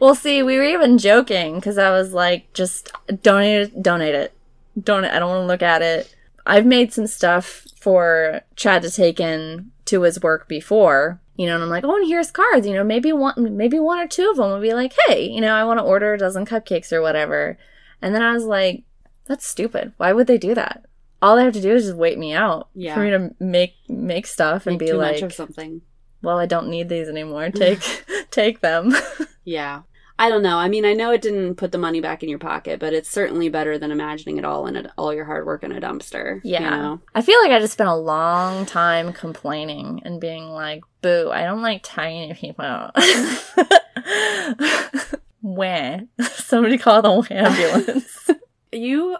Well, 0.00 0.14
see, 0.14 0.42
we 0.44 0.56
were 0.56 0.64
even 0.64 0.96
joking 0.98 1.56
because 1.56 1.76
I 1.76 1.90
was 1.90 2.12
like, 2.14 2.52
just 2.54 2.90
donate 3.22 3.62
it, 3.62 3.82
donate 3.82 4.14
it. 4.14 4.32
Don't, 4.80 5.04
I 5.04 5.18
don't 5.18 5.28
want 5.30 5.42
to 5.42 5.46
look 5.46 5.62
at 5.62 5.82
it. 5.82 6.14
I've 6.46 6.64
made 6.64 6.92
some 6.92 7.06
stuff 7.08 7.66
for 7.76 8.42
Chad 8.56 8.82
to 8.82 8.90
take 8.90 9.18
in 9.20 9.72
to 9.86 10.02
his 10.02 10.22
work 10.22 10.48
before, 10.48 11.20
you 11.38 11.46
know, 11.46 11.54
and 11.54 11.62
I'm 11.64 11.70
like, 11.70 11.84
oh, 11.84 11.96
and 11.96 12.06
here's 12.06 12.30
cards, 12.30 12.66
you 12.66 12.74
know, 12.74 12.84
maybe 12.84 13.12
one, 13.12 13.56
maybe 13.56 13.78
one 13.78 13.98
or 13.98 14.06
two 14.06 14.28
of 14.28 14.36
them 14.36 14.50
will 14.50 14.60
be 14.60 14.74
like, 14.74 14.92
hey, 15.06 15.26
you 15.26 15.40
know, 15.40 15.54
I 15.54 15.64
want 15.64 15.78
to 15.78 15.84
order 15.84 16.12
a 16.12 16.18
dozen 16.18 16.44
cupcakes 16.44 16.92
or 16.92 17.00
whatever. 17.00 17.56
And 18.02 18.14
then 18.14 18.22
I 18.22 18.32
was 18.34 18.44
like, 18.44 18.82
that's 19.26 19.46
stupid. 19.46 19.92
Why 19.96 20.12
would 20.12 20.26
they 20.26 20.36
do 20.38 20.54
that? 20.54 20.84
All 21.22 21.36
they 21.36 21.44
have 21.44 21.52
to 21.54 21.60
do 21.62 21.74
is 21.74 21.84
just 21.86 21.96
wait 21.96 22.18
me 22.18 22.32
out 22.34 22.68
Yeah. 22.74 22.94
for 22.94 23.00
me 23.00 23.10
to 23.10 23.34
make 23.40 23.74
make 23.88 24.26
stuff 24.26 24.66
and 24.66 24.78
Make 24.78 24.88
be 24.88 24.92
like, 24.92 25.30
something. 25.32 25.80
well, 26.22 26.38
I 26.38 26.46
don't 26.46 26.68
need 26.68 26.88
these 26.88 27.08
anymore. 27.08 27.50
Take 27.50 27.80
take 28.30 28.60
them. 28.60 28.92
Yeah. 29.44 29.82
I 30.20 30.30
don't 30.30 30.42
know. 30.42 30.58
I 30.58 30.68
mean, 30.68 30.84
I 30.84 30.94
know 30.94 31.12
it 31.12 31.22
didn't 31.22 31.54
put 31.54 31.70
the 31.70 31.78
money 31.78 32.00
back 32.00 32.24
in 32.24 32.28
your 32.28 32.40
pocket, 32.40 32.80
but 32.80 32.92
it's 32.92 33.08
certainly 33.08 33.48
better 33.48 33.78
than 33.78 33.92
imagining 33.92 34.36
it 34.36 34.44
all 34.44 34.66
in 34.66 34.74
a, 34.76 34.92
all 34.98 35.14
your 35.14 35.24
hard 35.24 35.46
work 35.46 35.62
in 35.62 35.70
a 35.70 35.80
dumpster. 35.80 36.40
Yeah. 36.42 36.64
You 36.64 36.70
know? 36.70 37.00
I 37.14 37.22
feel 37.22 37.40
like 37.40 37.52
I 37.52 37.60
just 37.60 37.74
spent 37.74 37.88
a 37.88 37.94
long 37.94 38.66
time 38.66 39.12
complaining 39.12 40.02
and 40.04 40.20
being 40.20 40.48
like, 40.48 40.82
boo, 41.02 41.30
I 41.32 41.44
don't 41.44 41.62
like 41.62 41.82
tiny 41.84 42.34
people. 42.34 42.90
Where? 45.42 46.02
Somebody 46.20 46.78
call 46.78 47.02
the 47.02 47.26
ambulance. 47.30 48.30
You 48.70 49.16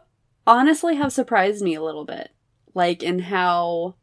honestly 0.47 0.97
have 0.97 1.11
surprised 1.11 1.63
me 1.63 1.75
a 1.75 1.83
little 1.83 2.05
bit, 2.05 2.33
like 2.75 3.03
in 3.03 3.19
how 3.19 3.95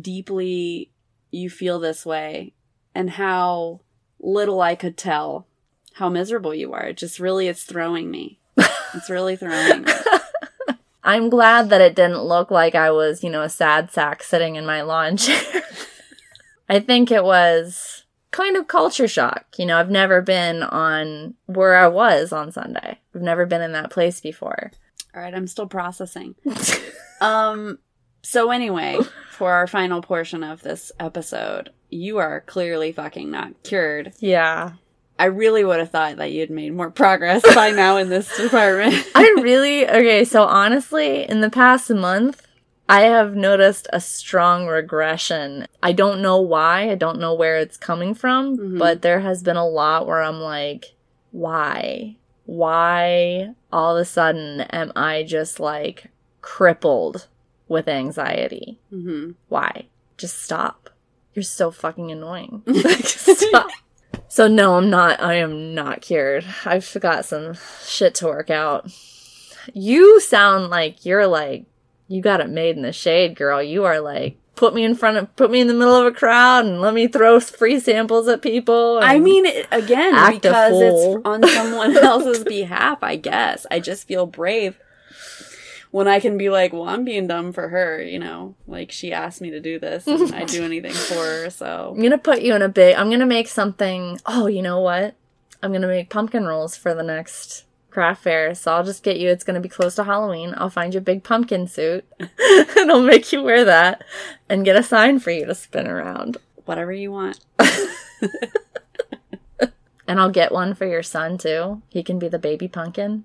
deeply 0.00 0.92
you 1.30 1.50
feel 1.50 1.78
this 1.78 2.06
way 2.06 2.54
and 2.94 3.10
how 3.10 3.82
little 4.18 4.62
I 4.62 4.76
could 4.76 4.96
tell 4.96 5.46
how 5.94 6.08
miserable 6.08 6.54
you 6.54 6.72
are. 6.72 6.84
It 6.84 6.96
just 6.96 7.18
really, 7.18 7.48
it's 7.48 7.64
throwing 7.64 8.10
me. 8.10 8.38
It's 8.96 9.10
really 9.10 9.34
throwing 9.34 9.82
me. 9.82 9.92
I'm 11.02 11.28
glad 11.28 11.68
that 11.70 11.80
it 11.80 11.96
didn't 11.96 12.22
look 12.22 12.52
like 12.52 12.76
I 12.76 12.92
was, 12.92 13.24
you 13.24 13.28
know, 13.28 13.42
a 13.42 13.48
sad 13.48 13.90
sack 13.90 14.22
sitting 14.22 14.54
in 14.54 14.64
my 14.64 14.82
lawn 14.82 15.16
chair. 15.24 15.62
I 16.68 16.78
think 16.78 17.10
it 17.10 17.24
was 17.24 18.04
kind 18.30 18.56
of 18.56 18.68
culture 18.68 19.08
shock. 19.08 19.46
You 19.58 19.66
know, 19.66 19.78
I've 19.78 19.90
never 19.90 20.22
been 20.22 20.62
on 20.62 21.34
where 21.46 21.76
I 21.76 21.88
was 21.88 22.32
on 22.32 22.52
Sunday. 22.52 23.00
I've 23.14 23.20
never 23.22 23.46
been 23.46 23.62
in 23.62 23.72
that 23.72 23.90
place 23.90 24.20
before. 24.20 24.70
All 25.12 25.20
right, 25.22 25.34
I'm 25.34 25.48
still 25.48 25.66
processing. 25.66 26.36
Um, 27.20 27.80
so 28.22 28.50
anyway, 28.52 28.98
for 29.32 29.52
our 29.52 29.66
final 29.66 30.02
portion 30.02 30.44
of 30.44 30.62
this 30.62 30.92
episode, 31.00 31.70
you 31.90 32.18
are 32.18 32.42
clearly 32.42 32.92
fucking 32.92 33.28
not 33.30 33.60
cured. 33.64 34.12
yeah. 34.20 34.72
I 35.18 35.26
really 35.26 35.64
would 35.64 35.78
have 35.78 35.90
thought 35.90 36.16
that 36.16 36.32
you'd 36.32 36.50
made 36.50 36.72
more 36.74 36.90
progress 36.90 37.42
by 37.54 37.70
now 37.70 37.96
in 37.98 38.08
this 38.08 38.34
department. 38.36 38.94
I 39.14 39.22
really 39.40 39.86
okay. 39.88 40.24
So 40.24 40.44
honestly, 40.44 41.28
in 41.28 41.40
the 41.40 41.50
past 41.50 41.88
month, 41.90 42.46
I 42.88 43.02
have 43.02 43.34
noticed 43.34 43.86
a 43.92 44.00
strong 44.00 44.66
regression. 44.66 45.66
I 45.82 45.92
don't 45.92 46.20
know 46.20 46.40
why. 46.40 46.90
I 46.90 46.96
don't 46.96 47.20
know 47.20 47.32
where 47.34 47.56
it's 47.58 47.76
coming 47.76 48.14
from, 48.14 48.58
Mhm. 48.58 48.78
but 48.78 49.02
there 49.02 49.20
has 49.20 49.42
been 49.42 49.56
a 49.56 49.66
lot 49.68 50.06
where 50.06 50.20
I'm 50.22 50.40
like, 50.40 50.94
why? 51.30 52.16
Why 52.46 53.54
all 53.72 53.96
of 53.96 54.02
a 54.02 54.04
sudden 54.04 54.62
am 54.62 54.92
I 54.96 55.22
just 55.22 55.60
like 55.60 56.08
crippled 56.42 57.28
with 57.68 57.88
anxiety? 57.88 58.78
hmm 58.90 59.30
Why? 59.48 59.86
Just 60.18 60.42
stop. 60.42 60.90
You're 61.34 61.42
so 61.42 61.70
fucking 61.70 62.12
annoying. 62.12 62.62
Stop. 63.04 63.68
So 64.34 64.48
no, 64.48 64.74
I'm 64.74 64.90
not. 64.90 65.22
I 65.22 65.34
am 65.34 65.74
not 65.74 66.00
cured. 66.00 66.44
I've 66.64 66.92
got 66.98 67.24
some 67.24 67.56
shit 67.86 68.16
to 68.16 68.26
work 68.26 68.50
out. 68.50 68.92
You 69.72 70.18
sound 70.18 70.70
like 70.70 71.06
you're 71.06 71.28
like 71.28 71.66
you 72.08 72.20
got 72.20 72.40
it 72.40 72.50
made 72.50 72.74
in 72.74 72.82
the 72.82 72.92
shade, 72.92 73.36
girl. 73.36 73.62
You 73.62 73.84
are 73.84 74.00
like 74.00 74.36
put 74.56 74.74
me 74.74 74.82
in 74.82 74.96
front 74.96 75.18
of 75.18 75.36
put 75.36 75.52
me 75.52 75.60
in 75.60 75.68
the 75.68 75.72
middle 75.72 75.94
of 75.94 76.06
a 76.06 76.10
crowd 76.10 76.66
and 76.66 76.80
let 76.80 76.94
me 76.94 77.06
throw 77.06 77.38
free 77.38 77.78
samples 77.78 78.26
at 78.26 78.42
people. 78.42 78.98
I 79.00 79.20
mean, 79.20 79.46
again, 79.70 80.32
because 80.32 80.80
it's 80.80 81.22
on 81.24 81.46
someone 81.46 81.96
else's 82.02 82.42
behalf, 82.42 83.04
I 83.04 83.14
guess. 83.14 83.66
I 83.70 83.78
just 83.78 84.08
feel 84.08 84.26
brave 84.26 84.76
when 85.94 86.08
I 86.08 86.18
can 86.18 86.36
be 86.36 86.50
like, 86.50 86.72
well, 86.72 86.88
I'm 86.88 87.04
being 87.04 87.28
dumb 87.28 87.52
for 87.52 87.68
her, 87.68 88.02
you 88.02 88.18
know? 88.18 88.56
Like, 88.66 88.90
she 88.90 89.12
asked 89.12 89.40
me 89.40 89.50
to 89.50 89.60
do 89.60 89.78
this, 89.78 90.08
and 90.08 90.34
I 90.34 90.44
do 90.44 90.64
anything 90.64 90.90
for 90.92 91.14
her, 91.14 91.50
so. 91.50 91.94
I'm 91.94 92.02
gonna 92.02 92.18
put 92.18 92.42
you 92.42 92.52
in 92.56 92.62
a 92.62 92.68
big. 92.68 92.96
I'm 92.96 93.10
gonna 93.10 93.24
make 93.24 93.46
something. 93.46 94.18
Oh, 94.26 94.48
you 94.48 94.60
know 94.60 94.80
what? 94.80 95.14
I'm 95.62 95.72
gonna 95.72 95.86
make 95.86 96.10
pumpkin 96.10 96.46
rolls 96.46 96.76
for 96.76 96.94
the 96.94 97.04
next 97.04 97.62
craft 97.90 98.24
fair. 98.24 98.56
So 98.56 98.74
I'll 98.74 98.82
just 98.82 99.04
get 99.04 99.20
you. 99.20 99.28
It's 99.28 99.44
gonna 99.44 99.60
be 99.60 99.68
close 99.68 99.94
to 99.94 100.02
Halloween. 100.02 100.52
I'll 100.56 100.68
find 100.68 100.92
you 100.92 100.98
a 100.98 101.00
big 101.00 101.22
pumpkin 101.22 101.68
suit, 101.68 102.04
and 102.18 102.90
I'll 102.90 103.00
make 103.00 103.30
you 103.32 103.44
wear 103.44 103.64
that, 103.64 104.02
and 104.48 104.64
get 104.64 104.74
a 104.74 104.82
sign 104.82 105.20
for 105.20 105.30
you 105.30 105.46
to 105.46 105.54
spin 105.54 105.86
around. 105.86 106.38
Whatever 106.64 106.92
you 106.92 107.12
want. 107.12 107.38
And 110.06 110.20
I'll 110.20 110.30
get 110.30 110.52
one 110.52 110.74
for 110.74 110.86
your 110.86 111.02
son 111.02 111.38
too. 111.38 111.80
He 111.88 112.02
can 112.02 112.18
be 112.18 112.28
the 112.28 112.38
baby 112.38 112.68
pumpkin. 112.68 113.24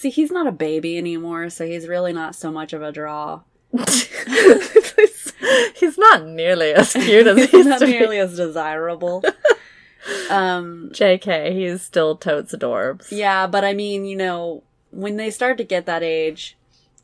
See, 0.00 0.08
he's 0.08 0.32
not 0.32 0.46
a 0.46 0.50
baby 0.50 0.96
anymore, 0.96 1.50
so 1.50 1.66
he's 1.66 1.86
really 1.86 2.14
not 2.14 2.34
so 2.34 2.50
much 2.50 2.72
of 2.72 2.80
a 2.80 2.90
draw. 2.90 3.42
He's 5.76 5.98
not 5.98 6.24
nearly 6.24 6.72
as 6.72 6.94
cute 6.94 7.26
as 7.26 7.50
He's 7.50 7.66
not 7.66 7.82
nearly 7.82 8.18
as 8.18 8.34
desirable. 8.34 9.22
um, 10.30 10.88
JK, 10.94 11.52
he's 11.52 11.82
still 11.82 12.16
totes 12.16 12.54
adorbs. 12.54 13.08
yeah, 13.10 13.46
but 13.46 13.62
I 13.62 13.74
mean, 13.74 14.06
you 14.06 14.16
know, 14.16 14.62
when 14.90 15.18
they 15.18 15.30
start 15.30 15.58
to 15.58 15.64
get 15.64 15.84
that 15.84 16.02
age, 16.02 16.56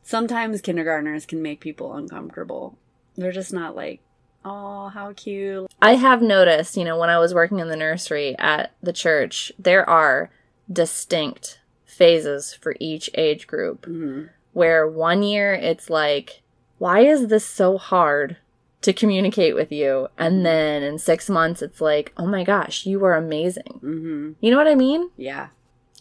sometimes 0.03 0.63
kindergartners 0.63 1.27
can 1.27 1.43
make 1.43 1.61
people 1.61 1.93
uncomfortable. 1.93 2.79
They're 3.15 3.31
just 3.31 3.53
not 3.53 3.77
like, 3.77 4.01
oh, 4.43 4.89
how 4.89 5.13
cute. 5.13 5.71
I 5.83 5.97
have 5.97 6.23
noticed, 6.23 6.79
you 6.79 6.85
know, 6.85 6.99
when 6.99 7.11
I 7.11 7.19
was 7.19 7.35
working 7.35 7.59
in 7.59 7.69
the 7.69 7.77
nursery 7.77 8.35
at 8.39 8.73
the 8.83 8.95
church, 8.95 9.53
there 9.59 9.87
are 9.87 10.31
distinct 10.73 11.61
phases 11.97 12.55
for 12.55 12.77
each 12.79 13.11
age 13.15 13.47
group. 13.47 13.87
Mhm. 13.87 14.29
Where 14.53 14.87
one 14.87 15.23
year 15.23 15.53
it's 15.53 15.91
like, 15.91 16.43
why 16.79 17.01
is 17.01 17.29
this 17.29 17.45
so 17.45 17.79
hard 17.79 18.37
to 18.83 18.93
communicate 18.93 19.55
with 19.55 19.73
you? 19.73 20.09
And 20.17 20.45
then 20.47 20.83
in 20.83 20.99
six 20.99 21.29
months 21.29 21.63
it's 21.63 21.81
like, 21.81 22.13
oh 22.17 22.27
my 22.27 22.45
gosh, 22.45 22.87
you 22.87 23.05
are 23.05 23.15
amazing. 23.15 23.81
Mm-hmm. 23.83 24.33
You 24.41 24.51
know 24.51 24.57
what 24.57 24.69
I 24.69 24.75
mean? 24.75 25.11
Yeah. 25.17 25.49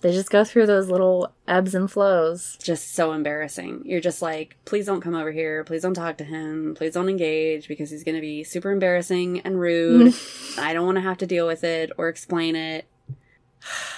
They 0.02 0.12
just 0.12 0.30
go 0.30 0.43
through 0.43 0.68
those 0.68 0.88
little 0.89 1.32
ebbs 1.48 1.74
and 1.74 1.89
flows. 1.89 2.58
Just 2.62 2.93
so 2.93 3.12
embarrassing. 3.12 3.82
You're 3.86 4.02
just 4.02 4.22
like, 4.22 4.56
please 4.66 4.86
don't 4.86 5.02
come 5.02 5.16
over 5.16 5.32
here. 5.32 5.64
Please 5.64 5.82
don't 5.82 5.96
talk 5.96 6.18
to 6.20 6.24
him. 6.24 6.76
Please 6.78 6.93
don't 6.93 7.10
engage 7.10 7.68
because 7.68 7.89
he's 7.89 8.04
going 8.04 8.16
to 8.16 8.22
be 8.22 8.43
super 8.43 8.72
embarrassing 8.72 9.39
and 9.39 9.60
rude. 9.60 10.14
I 10.60 10.74
don't 10.74 10.86
want 10.86 10.98
to 10.98 11.02
have 11.02 11.18
to 11.20 11.26
deal 11.26 11.48
with 11.48 11.64
it 11.64 11.91
or 11.98 12.08
explain 12.08 12.56
it. 12.56 12.86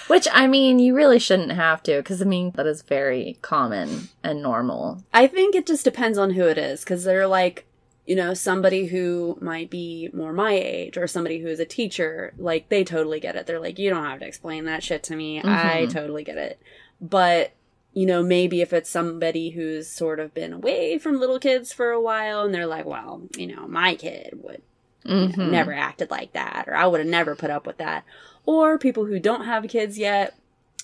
Which, 0.06 0.26
I 0.32 0.46
mean, 0.46 0.78
you 0.78 0.94
really 0.94 1.18
shouldn't 1.18 1.52
have 1.52 1.82
to, 1.84 1.98
because 1.98 2.22
I 2.22 2.24
mean, 2.24 2.52
that 2.56 2.66
is 2.66 2.82
very 2.82 3.38
common 3.42 4.08
and 4.22 4.42
normal. 4.42 5.02
I 5.12 5.26
think 5.26 5.54
it 5.54 5.66
just 5.66 5.84
depends 5.84 6.16
on 6.18 6.30
who 6.30 6.44
it 6.44 6.56
is 6.58 6.80
because 6.80 7.04
they're 7.04 7.26
like, 7.26 7.66
you 8.06 8.16
know, 8.16 8.32
somebody 8.32 8.86
who 8.86 9.36
might 9.42 9.68
be 9.68 10.08
more 10.14 10.32
my 10.32 10.52
age 10.52 10.96
or 10.96 11.06
somebody 11.06 11.40
who's 11.40 11.60
a 11.60 11.66
teacher, 11.66 12.32
like 12.38 12.70
they 12.70 12.82
totally 12.82 13.20
get 13.20 13.36
it. 13.36 13.46
They're 13.46 13.60
like, 13.60 13.78
you 13.78 13.90
don't 13.90 14.04
have 14.04 14.20
to 14.20 14.26
explain 14.26 14.64
that 14.64 14.82
shit 14.82 15.02
to 15.04 15.16
me. 15.16 15.40
I 15.40 15.84
Mhm. 15.86 15.90
totally 15.92 16.24
get 16.24 16.38
it. 16.38 16.58
But, 17.02 17.52
you 17.92 18.06
know, 18.06 18.22
maybe 18.22 18.62
if 18.62 18.72
it's 18.72 18.88
somebody 18.88 19.50
who's 19.50 19.88
sort 19.88 20.20
of 20.20 20.32
been 20.32 20.54
away 20.54 20.96
from 20.96 21.20
little 21.20 21.38
kids 21.38 21.70
for 21.74 21.90
a 21.90 22.00
while 22.00 22.40
and 22.46 22.54
they're 22.54 22.66
like, 22.66 22.86
well, 22.86 23.22
you 23.36 23.46
know, 23.46 23.66
my 23.68 23.94
kid 23.94 24.38
would 24.42 24.62
Mhm. 25.04 25.50
never 25.50 25.74
acted 25.74 26.10
like 26.10 26.32
that 26.32 26.64
or 26.66 26.74
I 26.74 26.86
would 26.86 27.00
have 27.00 27.08
never 27.08 27.36
put 27.36 27.50
up 27.50 27.66
with 27.66 27.76
that. 27.76 28.04
Or 28.48 28.78
people 28.78 29.04
who 29.04 29.18
don't 29.20 29.44
have 29.44 29.68
kids 29.68 29.98
yet, 29.98 30.34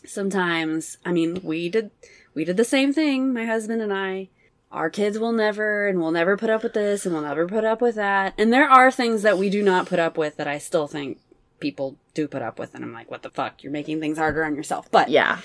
sometimes, 0.05 0.99
I 1.03 1.12
mean, 1.12 1.41
we 1.43 1.71
did 1.71 1.91
we 2.35 2.45
did 2.45 2.59
the 2.59 2.65
same 2.65 2.93
thing, 2.93 3.33
my 3.33 3.47
husband 3.47 3.81
and 3.81 3.91
I. 3.91 4.29
Our 4.71 4.91
kids 4.91 5.19
will 5.19 5.33
never 5.33 5.89
and 5.89 5.99
we'll 5.99 6.11
never 6.11 6.37
put 6.37 6.51
up 6.51 6.62
with 6.62 6.75
this 6.75 7.07
and 7.07 7.15
we'll 7.15 7.23
never 7.23 7.47
put 7.47 7.65
up 7.65 7.81
with 7.81 7.95
that. 7.95 8.35
And 8.37 8.53
there 8.53 8.69
are 8.69 8.91
things 8.91 9.23
that 9.23 9.39
we 9.39 9.49
do 9.49 9.62
not 9.62 9.87
put 9.87 9.99
up 9.99 10.19
with 10.19 10.37
that 10.37 10.47
I 10.47 10.59
still 10.59 10.87
think 10.87 11.21
people 11.59 11.97
do 12.12 12.29
put 12.29 12.43
up 12.43 12.59
with 12.59 12.75
and 12.75 12.85
I'm 12.85 12.93
like, 12.93 13.11
what 13.11 13.23
the 13.23 13.31
fuck? 13.31 13.62
You're 13.62 13.73
making 13.73 13.99
things 13.99 14.19
harder 14.19 14.45
on 14.45 14.57
yourself. 14.57 14.91
But 14.91 15.09
Yeah. 15.09 15.39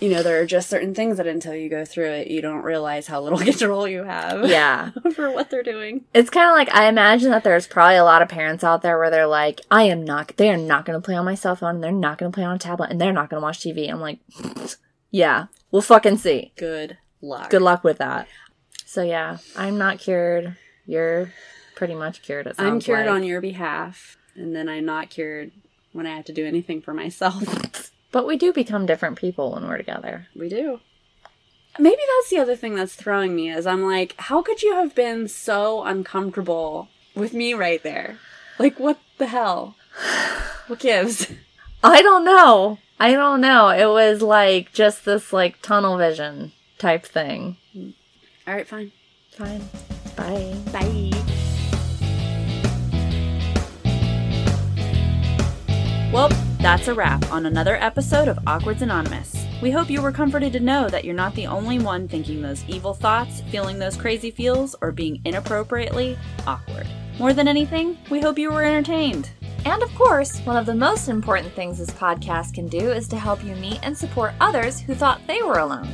You 0.00 0.08
know, 0.10 0.22
there 0.22 0.40
are 0.40 0.46
just 0.46 0.68
certain 0.70 0.94
things 0.94 1.16
that 1.16 1.26
until 1.26 1.54
you 1.54 1.68
go 1.68 1.84
through 1.84 2.10
it, 2.10 2.28
you 2.28 2.40
don't 2.40 2.62
realize 2.62 3.06
how 3.08 3.20
little 3.20 3.38
control 3.50 3.86
you 3.88 4.04
have 4.04 4.48
Yeah. 4.48 4.90
over 5.04 5.30
what 5.30 5.50
they're 5.50 5.62
doing. 5.62 6.04
It's 6.14 6.30
kind 6.30 6.48
of 6.48 6.54
like 6.56 6.72
I 6.74 6.88
imagine 6.88 7.30
that 7.30 7.44
there's 7.44 7.66
probably 7.66 7.96
a 7.96 8.04
lot 8.04 8.22
of 8.22 8.28
parents 8.28 8.62
out 8.62 8.82
there 8.82 8.96
where 8.98 9.10
they're 9.10 9.26
like, 9.26 9.60
I 9.70 9.82
am 9.84 10.04
not, 10.04 10.36
they 10.36 10.50
are 10.50 10.56
not 10.56 10.84
going 10.84 11.00
to 11.00 11.04
play 11.04 11.16
on 11.16 11.24
my 11.24 11.34
cell 11.34 11.56
phone 11.56 11.76
and 11.76 11.84
they're 11.84 11.92
not 11.92 12.18
going 12.18 12.30
to 12.30 12.34
play 12.36 12.44
on 12.44 12.56
a 12.56 12.58
tablet 12.58 12.90
and 12.90 13.00
they're 13.00 13.12
not 13.12 13.28
going 13.30 13.40
to 13.40 13.44
watch 13.44 13.58
TV. 13.60 13.90
I'm 13.90 14.00
like, 14.00 14.20
yeah, 15.10 15.46
we'll 15.70 15.82
fucking 15.82 16.18
see. 16.18 16.52
Good 16.56 16.98
luck. 17.20 17.50
Good 17.50 17.62
luck 17.62 17.82
with 17.82 17.98
that. 17.98 18.28
So 18.86 19.02
yeah, 19.02 19.38
I'm 19.56 19.78
not 19.78 19.98
cured. 19.98 20.56
You're 20.86 21.32
pretty 21.74 21.94
much 21.94 22.22
cured. 22.22 22.50
I'm 22.58 22.80
cured 22.80 23.06
like. 23.06 23.14
on 23.14 23.22
your 23.24 23.40
behalf, 23.40 24.16
and 24.34 24.56
then 24.56 24.68
I'm 24.68 24.84
not 24.86 25.10
cured 25.10 25.52
when 25.92 26.06
I 26.06 26.16
have 26.16 26.24
to 26.26 26.32
do 26.32 26.46
anything 26.46 26.80
for 26.80 26.94
myself. 26.94 27.90
But 28.10 28.26
we 28.26 28.36
do 28.36 28.52
become 28.52 28.86
different 28.86 29.18
people 29.18 29.52
when 29.52 29.68
we're 29.68 29.76
together. 29.76 30.28
we 30.34 30.48
do. 30.48 30.80
Maybe 31.78 32.00
that's 32.16 32.30
the 32.30 32.38
other 32.38 32.56
thing 32.56 32.74
that's 32.74 32.94
throwing 32.94 33.36
me 33.36 33.50
is 33.50 33.66
I'm 33.66 33.84
like, 33.84 34.14
how 34.18 34.42
could 34.42 34.62
you 34.62 34.74
have 34.74 34.94
been 34.94 35.28
so 35.28 35.84
uncomfortable 35.84 36.88
with 37.14 37.32
me 37.32 37.54
right 37.54 37.82
there? 37.82 38.18
Like, 38.58 38.80
what 38.80 38.98
the 39.18 39.26
hell? 39.26 39.76
What 40.66 40.80
gives? 40.80 41.30
I 41.84 42.02
don't 42.02 42.24
know. 42.24 42.78
I 42.98 43.12
don't 43.12 43.40
know. 43.40 43.68
It 43.68 43.86
was 43.86 44.22
like 44.22 44.72
just 44.72 45.04
this 45.04 45.32
like 45.32 45.62
tunnel 45.62 45.96
vision 45.98 46.52
type 46.78 47.04
thing. 47.04 47.56
All 48.46 48.54
right, 48.54 48.66
fine. 48.66 48.92
Fine. 49.30 49.68
Bye. 50.16 50.56
Bye. 50.72 51.17
Well, 56.10 56.30
that's 56.62 56.88
a 56.88 56.94
wrap 56.94 57.30
on 57.30 57.44
another 57.44 57.76
episode 57.76 58.28
of 58.28 58.38
Awkwards 58.46 58.80
Anonymous. 58.80 59.44
We 59.60 59.70
hope 59.70 59.90
you 59.90 60.00
were 60.00 60.10
comforted 60.10 60.54
to 60.54 60.60
know 60.60 60.88
that 60.88 61.04
you're 61.04 61.14
not 61.14 61.34
the 61.34 61.46
only 61.46 61.78
one 61.78 62.08
thinking 62.08 62.40
those 62.40 62.64
evil 62.66 62.94
thoughts, 62.94 63.42
feeling 63.50 63.78
those 63.78 63.94
crazy 63.94 64.30
feels, 64.30 64.74
or 64.80 64.90
being 64.90 65.20
inappropriately 65.26 66.16
awkward. 66.46 66.86
More 67.18 67.34
than 67.34 67.46
anything, 67.46 67.98
we 68.08 68.22
hope 68.22 68.38
you 68.38 68.50
were 68.50 68.64
entertained. 68.64 69.28
And 69.66 69.82
of 69.82 69.94
course, 69.94 70.38
one 70.46 70.56
of 70.56 70.64
the 70.64 70.74
most 70.74 71.08
important 71.08 71.52
things 71.52 71.76
this 71.76 71.90
podcast 71.90 72.54
can 72.54 72.68
do 72.68 72.90
is 72.90 73.06
to 73.08 73.18
help 73.18 73.44
you 73.44 73.54
meet 73.56 73.80
and 73.82 73.96
support 73.96 74.32
others 74.40 74.80
who 74.80 74.94
thought 74.94 75.20
they 75.26 75.42
were 75.42 75.58
alone. 75.58 75.90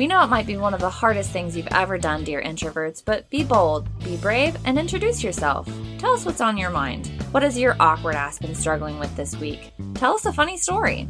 We 0.00 0.06
know 0.06 0.24
it 0.24 0.30
might 0.30 0.46
be 0.46 0.56
one 0.56 0.72
of 0.72 0.80
the 0.80 0.88
hardest 0.88 1.28
things 1.28 1.54
you've 1.54 1.68
ever 1.72 1.98
done, 1.98 2.24
dear 2.24 2.40
introverts, 2.40 3.04
but 3.04 3.28
be 3.28 3.44
bold, 3.44 3.86
be 4.02 4.16
brave, 4.16 4.56
and 4.64 4.78
introduce 4.78 5.22
yourself. 5.22 5.70
Tell 5.98 6.14
us 6.14 6.24
what's 6.24 6.40
on 6.40 6.56
your 6.56 6.70
mind. 6.70 7.08
What 7.32 7.42
has 7.42 7.58
your 7.58 7.76
awkward 7.78 8.14
ass 8.14 8.38
been 8.38 8.54
struggling 8.54 8.98
with 8.98 9.14
this 9.14 9.36
week? 9.36 9.74
Tell 9.92 10.14
us 10.14 10.24
a 10.24 10.32
funny 10.32 10.56
story. 10.56 11.06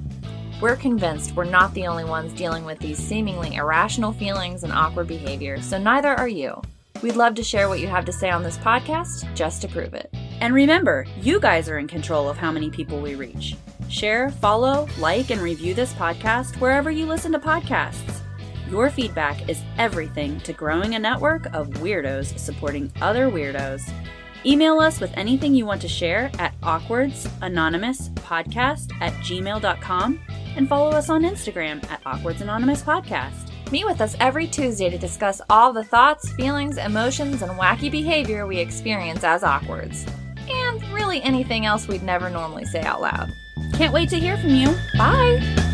We're 0.61 0.75
convinced 0.75 1.37
we're 1.37 1.45
not 1.45 1.73
the 1.73 1.87
only 1.87 2.03
ones 2.03 2.33
dealing 2.33 2.65
with 2.65 2.81
these 2.81 2.99
seemingly 2.99 3.55
irrational 3.55 4.11
feelings 4.11 4.65
and 4.65 4.73
awkward 4.73 5.07
behavior, 5.07 5.63
so 5.63 5.79
neither 5.79 6.17
are 6.17 6.27
you. 6.27 6.61
We'd 7.01 7.15
love 7.15 7.37
to 7.37 7.45
share 7.45 7.69
what 7.69 7.79
you 7.79 7.87
have 7.87 8.07
to 8.07 8.13
say 8.13 8.31
on 8.31 8.43
this 8.43 8.59
podcast 8.59 9.33
just 9.37 9.63
to 9.63 9.69
prove 9.69 9.95
it. 9.95 10.13
And 10.41 10.53
remember, 10.53 11.07
you 11.21 11.39
guys 11.39 11.69
are 11.69 11.79
in 11.79 11.87
control 11.87 12.29
of 12.29 12.39
how 12.39 12.51
many 12.51 12.71
people 12.71 13.01
we 13.01 13.15
reach. 13.15 13.55
Share, 13.89 14.31
follow, 14.31 14.89
like, 14.99 15.31
and 15.31 15.41
review 15.41 15.75
this 15.75 15.93
podcast 15.93 16.57
wherever 16.61 16.91
you 16.91 17.07
listen 17.07 17.31
to 17.31 17.39
podcasts. 17.39 18.20
Your 18.71 18.89
feedback 18.89 19.49
is 19.49 19.63
everything 19.79 20.39
to 20.41 20.53
growing 20.53 20.95
a 20.95 20.99
network 20.99 21.47
of 21.47 21.69
weirdos 21.81 22.39
supporting 22.39 22.93
other 23.01 23.29
weirdos. 23.29 23.91
Email 24.47 24.79
us 24.79 25.01
with 25.01 25.11
anything 25.17 25.55
you 25.55 25.67
want 25.67 25.83
to 25.83 25.89
share 25.89 26.31
at 26.39 26.59
awkwardsanonymouspodcast 26.61 28.93
at 29.01 29.13
gmail.com 29.15 30.21
and 30.57 30.69
follow 30.69 30.91
us 30.91 31.11
on 31.11 31.23
Instagram 31.23 31.83
at 31.91 32.01
awkwardsanonymouspodcast. 32.05 33.73
Meet 33.73 33.87
with 33.87 34.01
us 34.01 34.17
every 34.21 34.47
Tuesday 34.47 34.89
to 34.89 34.99
discuss 34.99 35.43
all 35.51 35.73
the 35.73 35.83
thoughts, 35.85 36.31
feelings, 36.33 36.79
emotions, 36.79 37.43
and 37.43 37.51
wacky 37.53 37.91
behavior 37.91 38.47
we 38.47 38.59
experience 38.59 39.25
as 39.25 39.43
awkwards. 39.43 40.07
And 40.49 40.81
really 40.93 41.21
anything 41.23 41.67
else 41.67 41.89
we'd 41.89 42.05
never 42.05 42.31
normally 42.31 42.67
say 42.67 42.83
out 42.83 43.01
loud. 43.01 43.33
Can't 43.75 43.93
wait 43.93 44.11
to 44.11 44.19
hear 44.19 44.37
from 44.39 44.51
you. 44.51 44.69
Bye! 44.97 45.70